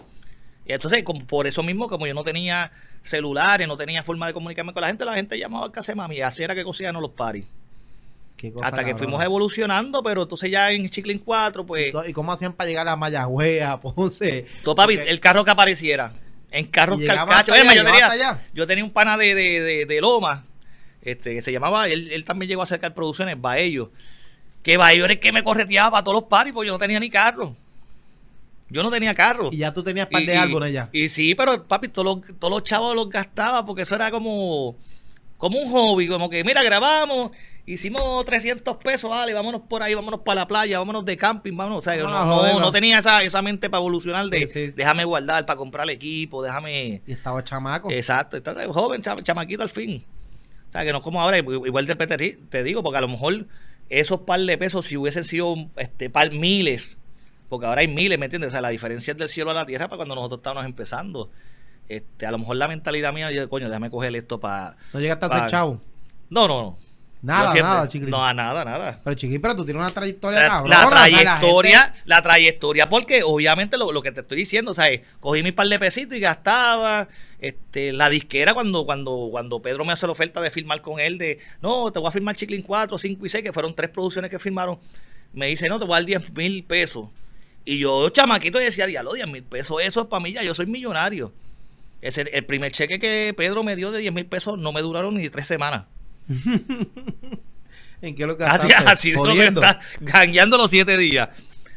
Y 0.67 0.73
entonces, 0.73 1.03
como- 1.05 1.25
por 1.27 1.47
eso 1.47 1.63
mismo, 1.63 1.89
como 1.89 2.07
yo 2.07 2.15
no 2.15 2.25
tenía 2.25 2.71
celulares, 3.03 3.67
no 3.69 3.77
tenía 3.77 4.03
forma 4.05 4.27
de 4.29 4.33
comunicarme 4.33 4.73
con 4.73 4.81
la 4.83 4.87
gente, 4.89 5.05
la 5.05 5.15
gente 5.15 5.39
llamaba 5.39 5.67
al 5.67 5.73
casa 5.73 5.93
de 5.93 5.97
mami. 5.97 6.17
Y 6.17 6.21
así 6.23 6.43
era 6.45 6.55
que 6.55 6.63
cosían 6.65 6.95
los 6.95 7.11
paris. 7.11 7.45
Hasta 8.63 8.85
que 8.85 8.95
fuimos 8.95 9.23
evolucionando, 9.23 10.03
pero 10.03 10.23
entonces 10.23 10.51
ya 10.51 10.71
en 10.71 10.89
Chiclin 10.89 11.19
4, 11.19 11.65
pues, 11.65 11.93
¿Y 12.07 12.13
cómo 12.13 12.33
hacían 12.33 12.53
para 12.53 12.69
llegar 12.69 12.89
a 12.89 12.97
Mayagüez, 12.97 13.63
a 13.63 13.81
Ponce? 13.81 14.47
todo 14.65 14.75
papi, 14.75 14.95
el 14.95 15.21
carro 15.21 15.45
que 15.45 15.51
apareciera. 15.51 16.13
En 16.51 16.67
carros 16.67 17.01
carcachos. 17.01 17.55
allá, 17.55 17.75
yo, 17.75 18.67
tenía, 18.67 18.83
yo 18.83 18.85
un 18.85 18.91
pana 18.91 19.17
de, 19.17 19.35
de, 19.35 19.61
de, 19.61 19.87
de 19.87 20.01
Loma, 20.01 20.45
este, 21.01 21.35
que 21.35 21.43
se 21.43 21.51
llamaba, 21.51 21.89
él, 21.89 22.11
él 22.13 22.25
también 22.25 22.49
llegó 22.49 22.61
a 22.61 22.65
acercar 22.65 22.95
producciones, 22.95 23.41
Baello. 23.41 23.91
Que 24.63 24.77
Baello 24.77 25.05
era 25.05 25.15
el 25.15 25.21
que 25.21 25.33
me 25.33 25.43
correteaba 25.43 25.91
para 25.91 26.05
todos 26.05 26.21
los 26.21 26.29
paris, 26.29 26.53
porque 26.53 26.67
yo 26.67 26.73
no 26.73 26.79
tenía 26.79 27.01
ni 27.01 27.11
carro. 27.11 27.57
Yo 28.69 28.83
no 28.83 28.91
tenía 28.91 29.15
carro. 29.15 29.51
Y 29.53 29.59
ya 29.59 29.73
tú 29.73 29.83
tenías 29.83 30.07
par 30.07 30.25
de 30.25 30.37
álbumes 30.37 30.73
ya. 30.73 30.89
Y 30.93 31.09
sí, 31.09 31.35
pero 31.35 31.65
papi, 31.65 31.89
todos 31.89 32.07
los, 32.07 32.39
todos 32.39 32.53
los 32.53 32.63
chavos 32.63 32.95
los 32.95 33.09
gastaba 33.11 33.65
porque 33.67 33.83
eso 33.83 33.95
era 33.95 34.11
como, 34.11 34.77
como 35.37 35.59
un 35.59 35.71
hobby, 35.71 36.09
como 36.09 36.31
que, 36.31 36.43
mira, 36.45 36.63
grabamos, 36.63 37.33
hicimos 37.67 38.25
300 38.25 38.77
pesos, 38.79 39.09
vale, 39.11 39.35
vámonos 39.35 39.63
por 39.63 39.83
ahí, 39.83 39.95
vámonos 39.95 40.21
para 40.21 40.41
la 40.43 40.47
playa, 40.47 40.79
vámonos 40.79 41.05
de 41.05 41.17
camping, 41.17 41.57
vámonos. 41.57 41.79
O 41.79 41.81
sea, 41.91 41.97
no, 42.03 42.09
no- 42.11 42.35
joder, 42.35 42.57
no 42.57 42.73
tenía 42.73 42.99
esa, 42.99 43.23
esa 43.23 43.43
mente 43.43 43.71
para 43.71 43.81
evolucionar 43.81 44.27
de 44.27 44.47
Sí, 44.47 44.67
sí. 44.67 44.73
déjame 44.77 45.05
guardar 45.05 45.47
para 45.47 45.57
comprar 45.57 45.85
el 45.85 45.91
equipo, 45.91 46.43
déjame... 46.43 47.03
Y 47.07 47.13
estaba 47.13 47.43
chamaco. 47.45 47.91
Exacto, 47.91 48.37
está 48.37 48.55
joven, 48.73 49.03
cha- 49.03 49.17
chamaquito 49.17 49.63
al 49.63 49.69
fin. 49.69 50.05
O 50.69 50.73
sea, 50.73 50.85
que 50.85 50.93
no 50.93 50.99
es 50.99 51.05
como 51.05 51.21
ahora, 51.21 51.39
igual 51.39 51.87
de 51.87 51.95
te, 51.95 52.37
te 52.49 52.63
digo, 52.63 52.83
porque 52.83 52.99
a 52.99 53.03
lo 53.03 53.09
mejor 53.09 53.47
esos 53.91 54.21
par 54.21 54.41
de 54.41 54.57
pesos, 54.57 54.87
si 54.87 54.97
hubiesen 54.97 55.23
sido 55.25 55.55
este 55.77 56.09
par 56.09 56.33
miles, 56.33 56.97
porque 57.51 57.67
ahora 57.67 57.83
hay 57.83 57.89
miles, 57.89 58.19
¿me 58.19 58.25
entiendes? 58.27 58.49
O 58.49 58.53
sea, 58.53 58.63
la 58.63 58.71
diferencia 58.71 59.11
es 59.13 59.19
del 59.19 59.29
cielo 59.29 59.51
a 59.51 59.55
la 59.55 59.67
tierra 59.67 59.89
para 59.89 59.99
cuando 59.99 60.15
nosotros 60.15 60.39
estábamos 60.39 60.65
empezando. 60.65 61.31
Este, 61.89 62.25
a 62.25 62.31
lo 62.31 62.39
mejor 62.39 62.57
la 62.57 62.69
mentalidad 62.69 63.13
mía, 63.13 63.31
yo, 63.31 63.47
coño, 63.51 63.69
déjame 63.69 63.91
coger 63.91 64.17
esto 64.17 64.41
para. 64.41 64.77
no 64.95 65.01
llegaste 65.01 65.27
a 65.27 65.29
ser 65.41 65.47
chavo. 65.51 65.79
No, 66.31 66.49
no, 66.49 66.63
no. 66.63 66.79
Nada, 67.23 67.53
siempre- 67.53 67.63
nada, 67.63 67.89
chiquilín. 67.89 68.11
No, 68.11 68.35
nada, 68.35 68.65
nada. 68.65 69.01
Pero 69.05 69.15
chiquilín, 69.15 69.41
pero 69.41 69.55
tú 69.55 69.65
tienes 69.65 69.81
una 69.81 69.93
trayectoria 69.93 70.43
La, 70.43 70.49
cabrón. 70.49 70.71
la 70.71 70.91
trayectoria, 70.91 71.81
gente- 71.85 72.01
la 72.05 72.23
trayectoria, 72.23 72.89
porque 72.89 73.23
obviamente 73.23 73.77
lo, 73.77 73.93
lo 73.93 74.03
que 74.03 74.11
te 74.11 74.21
estoy 74.23 74.39
diciendo, 74.39 74.75
¿sabes? 74.75 75.03
Cogí 75.21 75.43
mi 75.45 75.53
par 75.53 75.69
de 75.69 75.79
pesitos 75.79 76.17
y 76.17 76.21
gastaba. 76.21 77.07
Este, 77.39 77.93
la 77.93 78.09
disquera 78.09 78.55
cuando, 78.55 78.85
cuando, 78.85 79.29
cuando 79.31 79.63
Pedro 79.63 79.85
me 79.85 79.93
hace 79.93 80.07
la 80.07 80.13
oferta 80.13 80.41
de 80.41 80.51
firmar 80.51 80.81
con 80.83 80.99
él, 81.01 81.17
de 81.19 81.39
no, 81.61 81.91
te 81.93 81.99
voy 82.01 82.09
a 82.09 82.13
firmar 82.13 82.35
Chiclin 82.37 82.63
4, 82.63 82.99
5 82.99 83.25
y 83.25 83.29
6, 83.29 83.45
que 83.45 83.53
fueron 83.53 83.75
tres 83.75 83.91
producciones 83.91 84.31
que 84.31 84.39
firmaron, 84.39 84.79
me 85.33 85.47
dice, 85.47 85.69
no, 85.69 85.79
te 85.79 85.85
voy 85.85 85.95
a 85.95 85.97
dar 85.99 86.05
10 86.07 86.33
mil 86.35 86.65
pesos. 86.65 87.09
Y 87.65 87.79
yo, 87.79 88.09
chamaquito, 88.11 88.59
decía, 88.59 88.87
diablo, 88.87 89.13
10 89.13 89.29
mil 89.29 89.45
pesos, 89.45 89.81
eso 89.83 90.01
es 90.03 90.07
para 90.09 90.21
mí, 90.23 90.33
ya 90.33 90.43
yo 90.43 90.55
soy 90.55 90.67
millonario. 90.67 91.33
Ese, 92.01 92.23
el 92.33 92.45
primer 92.45 92.73
cheque 92.73 92.99
que 92.99 93.33
Pedro 93.37 93.63
me 93.63 93.77
dio 93.77 93.93
de 93.93 94.01
10 94.01 94.13
mil 94.13 94.27
pesos 94.27 94.59
no 94.59 94.73
me 94.73 94.81
duraron 94.81 95.15
ni 95.17 95.29
tres 95.29 95.47
semanas. 95.47 95.85
¿En 98.03 98.15
qué 98.17 98.27
lo 98.27 98.37
Así, 98.47 98.69
así 98.73 99.11
de 99.11 99.17
lo 99.17 99.23
que 99.25 99.31
Jodiendo. 99.31 99.61
está 99.63 99.81
gangueando 100.01 100.57
los 100.57 100.71
siete 100.71 100.97
días. 100.99 101.29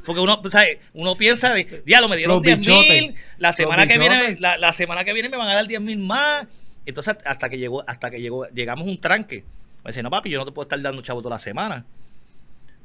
Porque 0.06 0.22
uno, 0.22 0.42
¿sabes? 0.50 0.80
uno 0.94 1.16
piensa 1.18 1.54
de, 1.54 1.84
diablo, 1.86 2.10
me 2.10 2.18
dieron 2.18 2.36
Los 2.36 2.44
10 2.44 2.60
bichotes. 2.60 2.90
mil, 3.02 3.16
la 3.38 3.50
Los 3.50 3.56
semana 3.56 3.88
que 3.88 3.98
viene, 3.98 4.38
la, 4.40 4.58
la 4.58 4.72
semana 4.74 5.04
que 5.04 5.14
viene 5.14 5.30
me 5.30 5.38
van 5.38 5.50
a 5.50 5.54
dar 5.56 5.68
10 5.68 5.82
mil 5.82 5.98
más. 6.00 6.48
Entonces, 6.86 7.18
hasta 7.25 7.50
que 7.50 7.58
llegó, 7.58 7.84
hasta 7.88 8.12
que 8.12 8.22
llegó, 8.22 8.48
llegamos 8.50 8.88
un 8.88 9.00
tranque. 9.00 9.44
Me 9.84 9.90
dice, 9.90 10.04
no 10.04 10.10
papi, 10.12 10.30
yo 10.30 10.38
no 10.40 10.46
te 10.46 10.52
puedo 10.52 10.64
estar 10.66 10.80
dando 10.82 11.02
chavo 11.02 11.22
toda 11.22 11.36
la 11.36 11.40
semana. 11.40 11.86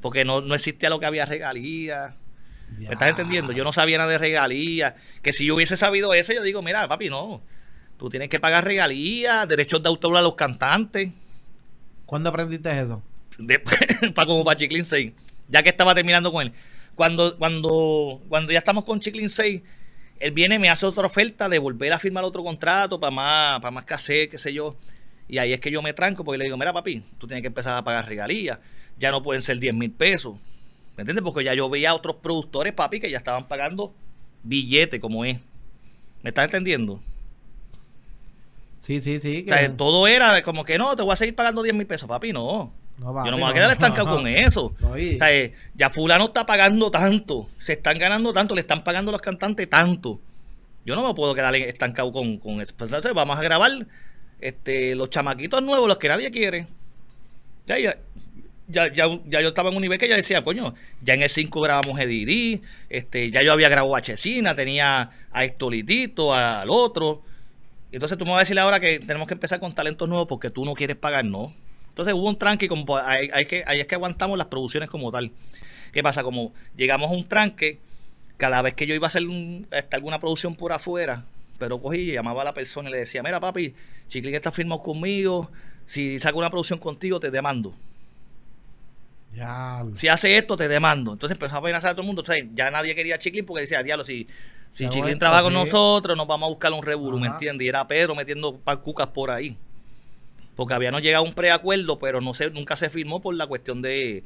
Porque 0.00 0.24
no, 0.24 0.40
no 0.40 0.54
existía 0.54 0.88
lo 0.88 0.98
que 0.98 1.06
había 1.06 1.26
regalías. 1.26 2.14
¿Me 2.78 2.86
estás 2.86 3.08
entendiendo? 3.10 3.52
Yo 3.52 3.64
no 3.64 3.72
sabía 3.72 3.98
nada 3.98 4.10
de 4.10 4.18
regalías. 4.18 4.94
Que 5.22 5.32
si 5.32 5.44
yo 5.44 5.54
hubiese 5.56 5.76
sabido 5.76 6.14
eso, 6.14 6.32
yo 6.32 6.42
digo, 6.42 6.62
mira, 6.62 6.88
papi, 6.88 7.10
no. 7.10 7.42
Tú 7.98 8.08
tienes 8.08 8.30
que 8.30 8.40
pagar 8.40 8.64
regalías, 8.64 9.46
derechos 9.46 9.82
de 9.82 9.88
autor 9.90 10.16
a 10.16 10.22
los 10.22 10.36
cantantes. 10.36 11.10
¿Cuándo 12.10 12.30
aprendiste 12.30 12.68
eso? 12.68 13.04
para 14.16 14.26
como 14.26 14.42
para 14.42 14.58
Chiclin 14.58 14.84
6, 14.84 15.12
ya 15.48 15.62
que 15.62 15.68
estaba 15.68 15.94
terminando 15.94 16.32
con 16.32 16.42
él. 16.42 16.52
Cuando, 16.96 17.38
cuando, 17.38 18.20
cuando 18.28 18.50
ya 18.50 18.58
estamos 18.58 18.84
con 18.84 18.98
Chiclin 18.98 19.28
6, 19.28 19.62
él 20.18 20.32
viene 20.32 20.56
y 20.56 20.58
me 20.58 20.68
hace 20.70 20.86
otra 20.86 21.06
oferta 21.06 21.48
de 21.48 21.60
volver 21.60 21.92
a 21.92 22.00
firmar 22.00 22.24
otro 22.24 22.42
contrato 22.42 22.98
para 22.98 23.12
más, 23.12 23.60
para 23.60 23.70
más 23.70 23.84
cassette, 23.84 24.28
qué 24.28 24.38
sé 24.38 24.52
yo. 24.52 24.76
Y 25.28 25.38
ahí 25.38 25.52
es 25.52 25.60
que 25.60 25.70
yo 25.70 25.82
me 25.82 25.92
tranco 25.92 26.24
porque 26.24 26.38
le 26.38 26.46
digo, 26.46 26.56
mira 26.56 26.72
papi, 26.72 27.00
tú 27.16 27.28
tienes 27.28 27.42
que 27.42 27.46
empezar 27.46 27.76
a 27.76 27.84
pagar 27.84 28.08
regalías. 28.08 28.58
Ya 28.98 29.12
no 29.12 29.22
pueden 29.22 29.40
ser 29.40 29.60
10 29.60 29.72
mil 29.74 29.92
pesos. 29.92 30.34
¿Me 30.96 31.02
entiendes? 31.02 31.22
Porque 31.22 31.44
ya 31.44 31.54
yo 31.54 31.70
veía 31.70 31.90
a 31.90 31.94
otros 31.94 32.16
productores, 32.16 32.72
papi, 32.72 32.98
que 32.98 33.08
ya 33.08 33.18
estaban 33.18 33.46
pagando 33.46 33.94
billete 34.42 34.98
como 34.98 35.24
es. 35.24 35.38
¿Me 36.22 36.30
estás 36.30 36.46
entendiendo? 36.46 37.00
Sí, 38.80 39.00
sí, 39.00 39.20
sí. 39.20 39.42
O 39.42 39.46
que- 39.52 39.58
sea, 39.58 39.76
todo 39.76 40.06
era 40.08 40.42
como 40.42 40.64
que 40.64 40.76
no, 40.78 40.96
te 40.96 41.02
voy 41.02 41.12
a 41.12 41.16
seguir 41.16 41.34
pagando 41.36 41.62
10 41.62 41.74
mil 41.74 41.86
pesos, 41.86 42.08
papi, 42.08 42.32
no. 42.32 42.72
No, 42.98 43.14
papi, 43.14 43.26
Yo 43.26 43.30
no 43.30 43.36
me 43.38 43.44
voy 43.44 43.52
a 43.52 43.54
quedar 43.54 43.70
estancado 43.70 44.08
no. 44.08 44.16
con 44.16 44.26
eso. 44.26 44.74
O 44.82 44.96
sea, 44.96 45.32
eh, 45.32 45.52
ya 45.74 45.88
fulano 45.90 46.24
está 46.26 46.44
pagando 46.44 46.90
tanto, 46.90 47.48
se 47.58 47.74
están 47.74 47.98
ganando 47.98 48.32
tanto, 48.32 48.54
le 48.54 48.62
están 48.62 48.82
pagando 48.84 49.10
a 49.10 49.12
los 49.12 49.20
cantantes 49.22 49.68
tanto. 49.70 50.20
Yo 50.84 50.96
no 50.96 51.06
me 51.06 51.14
puedo 51.14 51.34
quedar 51.34 51.54
estancado 51.54 52.12
con, 52.12 52.38
con 52.38 52.60
eso. 52.60 52.74
Pues, 52.76 52.88
entonces, 52.88 53.12
vamos 53.14 53.38
a 53.38 53.42
grabar 53.42 53.70
este, 54.40 54.94
los 54.94 55.10
chamaquitos 55.10 55.62
nuevos, 55.62 55.86
los 55.86 55.98
que 55.98 56.08
nadie 56.08 56.30
quiere. 56.30 56.66
Ya, 57.66 57.78
ya, 57.78 57.98
ya, 58.66 58.92
ya, 58.92 59.06
ya 59.26 59.40
yo 59.42 59.48
estaba 59.48 59.68
en 59.70 59.76
un 59.76 59.82
nivel 59.82 59.98
que 59.98 60.08
ya 60.08 60.16
decía, 60.16 60.42
coño, 60.42 60.74
ya 61.02 61.14
en 61.14 61.22
el 61.22 61.28
5 61.28 61.60
grabamos 61.60 61.98
Edidí, 62.00 62.62
este, 62.88 63.30
ya 63.30 63.42
yo 63.42 63.52
había 63.52 63.68
grabado 63.68 63.94
a 63.94 64.00
Chesina, 64.00 64.54
tenía 64.54 65.10
a 65.30 65.44
Estolitito, 65.44 66.34
al 66.34 66.70
otro. 66.70 67.22
Entonces 67.92 68.16
tú 68.18 68.24
me 68.24 68.30
vas 68.32 68.38
a 68.38 68.40
decir 68.40 68.58
ahora 68.58 68.80
que 68.80 69.00
tenemos 69.00 69.26
que 69.26 69.34
empezar 69.34 69.60
con 69.60 69.74
talentos 69.74 70.08
nuevos 70.08 70.26
porque 70.28 70.50
tú 70.50 70.64
no 70.64 70.74
quieres 70.74 70.96
pagar, 70.96 71.24
no. 71.24 71.52
Entonces 71.88 72.14
hubo 72.14 72.28
un 72.28 72.38
tranque, 72.38 72.68
como 72.68 72.84
pues, 72.84 73.02
hay, 73.04 73.28
hay 73.32 73.46
que, 73.46 73.64
ahí 73.66 73.80
es 73.80 73.86
que 73.86 73.96
aguantamos 73.96 74.38
las 74.38 74.46
producciones 74.46 74.88
como 74.88 75.10
tal. 75.10 75.32
¿Qué 75.92 76.02
pasa? 76.02 76.22
Como 76.22 76.52
llegamos 76.76 77.10
a 77.10 77.14
un 77.14 77.26
tranque, 77.28 77.80
cada 78.36 78.62
vez 78.62 78.74
que 78.74 78.86
yo 78.86 78.94
iba 78.94 79.06
a 79.06 79.08
hacer 79.08 79.26
un- 79.26 79.66
este, 79.72 79.96
alguna 79.96 80.18
producción 80.18 80.54
por 80.54 80.72
afuera, 80.72 81.24
pero 81.58 81.80
cogí 81.80 81.98
y 82.10 82.12
llamaba 82.12 82.42
a 82.42 82.44
la 82.46 82.54
persona 82.54 82.88
y 82.88 82.92
le 82.92 82.98
decía, 83.00 83.22
mira 83.22 83.40
papi, 83.40 83.74
Chiclin 84.08 84.34
está 84.34 84.52
firmado 84.52 84.82
conmigo, 84.82 85.50
si 85.86 86.18
saco 86.18 86.38
una 86.38 86.50
producción 86.50 86.78
contigo 86.78 87.20
te 87.20 87.30
demando. 87.30 87.74
Ya. 89.34 89.84
Si 89.94 90.08
hace 90.08 90.36
esto 90.36 90.56
te 90.56 90.66
demando. 90.68 91.12
Entonces 91.12 91.36
empezó 91.36 91.54
a 91.54 91.58
amenazar 91.58 91.90
a 91.92 91.94
todo 91.94 92.02
el 92.02 92.06
mundo. 92.08 92.22
O 92.22 92.24
sea, 92.24 92.36
ya 92.54 92.70
nadie 92.70 92.94
quería 92.94 93.18
Chiclin 93.18 93.46
porque 93.46 93.62
decía, 93.62 93.82
diablo, 93.82 94.02
si, 94.04 94.26
si 94.70 94.86
bueno, 94.86 95.18
trabaja 95.18 95.42
con 95.42 95.52
nosotros, 95.52 96.16
nos 96.16 96.26
vamos 96.26 96.46
a 96.46 96.50
buscar 96.50 96.72
un 96.72 96.82
revolú, 96.82 97.18
¿me 97.18 97.26
entiendes? 97.26 97.66
Y 97.66 97.68
era 97.68 97.86
Pedro 97.88 98.14
metiendo 98.14 98.60
cucas 98.82 99.08
por 99.08 99.30
ahí. 99.30 99.56
Porque 100.54 100.74
habíamos 100.74 101.02
llegado 101.02 101.24
a 101.24 101.28
un 101.28 101.34
preacuerdo, 101.34 101.98
pero 101.98 102.20
no 102.20 102.34
se, 102.34 102.50
nunca 102.50 102.76
se 102.76 102.90
firmó 102.90 103.20
por 103.20 103.34
la 103.34 103.46
cuestión 103.46 103.82
de, 103.82 104.24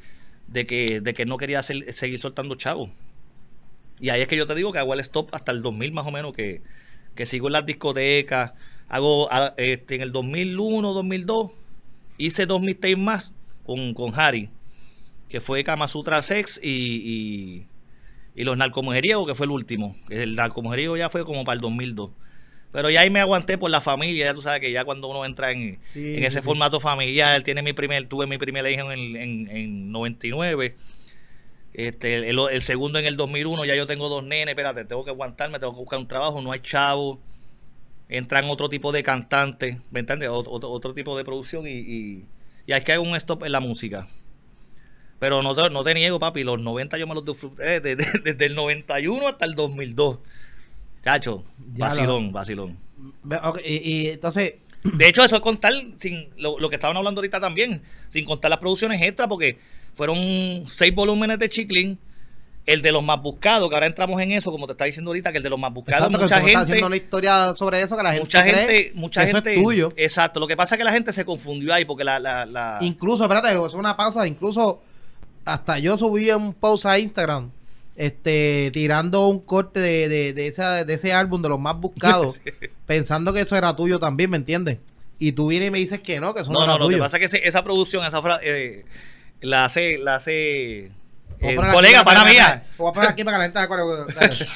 de 0.48 0.66
que, 0.66 1.00
de 1.00 1.14
que 1.14 1.26
no 1.26 1.37
quería 1.38 1.62
seguir 1.62 2.18
soltando 2.18 2.54
chavos. 2.57 2.90
Y 4.00 4.11
ahí 4.11 4.20
es 4.20 4.28
que 4.28 4.37
yo 4.37 4.46
te 4.46 4.54
digo 4.54 4.72
que 4.72 4.78
hago 4.78 4.94
el 4.94 5.00
stop 5.00 5.28
hasta 5.33 5.52
el 5.52 5.62
2000 5.62 5.92
más 5.92 6.07
o 6.07 6.11
menos, 6.11 6.35
que, 6.35 6.61
que 7.14 7.26
sigo 7.26 7.46
en 7.46 7.52
las 7.52 7.66
discotecas. 7.66 8.52
Hago 8.88 9.28
este, 9.57 9.94
en 9.94 10.02
el 10.02 10.12
2001, 10.12 10.92
2002, 10.92 11.52
hice 12.18 12.46
dos 12.46 12.61
mixtapes 12.61 12.98
más 12.98 13.33
con, 13.64 13.94
con 13.94 14.12
Harry, 14.18 14.50
que 15.28 15.40
fue 15.40 15.64
Kama 15.64 15.88
Sutra 15.88 16.20
Sex 16.20 16.61
y, 16.62 16.68
y, 16.68 17.66
y 18.35 18.44
Los 18.44 18.57
Narcomujeriegos, 18.57 19.27
que 19.27 19.35
fue 19.35 19.47
el 19.47 19.53
último. 19.53 19.97
Que 20.09 20.23
El 20.25 20.35
Narcomujeriego 20.37 20.97
ya 20.97 21.09
fue 21.09 21.25
como 21.25 21.44
para 21.44 21.55
el 21.55 21.61
2002. 21.61 22.11
Pero 22.73 22.90
ya 22.90 23.01
ahí 23.03 23.11
me 23.11 23.20
aguanté 23.20 23.57
por 23.57 23.70
la 23.70 23.81
familia, 23.81 24.27
ya 24.27 24.35
tú 24.35 24.42
sabes 24.42 24.61
que 24.61 24.73
ya 24.73 24.85
cuando 24.85 25.07
uno 25.09 25.25
entra 25.25 25.53
en, 25.53 25.79
Sí, 25.88 26.16
en 26.16 26.25
ese 26.25 26.40
sí, 26.40 26.44
formato 26.44 26.81
familiar, 26.81 27.42
tiene 27.42 27.62
mi 27.62 27.73
primer, 27.73 28.09
tuve 28.09 28.27
mi 28.27 28.37
primer 28.38 28.66
hijo 28.70 28.90
en, 28.90 28.99
el- 28.99 29.16
en, 29.16 29.49
en 29.51 29.92
99. 29.92 30.75
Este, 31.73 32.29
el, 32.31 32.38
el 32.38 32.62
segundo 32.62 32.99
en 33.01 33.07
el 33.07 33.16
2001, 33.16 33.64
ya 33.64 33.75
yo 33.77 33.87
tengo 33.87 34.09
dos 34.09 34.23
nenes, 34.25 34.49
espérate, 34.49 34.85
tengo 34.85 35.05
que 35.05 35.11
aguantarme, 35.11 35.59
tengo 35.59 35.73
que 35.73 35.81
buscar 35.81 35.99
un 35.99 36.09
trabajo, 36.09 36.40
no 36.40 36.53
hay 36.53 36.61
chavo. 36.61 37.20
Entran 38.09 38.44
otro 38.51 38.68
tipo 38.68 38.92
de 38.92 39.03
cantantes, 39.03 39.79
¿me 39.90 40.01
entiendes? 40.01 40.29
Otro, 40.31 40.53
otro, 40.53 40.70
otro 40.70 40.94
tipo 40.94 41.16
de 41.16 41.25
producción 41.25 41.66
y, 41.66 41.73
y, 41.73 42.27
y 42.66 42.73
hay 42.73 42.83
que 42.83 42.92
hacer 42.92 43.01
un 43.01 43.16
stop 43.16 43.44
en 43.44 43.53
la 43.53 43.61
música. 43.61 44.09
Pero 45.18 45.42
no 45.42 45.55
te, 45.55 45.70
no 45.70 45.83
te 45.85 45.94
niego, 45.94 46.18
papi, 46.18 46.44
los 46.44 46.61
90 46.61 46.98
yo 46.98 47.07
me 47.07 47.14
los 47.14 47.24
disfruté 47.24 47.81
desde, 47.81 47.96
desde 48.24 48.46
el 48.46 48.55
91 48.55 49.29
hasta 49.29 49.44
el 49.44 49.55
2002. 49.55 50.18
Chacho, 51.03 51.44
Ya 51.74 51.87
vacilón, 51.87 52.33
vacilón. 52.33 52.79
Y, 53.64 53.74
y 53.90 54.07
entonces, 54.09 54.55
De 54.85 55.09
hecho, 55.09 55.24
eso 55.24 55.37
es 55.37 55.40
contar 55.40 55.72
sin 55.96 56.29
lo, 56.37 56.59
lo 56.59 56.68
que 56.68 56.77
estaban 56.77 56.94
hablando 56.96 57.20
ahorita 57.20 57.40
también, 57.40 57.81
sin 58.11 58.27
contar 58.27 58.50
las 58.50 58.59
producciones 58.61 59.00
extra, 59.00 59.27
porque 59.27 59.59
fueron 59.94 60.64
seis 60.66 60.94
volúmenes 60.94 61.38
de 61.38 61.48
Chiclin. 61.48 61.98
El 62.66 62.81
de 62.81 62.92
los 62.92 63.03
más 63.03 63.20
buscados, 63.20 63.68
que 63.68 63.74
ahora 63.74 63.87
entramos 63.87 64.18
en 64.22 64.33
eso, 64.33 64.50
como 64.50 64.66
te 64.66 64.72
está 64.72 64.87
diciendo 64.87 65.11
ahorita, 65.11 65.33
que 65.33 65.37
el 65.37 65.44
de 65.44 65.50
los 65.50 65.59
más 65.59 65.70
buscados, 65.70 66.09
exacto, 66.09 66.22
mucha 66.22 66.40
gente, 66.40 66.57
haciendo 66.57 66.87
una 66.87 66.96
historia 66.96 67.53
sobre 67.53 67.83
eso 67.83 67.94
que 67.94 68.03
la 68.03 68.12
gente 68.12 68.24
mucha 68.24 68.42
cree 68.42 68.55
gente, 68.55 68.92
mucha 68.94 69.20
que 69.22 69.27
eso 69.29 69.37
gente, 69.37 69.55
es 69.57 69.62
tuyo. 69.62 69.92
exacto. 69.96 70.40
Lo 70.40 70.46
que 70.46 70.57
pasa 70.57 70.74
es 70.74 70.79
que 70.79 70.85
la 70.85 70.92
gente 70.92 71.12
se 71.12 71.27
confundió 71.27 71.74
ahí, 71.74 71.85
porque 71.85 72.05
la, 72.05 72.18
la, 72.18 72.46
la- 72.46 72.79
Incluso, 72.81 73.24
espérate, 73.24 73.48
es 73.53 73.74
una 73.74 73.94
pausa. 73.98 74.27
Incluso 74.27 74.83
hasta 75.44 75.78
yo 75.78 75.96
subí 75.98 76.30
un 76.30 76.54
post 76.54 76.87
a 76.87 76.98
Instagram 76.98 77.50
este 77.96 78.70
tirando 78.72 79.28
un 79.28 79.38
corte 79.40 79.78
de, 79.80 80.09
de, 80.09 80.33
de, 80.33 80.46
esa- 80.48 80.85
de 80.85 80.94
ese 80.94 81.12
álbum 81.12 81.40
de 81.42 81.48
los 81.48 81.61
más 81.61 81.76
buscados, 81.78 82.40
pensando 82.87 83.33
que 83.33 83.40
eso 83.40 83.57
era 83.57 83.76
tuyo 83.76 83.98
también, 84.00 84.30
¿me 84.30 84.37
entiendes? 84.37 84.78
Y 85.18 85.33
tú 85.33 85.46
vienes 85.46 85.68
y 85.68 85.70
me 85.70 85.78
dices 85.78 86.00
que 86.00 86.18
no, 86.18 86.35
que 86.35 86.40
eso 86.42 86.50
no, 86.52 86.59
no, 86.59 86.64
era 86.64 86.72
no, 86.72 86.78
lo 86.80 86.85
tuyo. 86.87 86.96
que 86.96 87.02
pasa 87.02 87.18
es 87.18 87.20
que 87.20 87.26
ese- 87.26 87.46
esa 87.48 87.62
producción, 87.62 88.04
esa 88.04 88.20
eh, 88.42 88.85
la 89.40 89.64
hace, 89.64 89.98
la 89.98 90.16
hace 90.16 90.87
eh, 90.87 90.90
colega, 91.72 92.04
para- 92.04 92.20
para- 92.20 92.30
mía. 92.33 92.64
Voy 92.78 92.90
a 92.90 92.92
poner 92.92 93.11
aquí 93.11 93.22
para. 93.22 93.38
Dale. 93.48 93.59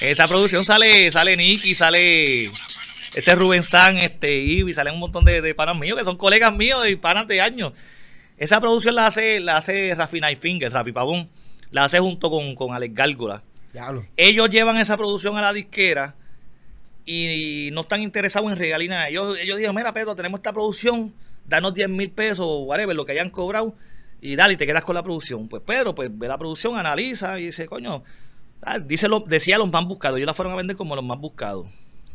Esa 0.00 0.28
producción 0.28 0.64
sale, 0.64 1.10
sale 1.10 1.36
Nicky, 1.36 1.74
sale 1.74 2.52
ese 3.14 3.34
Rubén 3.34 3.62
San, 3.62 3.96
este 3.96 4.38
Ivy, 4.38 4.74
salen 4.74 4.94
un 4.94 5.00
montón 5.00 5.24
de, 5.24 5.40
de 5.40 5.54
panas 5.54 5.78
míos 5.78 5.98
que 5.98 6.04
son 6.04 6.16
colegas 6.16 6.54
míos 6.54 6.88
y 6.88 6.96
panas 6.96 7.26
de 7.26 7.40
años. 7.40 7.72
Esa 8.36 8.60
producción 8.60 8.94
la 8.94 9.06
hace, 9.06 9.40
la 9.40 9.56
hace 9.56 9.94
Rafi 9.94 10.20
Nightfinger, 10.20 10.72
Rafi 10.72 10.92
Pavón, 10.92 11.28
la 11.70 11.84
hace 11.84 11.98
junto 11.98 12.30
con, 12.30 12.54
con 12.54 12.74
Alex 12.74 12.94
Gárgola. 12.94 13.42
Diablo. 13.72 14.06
Ellos 14.16 14.48
llevan 14.48 14.78
esa 14.78 14.96
producción 14.96 15.36
a 15.36 15.42
la 15.42 15.52
disquera 15.52 16.14
y 17.04 17.70
no 17.72 17.82
están 17.82 18.02
interesados 18.02 18.50
en 18.52 18.58
regalina. 18.58 19.08
Ellos, 19.08 19.38
ellos 19.40 19.56
dijeron, 19.56 19.74
mira 19.74 19.92
Pedro, 19.92 20.14
tenemos 20.14 20.38
esta 20.38 20.52
producción, 20.52 21.12
danos 21.46 21.74
10 21.74 21.88
mil 21.88 22.10
pesos 22.10 22.46
o 22.46 22.58
whatever, 22.60 22.94
lo 22.94 23.04
que 23.06 23.12
hayan 23.12 23.30
cobrado, 23.30 23.74
y 24.20 24.36
dale, 24.36 24.54
y 24.54 24.56
te 24.56 24.66
quedas 24.66 24.84
con 24.84 24.94
la 24.94 25.02
producción. 25.02 25.48
Pues 25.48 25.62
Pedro, 25.62 25.94
pues 25.94 26.10
ve 26.12 26.28
la 26.28 26.38
producción, 26.38 26.76
analiza 26.76 27.40
y 27.40 27.46
dice, 27.46 27.66
coño, 27.66 28.04
ah, 28.62 28.78
dice 28.78 29.08
lo, 29.08 29.20
decía 29.20 29.58
los 29.58 29.70
más 29.70 29.84
buscados, 29.86 30.18
ellos 30.18 30.26
la 30.26 30.34
fueron 30.34 30.52
a 30.52 30.56
vender 30.56 30.76
como 30.76 30.94
los 30.94 31.04
más 31.04 31.18
buscados. 31.18 31.66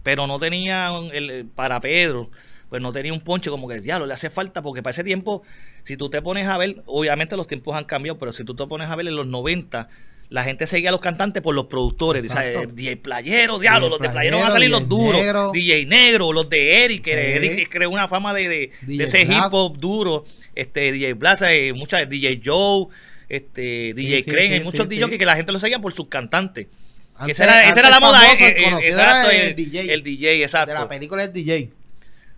Pero 0.04 0.28
no 0.28 0.38
tenía, 0.40 0.92
el, 1.14 1.30
el- 1.30 1.46
para 1.46 1.80
Pedro, 1.82 2.30
pues 2.70 2.82
no 2.82 2.92
tenía 2.92 3.14
un 3.14 3.22
ponche 3.22 3.50
como 3.50 3.68
que 3.68 3.76
decía, 3.76 4.00
le 4.00 4.14
hace 4.14 4.30
falta, 4.30 4.62
porque 4.62 4.82
para 4.84 4.92
ese 4.92 5.04
tiempo, 5.04 5.44
si 5.82 5.96
tú 5.98 6.10
te 6.10 6.22
pones 6.22 6.48
a 6.48 6.58
ver, 6.58 6.82
obviamente 6.86 7.36
los 7.38 7.48
tiempos 7.48 7.76
han 7.76 7.86
cambiado, 7.86 8.18
pero 8.20 8.32
si 8.34 8.44
tú 8.44 8.56
te 8.56 8.66
pones 8.68 8.90
a 8.90 8.96
ver 8.96 9.08
en 9.08 9.16
los 9.16 9.28
90, 9.28 9.88
la 10.30 10.44
gente 10.44 10.66
seguía 10.66 10.90
a 10.90 10.92
los 10.92 11.02
cantantes 11.02 11.44
por 11.44 11.54
los 11.54 11.66
productores. 11.66 12.24
Exacto. 12.26 12.62
¿sabes? 12.62 12.76
DJ 12.76 12.98
Playero, 12.98 13.60
diablo, 13.60 13.90
los 13.90 14.00
de 14.00 14.10
Playero 14.10 14.40
van 14.40 14.48
a 14.48 14.52
salir 14.52 14.70
los 14.72 14.90
duros. 14.90 15.22
Negro. 15.22 15.52
DJ 15.54 15.86
Negro, 15.86 16.34
los 16.34 16.50
de 16.50 16.84
Eric, 16.86 17.04
que 17.04 17.12
Sí. 17.40 17.46
Eric 17.48 17.70
creó 17.70 17.92
una 17.92 18.08
fama 18.08 18.34
de, 18.34 18.50
de, 18.50 18.72
de 18.82 19.04
ese 19.04 19.26
Blast. 19.26 19.46
hip 19.48 19.54
hop 19.54 19.78
duro. 19.78 20.26
Este, 20.56 20.92
DJ 20.92 21.14
Blaza, 21.14 21.54
eh, 21.54 21.74
muchas, 21.74 22.10
DJ 22.10 22.42
Joe, 22.44 22.88
este, 23.30 23.94
DJ 23.94 24.24
sí, 24.24 24.32
Crane, 24.32 24.54
hay 24.56 24.60
muchos 24.64 24.90
DJs 24.90 25.18
que 25.18 25.26
la 25.26 25.36
gente 25.36 25.52
lo 25.52 25.60
seguía 25.60 25.80
por 25.80 25.94
sus 25.94 26.08
cantantes. 26.08 26.68
Antes- 27.16 27.40
esa 27.40 27.44
era, 27.46 27.70
esa 27.70 27.80
era 27.80 27.90
la 27.90 28.00
moda, 28.00 28.20
eh, 28.34 28.38
el 28.40 28.58
eh, 28.58 28.64
conocido 28.64 29.00
exacto, 29.00 29.32
el, 29.32 29.42
el 29.50 29.56
DJ. 29.56 29.94
el 29.94 30.04
DJ, 30.04 30.44
exacto. 30.44 30.74
De 30.74 30.80
la 30.80 30.88
película 30.90 31.24
es 31.24 31.34
DJ. 31.34 31.72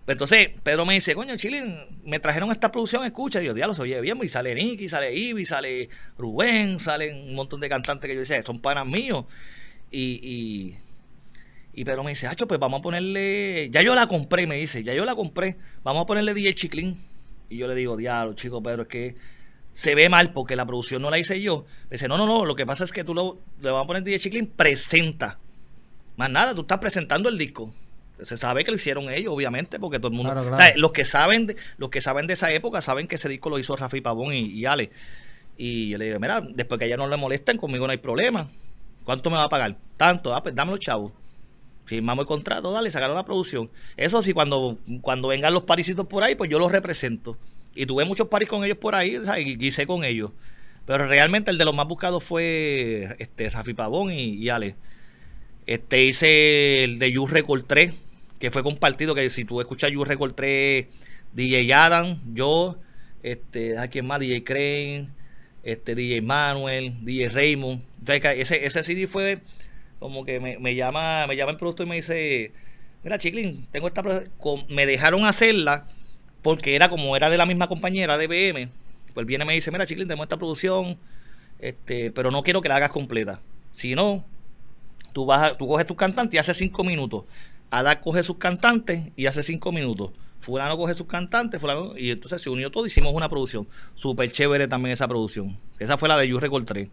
Entonces, 0.08 0.50
Pedro 0.62 0.86
me 0.86 0.94
dice, 0.94 1.16
coño, 1.16 1.36
Chile, 1.36 1.88
me 2.04 2.20
trajeron 2.20 2.52
esta 2.52 2.72
producción, 2.72 3.04
escucha. 3.06 3.42
Y 3.42 3.46
yo, 3.48 3.54
diablo, 3.56 3.74
se 3.74 3.82
oye 3.82 4.00
bien. 4.02 4.20
Y 4.22 4.30
sale 4.30 4.54
Nicky, 4.54 4.88
sale 4.88 5.16
Ivy, 5.16 5.46
sale 5.46 5.90
Rubén, 6.18 6.80
salen 6.80 7.30
un 7.30 7.34
montón 7.36 7.60
de 7.60 7.70
cantantes 7.70 8.08
que 8.08 8.14
yo 8.14 8.20
decía, 8.20 8.42
son 8.44 8.60
panas 8.60 8.86
míos. 8.86 9.26
Y, 9.90 10.20
y, 10.22 10.78
y 11.74 11.86
Pedro 11.86 12.04
me 12.04 12.12
dice, 12.12 12.28
Hacho, 12.28 12.48
pues 12.48 12.60
vamos 12.60 12.82
a 12.82 12.84
ponerle. 12.84 13.70
Ya 13.72 13.82
yo 13.82 13.96
la 13.96 14.06
compré, 14.08 14.46
me 14.46 14.58
dice, 14.58 14.84
ya 14.84 14.94
yo 14.94 15.06
la 15.06 15.16
compré. 15.16 15.56
Vamos 15.84 16.04
a 16.04 16.06
ponerle 16.06 16.36
DJ 16.36 16.54
Chiclin. 16.54 17.02
Y 17.50 17.58
yo 17.58 17.68
le 17.68 17.74
digo, 17.74 17.98
diablo, 17.98 18.34
chico, 18.36 18.62
Pedro, 18.62 18.84
es 18.84 18.88
que 18.88 19.16
se 19.76 19.94
ve 19.94 20.08
mal 20.08 20.32
porque 20.32 20.56
la 20.56 20.66
producción 20.66 21.02
no 21.02 21.10
la 21.10 21.20
hice 21.20 21.42
yo. 21.42 21.66
Dice, 21.92 22.08
no, 22.08 22.18
no, 22.18 22.26
no, 22.26 22.46
lo 22.46 22.56
que 22.56 22.66
pasa 22.66 22.86
es 22.86 22.94
que 22.94 23.04
tú 23.04 23.14
lo, 23.14 23.42
le 23.62 23.72
vamos 23.72 23.84
a 23.84 23.88
poner 23.88 24.04
DJ 24.04 24.20
Chiclin, 24.20 24.48
presenta. 24.48 25.38
Más 26.16 26.30
nada, 26.30 26.56
tú 26.56 26.62
estás 26.62 26.80
presentando 26.80 27.28
el 27.28 27.38
disco. 27.38 27.74
Se 28.22 28.38
sabe 28.38 28.64
que 28.64 28.72
lo 28.72 28.78
hicieron 28.78 29.12
ellos, 29.12 29.34
obviamente, 29.34 29.78
porque 29.78 30.00
todo 30.00 30.08
el 30.08 30.14
mundo. 30.14 30.32
Claro, 30.32 30.48
o 30.48 30.56
claro. 30.56 30.64
sea, 30.64 30.78
los 30.78 30.94
que 30.94 31.04
saben 31.04 31.48
de, 31.48 31.58
los 31.76 31.90
que 31.90 32.00
saben 32.00 32.26
de 32.26 32.34
esa 32.34 32.54
época 32.54 32.80
saben 32.80 33.10
que 33.10 33.16
ese 33.16 33.28
disco 33.28 33.50
lo 33.50 33.60
hizo 33.60 33.76
Rafi 33.76 34.00
Pavón 34.00 34.34
y, 34.34 34.46
y 34.46 34.66
Ale. 34.66 34.92
Y 35.58 35.90
yo 35.90 35.98
le 35.98 36.06
digo, 36.06 36.22
mira, 36.22 36.40
después 36.40 36.80
que 36.80 36.86
a 36.86 36.88
ella 36.88 36.98
no 36.98 37.08
le 37.08 37.18
molesten, 37.18 37.58
conmigo 37.58 37.86
no 37.86 37.92
hay 37.92 37.98
problema. 37.98 38.48
¿Cuánto 39.04 39.30
me 39.30 39.36
va 39.36 39.44
a 39.44 39.50
pagar? 39.50 39.76
Tanto, 39.98 40.34
ah, 40.34 40.42
pues 40.42 40.56
dámelo, 40.56 40.78
chavo. 40.78 41.12
Firmamos 41.84 42.24
el 42.24 42.28
contrato, 42.28 42.72
dale, 42.72 42.90
sacaron 42.92 43.18
la 43.18 43.26
producción. 43.26 43.70
Eso 43.98 44.22
sí, 44.22 44.32
cuando, 44.32 44.78
cuando 45.02 45.28
vengan 45.28 45.54
los 45.54 45.64
parisitos 45.64 46.08
por 46.08 46.24
ahí, 46.24 46.36
pues 46.36 46.50
yo 46.50 46.60
los 46.60 46.72
represento. 46.72 47.38
Y 47.76 47.86
tuve 47.86 48.06
muchos 48.06 48.30
paris 48.30 48.48
con 48.48 48.64
ellos 48.64 48.78
por 48.78 48.96
ahí, 48.96 49.18
y 49.38 49.58
guisé 49.58 49.86
con 49.86 50.06
ellos. 50.06 50.32
Pero 50.86 51.08
realmente 51.08 51.52
el 51.52 51.58
de 51.58 51.66
los 51.66 51.76
más 51.76 51.88
buscados 51.88 52.24
fue 52.24 53.16
este 53.20 53.50
Rafi 53.50 53.74
Pavón 53.74 54.12
y, 54.12 54.48
Ale. 54.50 54.76
Este 55.66 56.06
hice 56.06 56.84
el 56.84 57.00
de 57.00 57.12
You 57.12 57.28
Record 57.28 57.66
3, 57.68 57.94
que 58.40 58.50
fue 58.50 58.64
compartido, 58.64 59.14
que 59.14 59.30
si 59.30 59.46
tú 59.46 59.60
escuchas 59.60 59.92
You 59.92 60.06
Record 60.06 60.34
3, 60.34 60.86
DJ 61.34 61.74
Adam, 61.74 62.20
yo, 62.34 62.78
este, 63.24 63.78
¿a 63.78 63.90
quién 63.90 64.06
más? 64.06 64.20
DJ 64.20 64.44
Crane, 64.44 65.10
este, 65.64 65.96
DJ 65.96 66.22
Manuel, 66.22 66.94
DJ 67.04 67.30
Raymond. 67.30 67.82
Ese, 68.08 68.84
CD 68.84 69.08
fue 69.08 69.40
como 70.00 70.24
que 70.24 70.40
me, 70.40 70.60
me 70.60 70.76
llama, 70.76 71.26
me 71.28 71.36
llama 71.36 71.52
el 71.52 71.58
productor 71.58 71.88
y 71.88 71.90
me 71.90 71.96
dice, 71.96 72.54
mira 73.04 73.18
Chiclin, 73.18 73.68
tengo 73.72 73.88
esta 73.88 74.04
me 74.70 74.86
dejaron 74.86 75.26
hacerla 75.26 75.88
porque 76.46 76.76
era 76.76 76.90
como 76.90 77.16
era 77.18 77.30
de 77.32 77.38
la 77.38 77.46
misma 77.48 77.68
compañera 77.68 78.18
de 78.20 78.28
BM. 78.28 78.70
Pues 79.16 79.26
viene 79.26 79.44
y 79.46 79.48
me 79.48 79.54
dice, 79.56 79.72
mira 79.72 79.86
Chiclin, 79.88 80.08
tengo 80.08 80.22
esta 80.22 80.38
producción, 80.38 80.98
este, 81.60 82.12
pero 82.12 82.30
no 82.30 82.44
quiero 82.44 82.62
que 82.62 82.70
la 82.70 82.76
hagas 82.76 82.92
completa. 82.92 83.40
Si 83.72 83.96
no, 83.96 84.24
tú 85.12 85.26
vas 85.26 85.42
a- 85.52 85.58
tú 85.58 85.68
coges 85.68 85.88
tus 85.88 85.98
cantantes 85.98 86.36
y 86.36 86.38
hace 86.38 86.54
cinco 86.54 86.84
minutos. 86.84 87.24
Ada 87.72 88.00
coge 88.00 88.22
sus 88.22 88.38
cantantes 88.38 89.02
y 89.16 89.26
hace 89.26 89.42
cinco 89.42 89.72
minutos. 89.72 90.12
Fulano 90.40 90.78
coge 90.78 90.94
sus 90.94 91.08
cantantes, 91.08 91.60
fulano, 91.60 91.98
y 91.98 92.12
entonces 92.12 92.40
se 92.42 92.50
unió 92.52 92.70
todo, 92.70 92.86
hicimos 92.86 93.12
una 93.16 93.28
producción. 93.28 93.68
Súper 93.96 94.32
chévere 94.32 94.68
también 94.68 94.94
esa 94.94 95.08
producción. 95.08 95.58
Esa 95.80 95.98
fue 95.98 96.08
la 96.08 96.16
de 96.18 96.28
You 96.28 96.40
Record 96.40 96.66
3. 96.66 96.88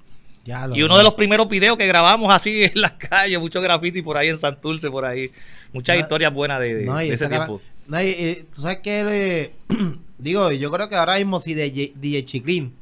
Ya 0.44 0.66
Y 0.74 0.82
uno 0.82 0.96
de 0.96 1.04
los 1.04 1.12
primeros 1.14 1.46
videos 1.48 1.76
que 1.76 1.86
grabamos 1.86 2.32
así 2.34 2.64
en 2.74 2.80
las 2.80 2.92
calles, 2.92 3.38
mucho 3.38 3.60
graffiti 3.60 4.00
por 4.00 4.16
ahí 4.16 4.28
en 4.28 4.38
Santurce, 4.38 4.90
por 4.90 5.04
ahí. 5.04 5.30
Muchas 5.72 5.96
No, 5.96 6.00
historias 6.02 6.32
buenas 6.32 6.60
de, 6.60 6.74
de- 6.76 6.84
No, 6.86 7.02
y 7.02 7.08
de 7.10 7.14
ese 7.14 7.28
cara- 7.28 7.46
tiempo. 7.46 7.62
Tú 8.54 8.60
sabes 8.62 8.78
que 8.82 9.00
eh, 9.08 9.52
digo, 10.18 10.50
yo 10.52 10.70
creo 10.70 10.88
que 10.88 10.96
ahora 10.96 11.16
mismo 11.16 11.40
si 11.40 11.54
DJ, 11.54 11.92
DJ 11.96 12.24
Chiclin 12.26 12.74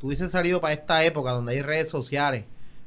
tuviese 0.00 0.28
salido 0.28 0.60
para 0.60 0.74
esta 0.74 1.04
época 1.04 1.30
donde 1.30 1.52
hay 1.52 1.62
redes 1.62 1.88
sociales, 1.90 2.44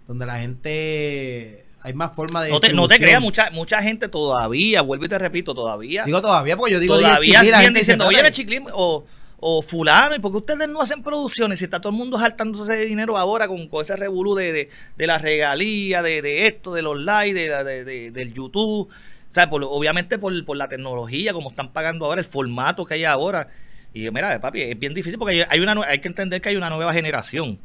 donde 0.07 0.25
la 0.25 0.39
gente 0.39 1.65
hay 1.81 1.93
más 1.93 2.13
forma 2.15 2.43
de 2.43 2.49
No 2.49 2.59
te, 2.59 2.73
no 2.73 2.87
te 2.87 2.97
creas, 2.99 3.21
mucha, 3.21 3.49
mucha 3.51 3.81
gente 3.81 4.07
todavía, 4.07 4.81
vuelvo 4.81 5.05
y 5.05 5.07
te 5.07 5.17
repito, 5.19 5.53
todavía. 5.53 6.03
Digo 6.05 6.21
todavía 6.21 6.57
porque 6.57 6.73
yo 6.73 6.79
digo 6.79 6.95
todavía 7.09 7.41
DJ 7.41 7.51
diciendo, 7.79 8.05
oye, 8.07 8.31
Chiclín 8.31 8.65
o, 8.73 9.05
o 9.37 9.61
fulano, 9.61 10.15
¿y 10.15 10.19
por 10.19 10.31
qué 10.31 10.37
ustedes 10.37 10.67
no 10.67 10.81
hacen 10.81 11.03
producciones? 11.03 11.59
Si 11.59 11.65
está 11.65 11.79
todo 11.79 11.91
el 11.91 11.97
mundo 11.97 12.17
saltándose 12.17 12.73
de 12.73 12.85
dinero 12.85 13.17
ahora 13.17 13.47
con, 13.47 13.67
con 13.67 13.81
ese 13.83 13.95
revolú 13.95 14.33
de, 14.35 14.51
de, 14.51 14.69
de 14.97 15.07
la 15.07 15.19
regalía, 15.19 16.01
de, 16.01 16.21
de 16.23 16.47
esto, 16.47 16.73
de 16.73 16.81
los 16.81 16.99
likes, 16.99 17.35
de- 17.35 18.11
del 18.11 18.33
YouTube. 18.33 18.89
Sea, 19.35 19.49
obviamente 19.51 20.17
por, 20.17 20.45
por 20.45 20.55
la 20.57 20.67
tecnología, 20.69 21.33
como 21.33 21.49
están 21.49 21.73
pagando 21.73 22.05
ahora, 22.05 22.19
el 22.21 22.25
formato 22.25 22.85
que 22.85 22.93
hay 22.95 23.03
ahora. 23.03 23.49
Y 23.93 24.09
mira, 24.11 24.39
papi, 24.39 24.61
es 24.61 24.79
bien 24.79 24.93
difícil 24.93 25.19
porque 25.19 25.45
hay, 25.49 25.59
una, 25.59 25.73
hay 25.87 25.99
que 25.99 26.07
entender 26.07 26.41
que 26.41 26.49
hay 26.49 26.55
una 26.55 26.69
nueva 26.69 26.93
generación 26.93 27.59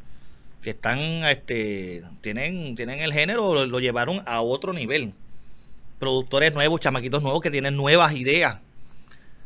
que 0.61 0.71
están, 0.71 0.99
este, 0.99 2.01
tienen, 2.21 2.75
tienen 2.75 2.99
el 2.99 3.13
género, 3.13 3.65
lo, 3.65 3.79
llevaron 3.79 4.21
a 4.25 4.41
otro 4.41 4.73
nivel. 4.73 5.13
Productores 5.99 6.53
nuevos, 6.53 6.79
chamaquitos 6.79 7.21
nuevos 7.23 7.41
que 7.41 7.51
tienen 7.51 7.75
nuevas 7.75 8.13
ideas. 8.13 8.57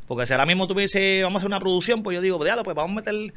Porque 0.08 0.26
si 0.26 0.34
ahora 0.34 0.46
mismo 0.46 0.68
tú 0.68 0.76
me 0.76 0.84
dices, 0.84 1.22
vamos 1.24 1.36
a 1.36 1.40
hacer 1.42 1.48
una 1.48 1.60
producción, 1.60 2.02
pues 2.04 2.16
yo 2.16 2.22
digo, 2.22 2.44
diablo, 2.44 2.64
pues 2.64 2.76
vamos 2.76 2.92
a 2.92 2.96
meter. 2.96 3.34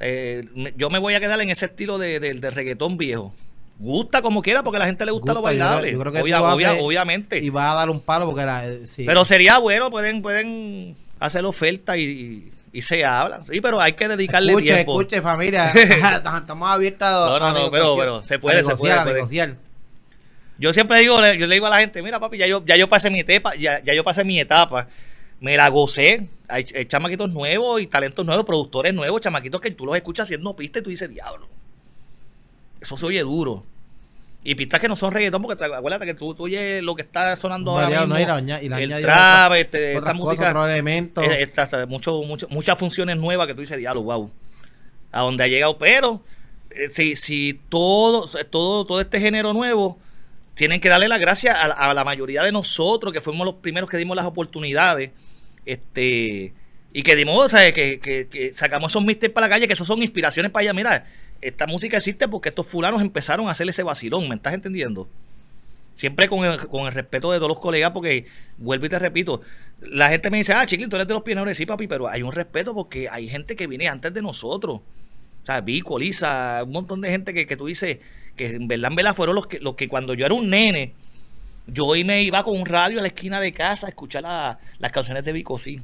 eh, 0.00 0.44
yo 0.76 0.90
me 0.90 0.98
voy 0.98 1.14
a 1.14 1.20
quedar 1.20 1.40
en 1.40 1.50
ese 1.50 1.66
estilo 1.66 1.98
de, 1.98 2.20
de- 2.20 2.34
de 2.34 2.50
reggaetón 2.50 2.96
viejo. 2.98 3.34
Gusta 3.78 4.22
como 4.22 4.42
quiera, 4.42 4.62
porque 4.64 4.76
a 4.76 4.80
la 4.80 4.86
gente 4.86 5.04
le 5.06 5.12
gusta, 5.12 5.32
Gusta, 5.34 5.52
yo 5.52 5.56
creo- 5.56 5.66
bailable. 5.66 5.92
yo 5.92 5.98
creo 6.00 6.12
que 6.12 6.20
Obvia- 6.22 6.40
obvia- 6.42 6.74
obviamente. 6.80 7.38
Y 7.38 7.48
va 7.50 7.70
a 7.72 7.74
dar 7.76 7.90
un 7.90 8.00
palo 8.00 8.26
porque 8.26 8.42
era, 8.42 8.66
eh, 8.66 8.86
sí. 8.88 9.04
Pero 9.06 9.24
sería 9.24 9.58
bueno, 9.58 9.88
pueden, 9.90 10.20
pueden 10.20 10.96
hacer 11.20 11.44
oferta 11.44 11.96
y, 11.96 12.50
y- 12.72 12.82
se 12.82 13.04
hablan. 13.04 13.44
Sí, 13.44 13.60
pero 13.60 13.80
hay 13.80 13.92
que 13.92 14.08
dedicarle 14.08 14.52
escuche, 14.52 14.72
tiempo. 14.74 15.00
escuche 15.00 15.22
familia, 15.22 15.72
estamos 16.40 16.68
abiertos 16.68 17.08
No, 17.08 17.38
no, 17.38 17.44
a 17.46 17.52
no, 17.52 17.70
pero- 17.70 17.96
pero 17.96 18.24
se 18.24 18.38
puede, 18.40 18.58
a 18.58 18.62
se 18.62 18.68
negociar, 18.68 18.78
puede, 18.78 18.92
a 19.00 19.02
puede. 19.04 19.14
negociar. 19.16 19.56
Yo 20.58 20.72
siempre 20.72 20.98
digo, 21.00 21.16
yo 21.18 21.46
le 21.46 21.54
digo 21.54 21.66
a 21.66 21.70
la 21.70 21.78
gente, 21.78 22.02
mira 22.02 22.18
papi, 22.18 22.36
ya 22.38 22.46
yo, 22.48 22.64
ya 22.66 22.74
yo 22.76 22.88
pasé 22.88 23.10
mi 23.10 23.20
etapa, 23.20 23.54
ya, 23.54 23.80
ya 23.84 23.94
yo 23.94 24.02
pasé 24.02 24.24
mi 24.24 24.40
etapa, 24.40 24.88
me 25.40 25.56
la 25.56 25.68
gocé. 25.68 26.28
Hay, 26.48 26.64
ch- 26.64 26.76
hay 26.76 26.86
chamaquitos 26.86 27.30
nuevos 27.30 27.80
y 27.80 27.86
talentos 27.86 28.26
nuevos, 28.26 28.44
productores 28.44 28.92
nuevos, 28.92 29.20
chamaquitos 29.20 29.60
que 29.60 29.70
tú 29.70 29.86
los 29.86 29.94
escuchas 29.94 30.24
haciendo 30.24 30.56
pistas 30.56 30.80
y 30.80 30.84
tú 30.84 30.90
dices, 30.90 31.08
diablo. 31.10 31.46
Eso 32.80 32.96
se 32.96 33.06
oye 33.06 33.20
duro. 33.20 33.64
Y 34.44 34.54
pistas 34.54 34.80
que 34.80 34.88
no 34.88 34.94
son 34.96 35.12
reggaetón, 35.12 35.42
porque 35.42 35.56
te- 35.56 35.74
acuérdate 35.74 36.06
que 36.06 36.14
tú, 36.14 36.32
tú 36.34 36.44
oyes 36.44 36.82
lo 36.82 36.94
que 36.94 37.02
está 37.02 37.34
sonando 37.36 37.72
ahora 37.72 37.88
mismo. 38.00 38.14
¿no? 38.14 38.20
Y 38.62 38.68
la 38.68 38.80
y 38.80 38.86
la 38.86 38.96
el 38.98 39.02
trap, 39.02 39.52
este, 39.54 39.94
esta 39.94 40.14
música. 40.14 40.48
otros 40.50 40.70
elementos. 40.70 41.24
Eh, 41.24 41.42
esta- 41.42 41.64
esta- 41.64 41.86
mucho- 41.86 42.22
mucho- 42.22 42.46
muchas 42.48 42.78
funciones 42.78 43.16
nuevas 43.16 43.46
que 43.46 43.54
tú 43.54 43.60
dices, 43.60 43.76
diablo, 43.76 44.02
wow. 44.02 44.30
A 45.10 45.22
donde 45.22 45.42
ha 45.44 45.48
llegado. 45.48 45.76
Pero, 45.76 46.22
eh, 46.70 46.88
si, 46.90 47.16
si 47.16 47.60
todo, 47.68 48.26
todo, 48.50 48.86
todo 48.86 49.00
este 49.00 49.20
género 49.20 49.52
nuevo, 49.52 49.98
tienen 50.54 50.80
que 50.80 50.88
darle 50.88 51.08
las 51.08 51.20
gracias 51.20 51.56
a, 51.58 51.68
la- 51.68 51.74
a 51.74 51.92
la 51.94 52.04
mayoría 52.04 52.42
de 52.42 52.52
nosotros, 52.52 53.12
que 53.12 53.20
fuimos 53.20 53.44
los 53.44 53.56
primeros 53.56 53.90
que 53.90 53.96
dimos 53.96 54.16
las 54.16 54.24
oportunidades. 54.26 55.10
Este. 55.66 56.54
Y 56.92 57.02
que 57.02 57.16
dimos, 57.16 57.44
o 57.44 57.48
sea, 57.48 57.70
que, 57.72 58.00
que- 58.00 58.28
que 58.28 58.54
sacamos 58.54 58.92
esos 58.92 59.04
mixtapes 59.04 59.34
para 59.34 59.46
la 59.46 59.54
calle, 59.54 59.66
que 59.66 59.74
esos 59.74 59.86
son 59.86 60.02
inspiraciones 60.02 60.50
para 60.50 60.62
allá. 60.62 60.72
Mira, 60.72 61.06
esta 61.40 61.66
música 61.66 61.96
existe 61.96 62.28
porque 62.28 62.48
estos 62.50 62.66
fulanos 62.66 63.00
empezaron 63.02 63.48
a 63.48 63.52
hacer 63.52 63.68
ese 63.68 63.82
vacilón, 63.82 64.28
¿me 64.28 64.34
estás 64.36 64.54
entendiendo? 64.54 65.08
Siempre 65.94 66.28
con 66.28 66.44
el, 66.44 66.68
con 66.68 66.86
el 66.86 66.92
respeto 66.92 67.32
de 67.32 67.38
todos 67.38 67.48
los 67.48 67.58
colegas, 67.58 67.90
porque 67.90 68.26
vuelvo 68.56 68.86
y 68.86 68.88
te 68.88 68.98
repito, 69.00 69.40
la 69.80 70.08
gente 70.08 70.30
me 70.30 70.38
dice, 70.38 70.52
ah, 70.52 70.64
Chiquilín, 70.64 70.88
tú 70.90 70.96
eres 70.96 71.08
de 71.08 71.14
los 71.14 71.24
pioneros, 71.24 71.56
sí, 71.56 71.66
papi, 71.66 71.88
pero 71.88 72.08
hay 72.08 72.22
un 72.22 72.32
respeto 72.32 72.72
porque 72.72 73.08
hay 73.10 73.28
gente 73.28 73.56
que 73.56 73.66
viene 73.66 73.88
antes 73.88 74.14
de 74.14 74.22
nosotros. 74.22 74.76
O 75.42 75.46
sea, 75.46 75.60
Vico, 75.60 75.98
Lisa, 75.98 76.62
un 76.64 76.72
montón 76.72 77.00
de 77.00 77.10
gente 77.10 77.34
que, 77.34 77.46
que 77.46 77.56
tú 77.56 77.66
dices 77.66 77.98
que 78.36 78.54
en 78.54 78.68
verdad, 78.68 78.90
en 78.92 78.96
verdad 78.96 79.14
fueron 79.14 79.34
los 79.34 79.48
que, 79.48 79.58
los 79.58 79.74
que 79.74 79.88
cuando 79.88 80.14
yo 80.14 80.24
era 80.26 80.34
un 80.34 80.48
nene, 80.50 80.94
yo 81.66 81.86
hoy 81.86 82.04
me 82.04 82.22
iba 82.22 82.44
con 82.44 82.58
un 82.58 82.66
radio 82.66 82.98
a 83.00 83.02
la 83.02 83.08
esquina 83.08 83.40
de 83.40 83.52
casa 83.52 83.86
a 83.86 83.90
escuchar 83.90 84.22
la- 84.22 84.58
las 84.78 84.92
canciones 84.92 85.24
de 85.24 85.32
Vico, 85.32 85.58
sí. 85.58 85.80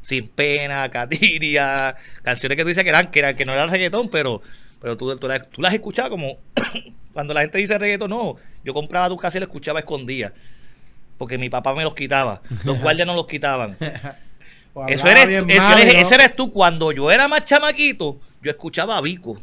Sin 0.00 0.28
pena, 0.28 0.90
Catiria, 0.90 1.96
canciones 2.22 2.56
que 2.56 2.62
tú 2.62 2.68
dices 2.68 2.82
que 2.84 2.90
eran, 2.90 3.10
que, 3.10 3.18
eran, 3.20 3.36
que 3.36 3.44
no 3.44 3.52
eran 3.52 3.70
reggaetón, 3.70 4.08
pero, 4.08 4.42
pero 4.82 4.96
tú, 4.96 5.16
tú, 5.16 5.28
las- 5.28 5.48
tú 5.48 5.62
las 5.62 5.72
escuchabas 5.72 6.10
como 6.10 6.36
cuando 7.14 7.32
la 7.32 7.40
gente 7.40 7.56
dice 7.58 7.78
reggaetón, 7.78 8.10
no, 8.10 8.36
yo 8.64 8.74
compraba 8.74 9.08
tu 9.08 9.16
casa 9.16 9.38
y 9.38 9.40
la 9.40 9.46
escuchaba 9.46 9.78
escondida. 9.78 10.32
Porque 11.18 11.38
mi 11.38 11.48
papá 11.48 11.72
me 11.74 11.84
los 11.84 11.94
quitaba. 11.94 12.42
Los 12.64 12.78
guardias 12.82 13.06
no 13.06 13.14
los 13.14 13.26
quitaban. 13.28 13.76
O 14.74 14.86
Eso 14.88 15.06
eres, 15.08 15.28
eso 15.28 15.44
eres- 15.48 15.94
¿no? 15.94 16.00
ese 16.00 16.14
eres 16.16 16.34
tú. 16.36 16.52
Cuando 16.52 16.90
yo 16.92 17.10
era 17.10 17.28
más 17.28 17.44
chamaquito, 17.44 18.18
yo 18.42 18.50
escuchaba 18.50 18.96
a 18.96 19.00
Vico. 19.00 19.40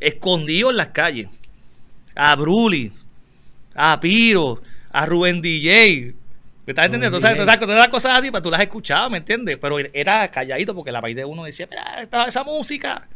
Escondido 0.00 0.70
en 0.70 0.76
las 0.76 0.88
calles. 0.88 1.28
A 2.14 2.34
Bruli. 2.36 2.92
A 3.74 3.98
Piro. 4.00 4.62
A 4.90 5.06
Rubén 5.06 5.40
DJ. 5.42 6.14
¿Me 6.66 6.72
estás 6.72 6.86
entendiendo? 6.86 7.18
Rubén 7.18 7.20
Todas 7.20 7.34
esas, 7.36 7.60
todas 7.60 7.76
esas- 7.78 7.88
cosas 7.88 8.18
así, 8.18 8.30
pues 8.30 8.42
tú 8.42 8.50
las 8.50 8.60
escuchabas, 8.60 9.10
¿me 9.10 9.18
entiendes? 9.18 9.56
Pero 9.60 9.78
era 9.78 10.28
calladito 10.30 10.74
porque 10.74 10.90
la 10.90 11.00
país 11.00 11.14
de 11.14 11.24
uno 11.24 11.44
decía, 11.44 11.68
mira, 11.70 12.02
esa 12.26 12.42
música. 12.44 13.06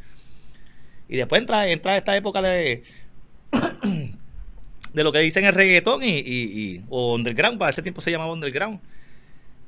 Y 1.10 1.16
después 1.16 1.40
entra, 1.40 1.66
entra 1.68 1.96
esta 1.98 2.16
época 2.16 2.40
de, 2.40 2.82
de 4.94 5.04
lo 5.04 5.12
que 5.12 5.18
dicen 5.18 5.44
el 5.44 5.52
reggaetón 5.52 6.02
y, 6.02 6.18
y, 6.18 6.84
o 6.88 7.14
underground, 7.14 7.58
para 7.58 7.70
ese 7.70 7.82
tiempo 7.82 8.00
se 8.00 8.10
llamaba 8.10 8.32
underground. 8.32 8.80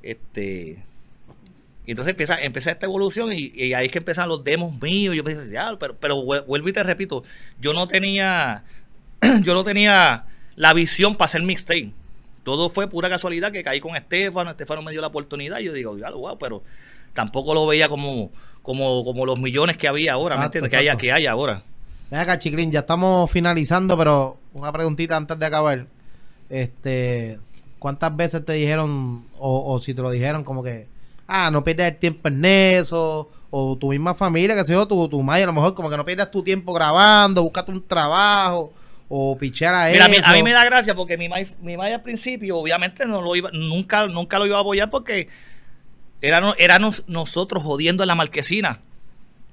Este 0.03 0.83
y 1.85 1.91
entonces 1.91 2.11
empieza, 2.13 2.41
empieza 2.41 2.71
esta 2.71 2.87
evolución 2.87 3.33
y, 3.33 3.75
ahí 3.75 3.87
es 3.87 3.91
que 3.93 3.99
empiezan 3.99 4.29
los 4.29 4.45
demos 4.45 4.81
míos. 4.81 5.17
Yo 5.17 5.25
pensé, 5.25 5.53
pero, 5.81 5.97
pero 5.97 6.17
vuel- 6.23 6.47
vuelvo 6.47 6.69
y 6.69 6.73
te 6.73 6.83
repito, 6.83 7.25
yo 7.61 7.73
no 7.73 7.89
tenía, 7.89 8.63
yo 9.43 9.55
no 9.55 9.65
tenía 9.65 10.27
la 10.55 10.73
visión 10.75 11.17
para 11.17 11.27
hacer 11.27 11.43
mixtape. 11.43 11.91
Todo 12.45 12.71
fue 12.71 12.89
pura 12.89 13.09
casualidad 13.09 13.53
que 13.53 13.65
caí 13.65 13.81
con 13.81 13.97
Estefano, 13.97 14.51
Estefano 14.51 14.83
me 14.83 14.93
dio 14.93 15.01
la 15.01 15.09
oportunidad 15.09 15.59
y 15.59 15.65
yo 15.65 15.73
digo, 15.73 15.97
wow, 15.97 16.39
pero 16.39 16.63
tampoco 17.15 17.55
lo 17.55 17.67
veía 17.67 17.89
como, 17.89 18.31
como, 18.63 19.05
como 19.05 19.27
los 19.27 19.39
millones 19.41 19.77
que 19.77 19.89
había 19.89 20.15
ahora, 20.15 20.37
¿me 20.37 20.43
Exacto, 20.43 20.59
entiendes? 20.59 20.71
Que 20.71 20.77
hay, 20.77 20.87
exacto. 20.87 21.03
que 21.03 21.13
hay 21.13 21.27
ahora. 21.27 21.63
Ven 22.11 22.21
acá, 22.21 22.39
Chiclín, 22.39 22.71
ya 22.71 22.81
estamos 22.81 23.31
finalizando, 23.31 23.97
pero 23.97 24.37
una 24.53 24.73
preguntita 24.73 25.17
antes 25.17 25.39
de 25.39 25.47
acabar. 25.47 25.87
Este, 26.51 27.39
¿cuántas 27.79 28.15
veces 28.15 28.45
te 28.45 28.53
dijeron, 28.53 29.25
o, 29.39 29.73
o 29.75 29.81
si 29.81 29.95
te 29.95 30.03
lo 30.03 30.11
dijeron, 30.11 30.45
como 30.45 30.63
que, 30.63 30.87
ah, 31.27 31.51
no 31.51 31.65
pierdas 31.65 31.89
el 31.89 31.97
tiempo 31.97 32.29
en 32.29 32.45
eso, 32.45 33.31
o 33.51 33.77
tu 33.77 33.89
misma 33.89 34.15
familia, 34.15 34.55
que 34.55 34.65
sé 34.65 34.73
yo, 34.73 34.87
tu, 34.87 35.09
tu 35.09 35.23
madre, 35.23 35.45
a 35.45 35.47
lo 35.47 35.53
mejor, 35.53 35.75
como 35.75 35.91
que 35.91 35.97
no 35.97 36.05
pierdas 36.05 36.31
tu 36.31 36.43
tiempo 36.43 36.73
grabando, 36.73 37.43
búscate 37.43 37.73
un 37.73 37.87
trabajo, 37.87 38.73
o 39.09 39.37
pichar 39.37 39.75
a 39.75 39.91
Mira, 39.91 40.05
a 40.07 40.09
mí, 40.09 40.17
eso. 40.17 40.29
a 40.29 40.33
mí 40.33 40.43
me 40.43 40.53
da 40.53 40.65
gracia 40.65 40.95
porque 40.95 41.19
mi 41.19 41.29
mai, 41.29 41.47
mi 41.61 41.77
mai 41.77 41.93
al 41.93 42.03
principio, 42.03 42.57
obviamente, 42.59 43.05
no 43.07 43.21
lo 43.21 43.35
iba, 43.37 43.51
nunca, 43.53 44.07
nunca 44.07 44.39
lo 44.39 44.47
iba 44.47 44.59
a 44.59 44.61
apoyar 44.61 44.89
porque 44.89 45.29
éramos, 46.23 46.55
éramos 46.59 47.05
nosotros 47.07 47.63
jodiendo 47.63 48.03
en 48.05 48.09
la 48.09 48.15
marquesina. 48.15 48.81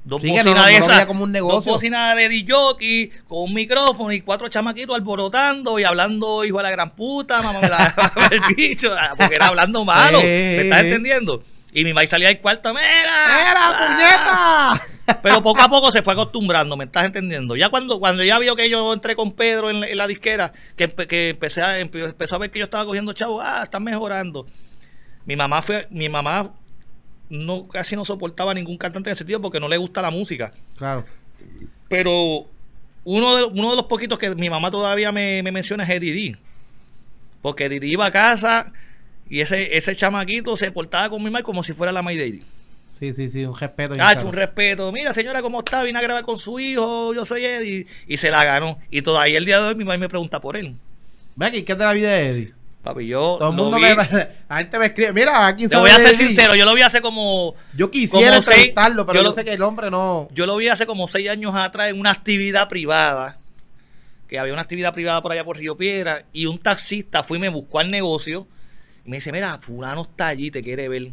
Dos 0.05 0.21
Sí, 0.21 0.27
que 0.27 0.33
bocinas 0.37 0.55
no- 0.55 0.61
no 0.61 0.65
de 0.67 0.77
esas, 0.77 0.87
veía 0.87 1.07
como 1.07 1.23
un 1.25 1.31
negocio. 1.33 1.55
Dos 1.57 1.65
bocinas 1.65 2.15
de 2.15 2.29
DJ 2.29 3.11
con 3.27 3.43
un 3.43 3.53
micrófono 3.53 4.13
y 4.13 4.21
cuatro 4.21 4.47
chamaquitos 4.47 4.95
alborotando 4.95 5.77
y 5.77 5.83
hablando, 5.83 6.45
hijo 6.45 6.57
de 6.57 6.63
la 6.63 6.71
gran 6.71 6.91
puta, 6.91 7.41
mamá, 7.41 7.59
la- 7.61 7.93
el 8.31 8.55
bicho, 8.55 8.95
ah, 8.97 9.13
porque 9.17 9.35
era 9.35 9.47
hablando 9.47 9.83
malo. 9.83 10.19
Eh, 10.23 10.55
¿Me 10.57 10.63
estás 10.63 10.83
eh. 10.83 10.87
entendiendo? 10.87 11.43
Y 11.71 11.83
mi 11.83 11.93
mai 11.93 12.07
salía 12.07 12.29
del 12.29 12.39
cuarto, 12.39 12.73
¡Mira! 12.73 13.51
¡Era, 13.51 13.87
puñeta! 13.87 15.19
Pero 15.21 15.43
poco 15.43 15.61
a 15.61 15.67
poco 15.69 15.91
se 15.91 16.01
fue 16.01 16.13
acostumbrando, 16.13 16.75
¿me 16.77 16.85
estás 16.85 17.03
entendiendo? 17.05 17.55
Ya 17.55 17.69
cuando, 17.69 17.99
cuando 17.99 18.23
ya 18.23 18.39
vio 18.39 18.55
que 18.55 18.69
yo 18.69 18.91
entré 18.93 19.15
con 19.15 19.33
Pedro 19.33 19.69
en, 19.69 19.81
la- 19.81 19.87
en 19.87 19.97
la 19.97 20.07
disquera, 20.07 20.51
que, 20.75 20.89
empe- 20.95 21.05
que 21.07 21.29
empecé 21.29 21.61
a, 21.61 21.79
empe- 21.79 22.05
empezó 22.05 22.35
a 22.35 22.39
ver 22.39 22.49
que 22.51 22.57
yo 22.59 22.63
estaba 22.65 22.85
cogiendo 22.85 23.13
chavo, 23.13 23.39
ah, 23.41 23.61
están 23.63 23.83
mejorando. 23.83 24.47
Mi 25.25 25.35
mamá 25.35 25.61
fue, 25.61 25.87
mi 25.91 26.09
mamá 26.09 26.51
no 27.29 27.67
casi 27.67 27.95
no 27.95 28.05
soportaba 28.05 28.53
ningún 28.53 28.77
cantante 28.77 29.09
en 29.09 29.11
ese 29.13 29.19
sentido 29.19 29.41
porque 29.41 29.59
no 29.59 29.67
le 29.67 29.77
gusta 29.77 30.01
la 30.01 30.11
música. 30.11 30.51
Claro. 30.77 31.03
Pero 31.87 32.47
uno 33.03 33.35
de, 33.35 33.43
uno 33.45 33.69
de 33.71 33.75
los 33.75 33.85
poquitos 33.85 34.19
que 34.19 34.33
mi 34.35 34.49
mamá 34.49 34.71
todavía 34.71 35.11
me, 35.11 35.41
me 35.43 35.51
menciona 35.51 35.83
es 35.83 35.89
Eddie 35.89 36.13
D. 36.13 36.37
Porque 37.41 37.65
Eddie 37.65 37.79
D 37.79 37.87
iba 37.87 38.05
a 38.05 38.11
casa 38.11 38.71
y 39.29 39.41
ese, 39.41 39.77
ese 39.77 39.95
chamaquito 39.95 40.57
se 40.57 40.71
portaba 40.71 41.09
con 41.09 41.19
mi 41.19 41.29
mamá 41.29 41.43
como 41.43 41.61
si 41.61 41.73
fuera 41.73 41.91
la 41.91 42.01
May 42.01 42.17
Daddy. 42.17 42.43
Sí, 42.89 43.13
sí, 43.13 43.29
sí, 43.29 43.45
un 43.45 43.55
respeto. 43.55 43.95
Ah, 43.99 44.17
un 44.25 44.33
respeto. 44.33 44.91
Mira, 44.91 45.13
señora, 45.13 45.41
¿cómo 45.41 45.59
está? 45.59 45.83
Vine 45.83 45.99
a 45.99 46.01
grabar 46.01 46.23
con 46.23 46.37
su 46.37 46.59
hijo. 46.59 47.13
Yo 47.13 47.25
soy 47.25 47.45
Eddie. 47.45 47.85
Y 48.07 48.17
se 48.17 48.31
la 48.31 48.43
ganó. 48.43 48.79
Y 48.89 49.03
todavía 49.03 49.37
el 49.37 49.45
día 49.45 49.61
de 49.61 49.69
hoy 49.69 49.75
mi 49.75 49.85
mamá 49.85 49.97
me 49.97 50.09
pregunta 50.09 50.41
por 50.41 50.57
él. 50.57 50.75
Ve 51.35 51.45
aquí, 51.45 51.63
¿qué 51.63 51.73
es 51.73 51.77
de 51.77 51.85
la 51.85 51.93
vida 51.93 52.09
de 52.09 52.29
Eddie? 52.29 52.53
Papi, 52.93 53.07
yo. 53.07 53.37
Todo 53.39 53.49
el 53.49 53.55
mundo 53.55 53.77
vi- 53.77 53.83
me, 53.83 53.95
la 54.49 54.57
gente 54.57 54.79
me 54.79 54.85
escribe, 54.87 55.13
mira, 55.13 55.45
aquí 55.47 55.67
Te 55.67 55.77
voy 55.77 55.89
a 55.91 55.99
ser 55.99 56.13
sincero, 56.15 56.55
yo 56.55 56.65
lo 56.65 56.73
vi 56.73 56.81
hace 56.81 57.01
como. 57.01 57.53
Yo 57.75 57.91
quisiera 57.91 58.31
como 58.31 58.41
seis- 58.41 58.71
pero 58.75 59.05
yo 59.07 59.13
yo, 59.13 59.23
lo- 59.23 59.33
sé 59.33 59.43
que 59.45 59.53
el 59.53 59.61
hombre 59.61 59.91
no. 59.91 60.27
Yo 60.31 60.45
lo 60.45 60.55
vi 60.57 60.67
hace 60.69 60.85
como 60.85 61.07
seis 61.07 61.29
años 61.29 61.53
atrás 61.55 61.89
en 61.89 61.99
una 61.99 62.11
actividad 62.11 62.67
privada. 62.67 63.37
Que 64.27 64.37
había 64.39 64.53
una 64.53 64.61
actividad 64.61 64.93
privada 64.93 65.21
por 65.21 65.31
allá 65.31 65.43
por 65.43 65.57
Río 65.57 65.75
Piedra. 65.77 66.23
Y 66.33 66.45
un 66.45 66.59
taxista 66.59 67.23
fue 67.23 67.37
y 67.37 67.41
me 67.41 67.49
buscó 67.49 67.79
al 67.79 67.89
negocio. 67.91 68.47
Y 69.05 69.09
me 69.09 69.17
dice: 69.17 69.31
Mira, 69.31 69.57
Fulano 69.61 70.01
está 70.03 70.27
allí, 70.27 70.51
te 70.51 70.61
quiere 70.63 70.87
ver. 70.89 71.11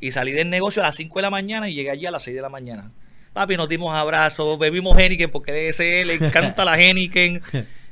Y 0.00 0.12
salí 0.12 0.32
del 0.32 0.48
negocio 0.48 0.82
a 0.82 0.86
las 0.86 0.96
5 0.96 1.18
de 1.18 1.22
la 1.22 1.30
mañana 1.30 1.68
y 1.68 1.74
llegué 1.74 1.90
allí 1.90 2.06
a 2.06 2.10
las 2.10 2.22
6 2.22 2.34
de 2.36 2.42
la 2.42 2.48
mañana. 2.48 2.90
Papi, 3.34 3.56
nos 3.56 3.68
dimos 3.68 3.94
abrazos, 3.94 4.58
bebimos 4.58 4.98
Henneken 4.98 5.30
porque 5.30 5.52
de 5.52 5.68
ese 5.68 6.04
le 6.04 6.14
encanta 6.14 6.64
la 6.64 6.78
Henneken. 6.80 7.42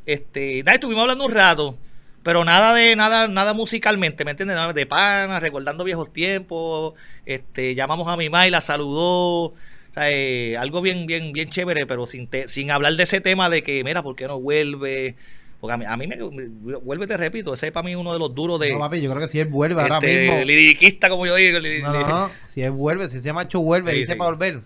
Este, 0.07 0.63
nada, 0.65 0.75
estuvimos 0.77 1.03
hablando 1.03 1.27
un 1.27 1.33
rato, 1.33 1.77
pero 2.29 2.45
nada 2.45 2.75
de 2.75 2.95
nada 2.95 3.27
nada 3.27 3.55
musicalmente, 3.55 4.23
¿me 4.23 4.33
entiendes? 4.33 4.55
Nada 4.55 4.75
de 4.75 4.85
pana, 4.85 5.41
recordando 5.41 5.83
viejos 5.83 6.13
tiempos. 6.13 6.93
Este, 7.25 7.75
llamamos 7.75 8.07
a 8.07 8.19
mi 8.19 8.29
mamá 8.29 8.47
y 8.47 8.51
la 8.51 8.61
saludó. 8.61 9.45
O 9.45 9.55
sea, 9.95 10.11
eh, 10.11 10.55
algo 10.59 10.83
bien 10.83 11.07
bien 11.07 11.33
bien 11.33 11.49
chévere, 11.49 11.87
pero 11.87 12.05
sin 12.05 12.27
te- 12.29 12.47
sin 12.47 12.71
hablar 12.71 12.93
de 12.97 13.05
ese 13.05 13.23
tema 13.23 13.49
de 13.49 13.63
que, 13.63 13.83
mira, 13.83 14.03
¿por 14.03 14.15
qué 14.15 14.27
no 14.27 14.39
vuelve? 14.39 15.17
Porque 15.59 15.73
a 15.73 15.77
mí, 15.79 15.87
a 15.87 15.97
mí 15.97 16.07
me, 16.07 16.17
me- 16.17 16.77
vuelve, 16.77 17.07
te 17.07 17.17
repito, 17.17 17.55
ese 17.55 17.69
es 17.69 17.73
para 17.73 17.87
mí 17.87 17.95
uno 17.95 18.13
de 18.13 18.19
los 18.19 18.35
duros 18.35 18.61
de 18.61 18.73
No, 18.73 18.79
papi, 18.81 19.01
yo 19.01 19.09
creo 19.09 19.23
que 19.23 19.29
si 19.29 19.41
él 19.41 19.47
vuelve 19.49 19.81
ahora 19.81 19.97
este, 19.97 20.27
mismo. 20.29 20.45
liriquista, 20.45 21.09
como 21.09 21.25
yo 21.25 21.35
digo. 21.35 21.61
No, 21.81 21.93
no, 21.95 22.07
no. 22.07 22.31
Si 22.45 22.61
él 22.63 22.73
vuelve, 22.73 23.09
si 23.09 23.17
ese 23.17 23.33
macho 23.33 23.61
vuelve, 23.63 23.93
Sí, 23.93 24.01
dice 24.01 24.13
sí. 24.13 24.19
para 24.19 24.33
volver. 24.33 24.61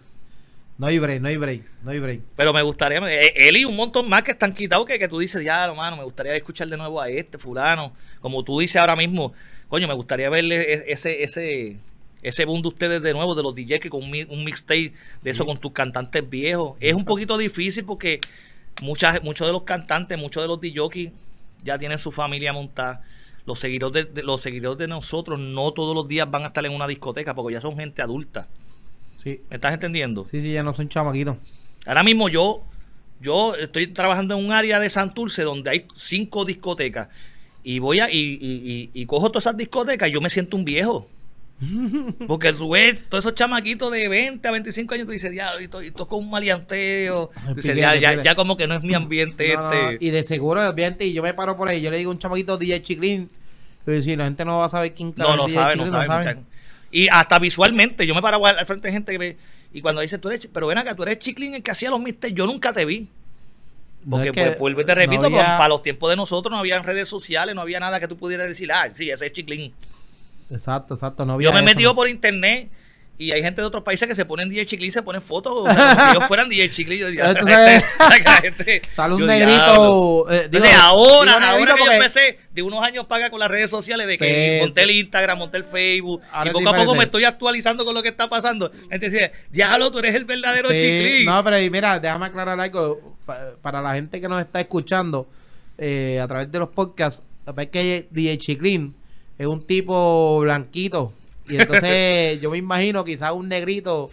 No 0.83 0.88
hay 0.88 0.99
break, 0.99 1.21
no 1.21 1.29
hay 1.29 1.37
break, 1.37 1.62
no 1.85 1.92
hay 1.92 2.01
break. 2.01 2.21
Pero 2.35 2.53
me 2.53 2.61
gustaría, 2.61 2.99
eh, 3.09 3.33
él 3.37 3.57
y 3.57 3.64
un 3.64 3.77
montón 3.77 4.09
más 4.09 4.25
que 4.25 4.33
están 4.33 4.53
quitados 4.53 4.85
que, 4.85 4.99
que 4.99 5.07
tú 5.07 5.21
dices, 5.21 5.45
ya, 5.45 5.64
hermano, 5.64 5.97
me 5.97 6.03
gustaría 6.03 6.35
escuchar 6.35 6.66
de 6.66 6.77
nuevo 6.77 7.01
a 7.01 7.09
este 7.09 7.38
fulano. 7.38 7.92
Como 8.21 8.42
tú 8.42 8.59
dices 8.59 8.75
ahora 8.81 8.97
mismo, 8.97 9.33
coño, 9.68 9.87
me 9.87 9.95
gustaría 9.95 10.29
verle 10.29 10.57
e- 10.61 10.92
ese, 10.92 11.23
ese, 11.23 11.77
ese 12.21 12.45
boom 12.47 12.62
de 12.62 12.68
ustedes 12.68 13.01
de 13.01 13.12
nuevo, 13.12 13.37
de 13.37 13.45
los 13.45 13.55
DJs 13.55 13.79
que 13.79 13.90
con 13.90 14.03
un 14.03 14.12
un 14.29 14.45
mixtape 14.45 14.92
de 15.23 15.31
eso 15.31 15.47
con 15.47 15.57
tus 15.59 15.71
cantantes 15.71 16.29
viejos. 16.29 16.77
Es 16.81 16.95
un 16.95 17.05
poquito 17.05 17.38
difícil 17.38 17.85
porque 17.85 18.18
muchas, 18.83 19.23
muchos 19.23 19.47
de 19.47 19.53
los 19.53 19.62
cantantes, 19.62 20.18
muchos 20.18 20.42
de 20.42 20.49
los 20.49 20.61
DJs 20.61 21.12
ya 21.62 21.79
tienen 21.79 21.99
su 22.01 22.11
familia 22.11 22.53
montada. 22.53 23.03
Los 23.47 23.61
seguidores 23.61 24.07
de, 24.07 24.12
de- 24.12 24.23
los 24.25 24.40
seguidores 24.40 24.79
de 24.79 24.88
nosotros 24.88 25.38
no 25.38 25.71
todos 25.71 25.95
los 25.95 26.09
días 26.09 26.29
van 26.29 26.42
a 26.42 26.47
estar 26.49 26.66
en 26.66 26.73
una 26.75 26.88
discoteca 26.88 27.37
porque 27.37 27.55
ya 27.55 27.61
son 27.61 27.77
gente 27.77 28.03
adulta. 28.03 28.49
Sí, 29.22 29.40
¿Me 29.50 29.56
estás 29.56 29.72
entendiendo? 29.74 30.26
sí, 30.30 30.40
sí, 30.42 30.52
ya 30.52 30.62
no 30.62 30.72
son 30.72 30.88
chamaquitos. 30.88 31.37
Ahora 31.87 32.02
mismo 32.02 32.28
yo, 32.28 32.64
yo 33.20 33.54
estoy 33.54 33.87
trabajando 33.88 34.37
en 34.37 34.44
un 34.44 34.52
área 34.52 34.78
de 34.80 34.90
Santurce 34.90 35.42
donde 35.42 35.70
hay 35.70 35.87
cinco 35.94 36.44
discotecas. 36.44 37.08
Y 37.64 37.78
voy 37.78 38.00
a, 38.00 38.11
y, 38.11 38.16
y, 38.16 38.90
y- 38.92 39.02
y 39.02 39.06
cojo 39.06 39.28
todas 39.30 39.44
esas 39.44 39.56
discotecas 39.56 40.08
y 40.08 40.12
yo 40.12 40.20
me 40.20 40.28
siento 40.30 40.56
un 40.56 40.64
viejo. 40.64 41.08
Porque 42.26 42.52
tú 42.52 42.70
ves 42.70 42.98
todos 43.08 43.24
esos 43.24 43.37
chamaquitos 43.37 43.92
de 43.92 44.08
20 44.08 44.48
a 44.48 44.50
25 44.50 44.94
años, 44.94 45.06
tú 45.06 45.12
dices, 45.12 45.32
ya, 45.32 45.52
y 45.61 45.68
to- 45.68 45.82
y 45.82 45.92
toco 45.92 46.16
un 46.16 46.28
maleanteo. 46.28 47.30
Tú 47.50 47.54
dices, 47.54 47.76
ya, 47.76 47.94
ya, 48.22 48.35
como 48.35 48.56
que 48.56 48.66
no 48.66 48.74
es 48.74 48.82
mi 48.82 48.94
ambiente 48.94 49.54
No, 49.54 49.62
no, 49.62 49.90
este. 49.90 50.04
y 50.04 50.11
de 50.11 50.24
seguro, 50.24 50.68
obviamente, 50.68 51.06
y 51.06 51.12
yo 51.12 51.22
me 51.22 51.35
paro 51.35 51.56
por 51.56 51.68
ahí, 51.68 51.80
yo 51.80 51.90
le 51.92 51.98
digo 51.98 52.11
a 52.11 52.14
un 52.14 52.18
chamaquito 52.18 52.58
DJ 52.58 52.82
Chiclin, 52.82 53.30
pero 53.85 54.02
si 54.02 54.16
la 54.16 54.24
gente 54.24 54.44
no 54.44 54.58
va 54.58 54.64
a 54.66 54.70
saber 54.70 54.92
quién 54.94 55.14
No, 55.16 55.37
no 55.37 55.46
DJ 55.46 55.54
sabe, 55.54 55.76
no 55.76 55.87
sabe. 55.87 56.44
Y 56.92 57.09
hasta 57.11 57.38
visualmente, 57.38 58.07
yo 58.07 58.14
me 58.14 58.22
paro 58.22 58.44
al 58.46 58.66
frente 58.66 58.88
de 58.88 58.92
gente 58.92 59.12
que 59.12 59.18
me. 59.18 59.37
Y 59.72 59.81
cuando 59.81 60.02
dice, 60.02 60.18
tú 60.18 60.28
eres, 60.28 60.46
pero 60.52 60.66
ven 60.66 60.76
acá, 60.78 60.94
tú 60.94 61.02
eres 61.02 61.18
Chiclin 61.18 61.55
el 61.55 61.62
que 61.62 61.70
hacía 61.70 61.88
los 61.90 61.98
mixtapes, 61.98 62.37
yo 62.37 62.46
nunca 62.46 62.72
te 62.72 62.85
vi. 62.85 63.09
No 64.05 64.16
Porque 64.16 64.28
es 64.28 64.35
que 64.35 64.44
pues, 64.46 64.59
vuelvo 64.59 64.81
y 64.83 64.85
te 64.85 64.92
no 64.94 65.00
repito, 65.00 65.24
había- 65.24 65.57
para, 65.57 65.68
los 65.68 65.83
tiempos 65.83 66.11
de 66.11 66.16
nosotros 66.16 66.50
no 66.52 66.59
había 66.59 66.81
redes 66.83 67.09
sociales, 67.09 67.55
no 67.55 67.62
había 67.62 67.81
nada 67.81 67.98
que 67.98 68.07
tú 68.07 68.16
pudieras 68.16 68.46
decir, 68.48 68.70
ah, 68.70 68.88
sí, 68.92 69.11
ese 69.11 69.26
es 69.26 69.33
Chiclin. 69.33 69.72
Exacto, 70.50 70.94
exacto. 70.94 71.24
No 71.24 71.35
había 71.35 71.48
Yo 71.48 71.52
me 71.55 71.61
he 71.61 71.62
metido 71.62 71.92
¿no? 71.92 71.94
por 71.94 72.09
internet 72.09 72.68
y 73.18 73.31
hay 73.31 73.42
gente 73.42 73.61
de 73.61 73.66
otros 73.66 73.85
países 73.85 74.09
que 74.09 74.14
se 74.14 74.25
ponen 74.25 74.48
DJ 74.48 74.66
Chiclin 74.66 74.88
y 74.88 74.90
se 74.90 75.03
ponen 75.03 75.22
fotos 75.22 75.53
o 75.55 75.64
sea, 75.72 75.94
como 75.94 76.05
si 76.05 76.11
ellos 76.16 76.25
fueran 76.29 76.48
DJ 76.48 76.70
Chiclin. 76.70 76.98
Yo 76.98 77.09
digo, 77.09 77.22
Sale 78.96 79.14
un 79.14 79.27
negrito. 79.27 80.31
eh, 80.31 80.48
digo- 80.51 80.64
Entonces, 80.64 80.75
ahora, 80.81 81.33
digo 81.37 81.46
ahora 81.46 81.75
que 81.75 81.85
yo 81.85 81.92
empecé, 81.92 82.38
de 82.53 82.62
unos 82.62 82.83
años 82.83 83.07
paga 83.07 83.31
con 83.31 83.38
las 83.40 83.51
redes 83.51 83.70
sociales, 83.70 84.07
de 84.07 84.18
que 84.18 84.59
Sí, 84.59 84.64
monté 84.64 84.83
el. 84.83 84.90
Instagram, 84.90 85.38
monté 85.38 85.59
el 85.59 85.64
Facebook, 85.64 86.20
Ahora 86.33 86.51
y 86.51 86.53
poco 86.53 86.68
a 86.68 86.72
poco 86.77 86.94
me 86.94 87.05
estoy 87.05 87.25
actualizando 87.25 87.85
con 87.85 87.94
lo 87.94 88.03
que 88.03 88.09
está 88.09 88.29
pasando. 88.29 88.70
Dice, 89.01 89.33
diablo, 89.51 89.90
tú 89.92 89.98
eres 90.01 90.14
el 90.14 90.25
verdadero 90.25 90.68
Sí. 90.70 91.25
No, 91.27 91.42
pero 91.44 91.57
mira, 91.70 91.98
déjame 91.98 92.27
aclarar 92.27 92.59
algo. 92.61 93.16
Pa- 93.27 93.53
Para 93.62 93.81
la 93.81 93.94
gente 93.94 94.20
que 94.20 94.29
nos 94.29 94.40
está 94.40 94.61
escuchando 94.61 95.29
eh, 95.79 96.18
a 96.20 96.27
través 96.29 96.51
de 96.51 96.59
los 96.59 96.68
podcasts, 96.70 97.22
es 97.57 97.66
que 97.68 98.07
DJ 98.11 98.38
Chiclin 98.38 98.94
es 99.38 99.46
un 99.46 99.64
tipo 99.66 100.40
blanquito. 100.40 101.12
Y 101.53 101.57
entonces 101.61 102.41
yo 102.41 102.51
me 102.51 102.59
imagino 102.59 103.05
quizás 103.05 103.33
un 103.33 103.49
negrito. 103.49 104.11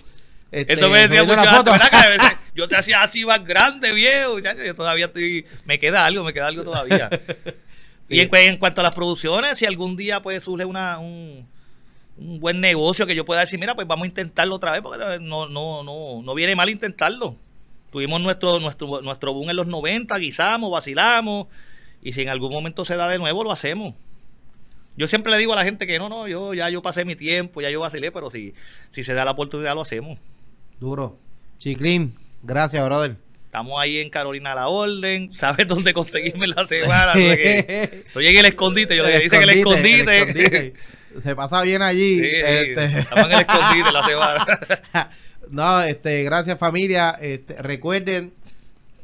este, 0.52 0.74
Eso 0.74 0.90
me 0.90 1.00
decía 1.00 1.24
mucho 1.24 1.40
antes, 1.40 1.74
Yo 2.56 2.68
te 2.68 2.76
hacía 2.76 3.02
así 3.04 3.26
más 3.26 3.46
grande, 3.46 3.94
viejo. 3.94 4.40
Yo 4.40 4.76
todavía 4.76 5.06
estoy. 5.06 5.46
Me 5.66 5.80
queda 5.80 6.06
algo, 6.06 6.24
me 6.24 6.34
queda 6.34 6.48
algo 6.48 6.64
todavía. 6.64 7.10
Sí. 8.08 8.16
Y 8.16 8.20
en, 8.22 8.28
cu- 8.28 8.36
en 8.38 8.58
cuanto 8.58 8.82
a 8.82 8.84
las 8.84 8.96
producciones, 8.96 9.58
si 9.58 9.66
algún 9.66 9.96
día 9.96 10.22
pues 10.22 10.44
surge 10.44 10.66
una, 10.66 10.98
un, 11.00 11.48
un 12.18 12.40
buen 12.40 12.60
negocio 12.60 13.06
que 13.06 13.16
yo 13.16 13.24
pueda 13.24 13.42
decir, 13.42 13.60
mira, 13.60 13.76
pues 13.76 13.88
vamos 13.88 14.04
a 14.04 14.08
intentarlo 14.08 14.56
otra 14.56 14.72
vez, 14.72 14.82
porque 14.82 15.20
no, 15.22 15.48
no, 15.48 15.84
no, 15.84 16.22
no 16.24 16.34
viene 16.34 16.56
mal 16.56 16.70
intentarlo. 16.70 17.36
Tuvimos 17.92 18.20
nuestro, 18.22 18.60
nuestro, 18.60 19.02
nuestro 19.02 19.34
boom 19.34 19.52
en 19.52 19.56
los 19.56 19.68
90, 19.68 20.18
guisamos, 20.18 20.72
vacilamos, 20.72 21.48
y 22.02 22.14
si 22.14 22.22
en 22.22 22.30
algún 22.30 22.52
momento 22.52 22.84
se 22.84 22.96
da 22.98 23.08
de 23.08 23.20
nuevo, 23.20 23.44
lo 23.44 23.52
hacemos. 23.52 23.94
Yo 25.00 25.08
siempre 25.08 25.32
le 25.32 25.38
digo 25.38 25.54
a 25.54 25.56
la 25.56 25.64
gente 25.64 25.88
que 25.88 25.98
no, 25.98 26.10
no, 26.10 26.28
yo 26.28 26.54
ya 26.54 26.70
yo 26.70 26.82
pasé 26.82 27.06
mi 27.06 27.16
tiempo, 27.16 27.62
ya 27.62 27.70
yo 27.70 27.80
vacilé, 27.80 28.12
pero 28.12 28.30
si, 28.30 28.54
si 28.90 29.02
se 29.06 29.14
da 29.14 29.24
la 29.24 29.32
oportunidad, 29.32 29.74
lo 29.74 29.80
hacemos. 29.80 30.20
Duro. 30.78 31.18
Chiclin, 31.58 32.14
gracias, 32.44 32.84
brother. 32.84 33.16
Estamos 33.46 33.80
ahí 33.80 34.00
en 34.00 34.10
Carolina 34.10 34.54
la 34.54 34.68
Orden. 34.68 35.34
¿Sabes 35.34 35.70
dónde 35.70 35.94
conseguirme 35.94 36.48
la 36.48 36.68
semana? 36.68 37.14
Estoy 37.16 38.28
en 38.28 38.38
el 38.40 38.46
escondite. 38.48 38.98
Yo 38.98 39.06
le 39.06 39.20
dice 39.20 39.38
que 39.38 39.44
el 39.46 39.50
escondite. 39.52 40.22
el 40.22 40.30
escondite. 40.30 40.74
Se 41.24 41.34
pasa 41.34 41.62
bien 41.62 41.82
allí. 41.82 42.20
Sí, 42.20 42.26
sí, 42.26 42.36
este. 42.36 42.86
Estamos 43.00 43.26
en 43.28 43.32
el 43.32 43.40
escondite 43.40 43.92
la 43.94 44.04
semana. 44.04 44.46
no, 45.50 45.82
este, 45.82 46.24
gracias 46.26 46.60
familia. 46.60 47.12
Este, 47.22 47.54
recuerden, 47.62 48.34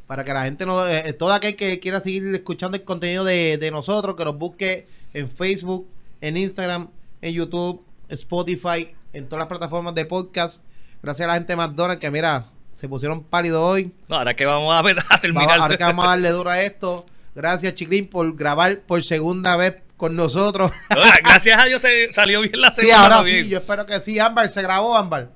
para 0.06 0.24
que 0.24 0.34
la 0.34 0.44
gente 0.44 0.66
no, 0.66 0.86
eh, 0.86 1.14
todo 1.14 1.32
aquel 1.32 1.56
que 1.56 1.80
quiera 1.80 2.02
seguir 2.02 2.34
escuchando 2.34 2.76
el 2.76 2.84
contenido 2.84 3.24
de, 3.24 3.56
de 3.56 3.70
nosotros, 3.70 4.14
que 4.14 4.26
nos 4.26 4.36
busque 4.36 4.94
en 5.16 5.28
Facebook, 5.30 5.88
en 6.20 6.36
Instagram, 6.36 6.88
en 7.22 7.32
YouTube, 7.34 7.82
Spotify, 8.08 8.90
en 9.12 9.26
todas 9.28 9.40
las 9.40 9.48
plataformas 9.48 9.94
de 9.94 10.04
podcast. 10.04 10.62
Gracias 11.02 11.24
a 11.24 11.28
la 11.28 11.34
gente 11.34 11.52
de 11.52 11.56
McDonald's 11.56 12.00
que 12.00 12.10
mira, 12.10 12.46
se 12.72 12.88
pusieron 12.88 13.24
pálidos 13.24 13.60
hoy. 13.62 13.92
No, 14.08 14.16
ahora 14.16 14.34
que 14.36 14.44
vamos 14.44 14.74
a, 14.74 14.82
ver- 14.82 14.98
a 15.10 15.18
terminar. 15.20 15.46
Vamos, 15.48 15.62
ahora 15.62 15.76
que 15.78 15.84
vamos 15.84 16.04
a 16.04 16.08
darle 16.10 16.30
duro 16.30 16.50
a 16.50 16.60
esto. 16.60 17.06
Gracias, 17.34 17.74
Chiclín, 17.74 18.08
por 18.08 18.34
grabar 18.36 18.80
por 18.80 19.02
segunda 19.02 19.56
vez 19.56 19.76
con 19.96 20.14
nosotros. 20.16 20.70
Oiga, 20.96 21.16
Gracias 21.24 21.58
a 21.58 21.64
Dios 21.64 21.80
se 21.82 22.12
salió 22.12 22.42
bien 22.42 22.60
la 22.60 22.70
sí, 22.70 22.82
semana. 22.82 23.02
ahora 23.02 23.22
bien. 23.22 23.44
sí, 23.44 23.50
yo 23.50 23.58
espero 23.58 23.86
que 23.86 23.98
sí. 24.00 24.18
Ámbar, 24.18 24.50
se 24.50 24.60
grabó, 24.62 24.94
Ámbar. 24.96 25.30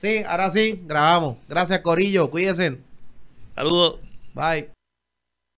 Sí, 0.00 0.22
ahora 0.28 0.50
sí, 0.52 0.80
grabamos. 0.86 1.38
Gracias, 1.48 1.80
Corillo. 1.80 2.30
Cuídense. 2.30 2.78
Saludos. 3.54 3.98
Bye. 4.34 4.70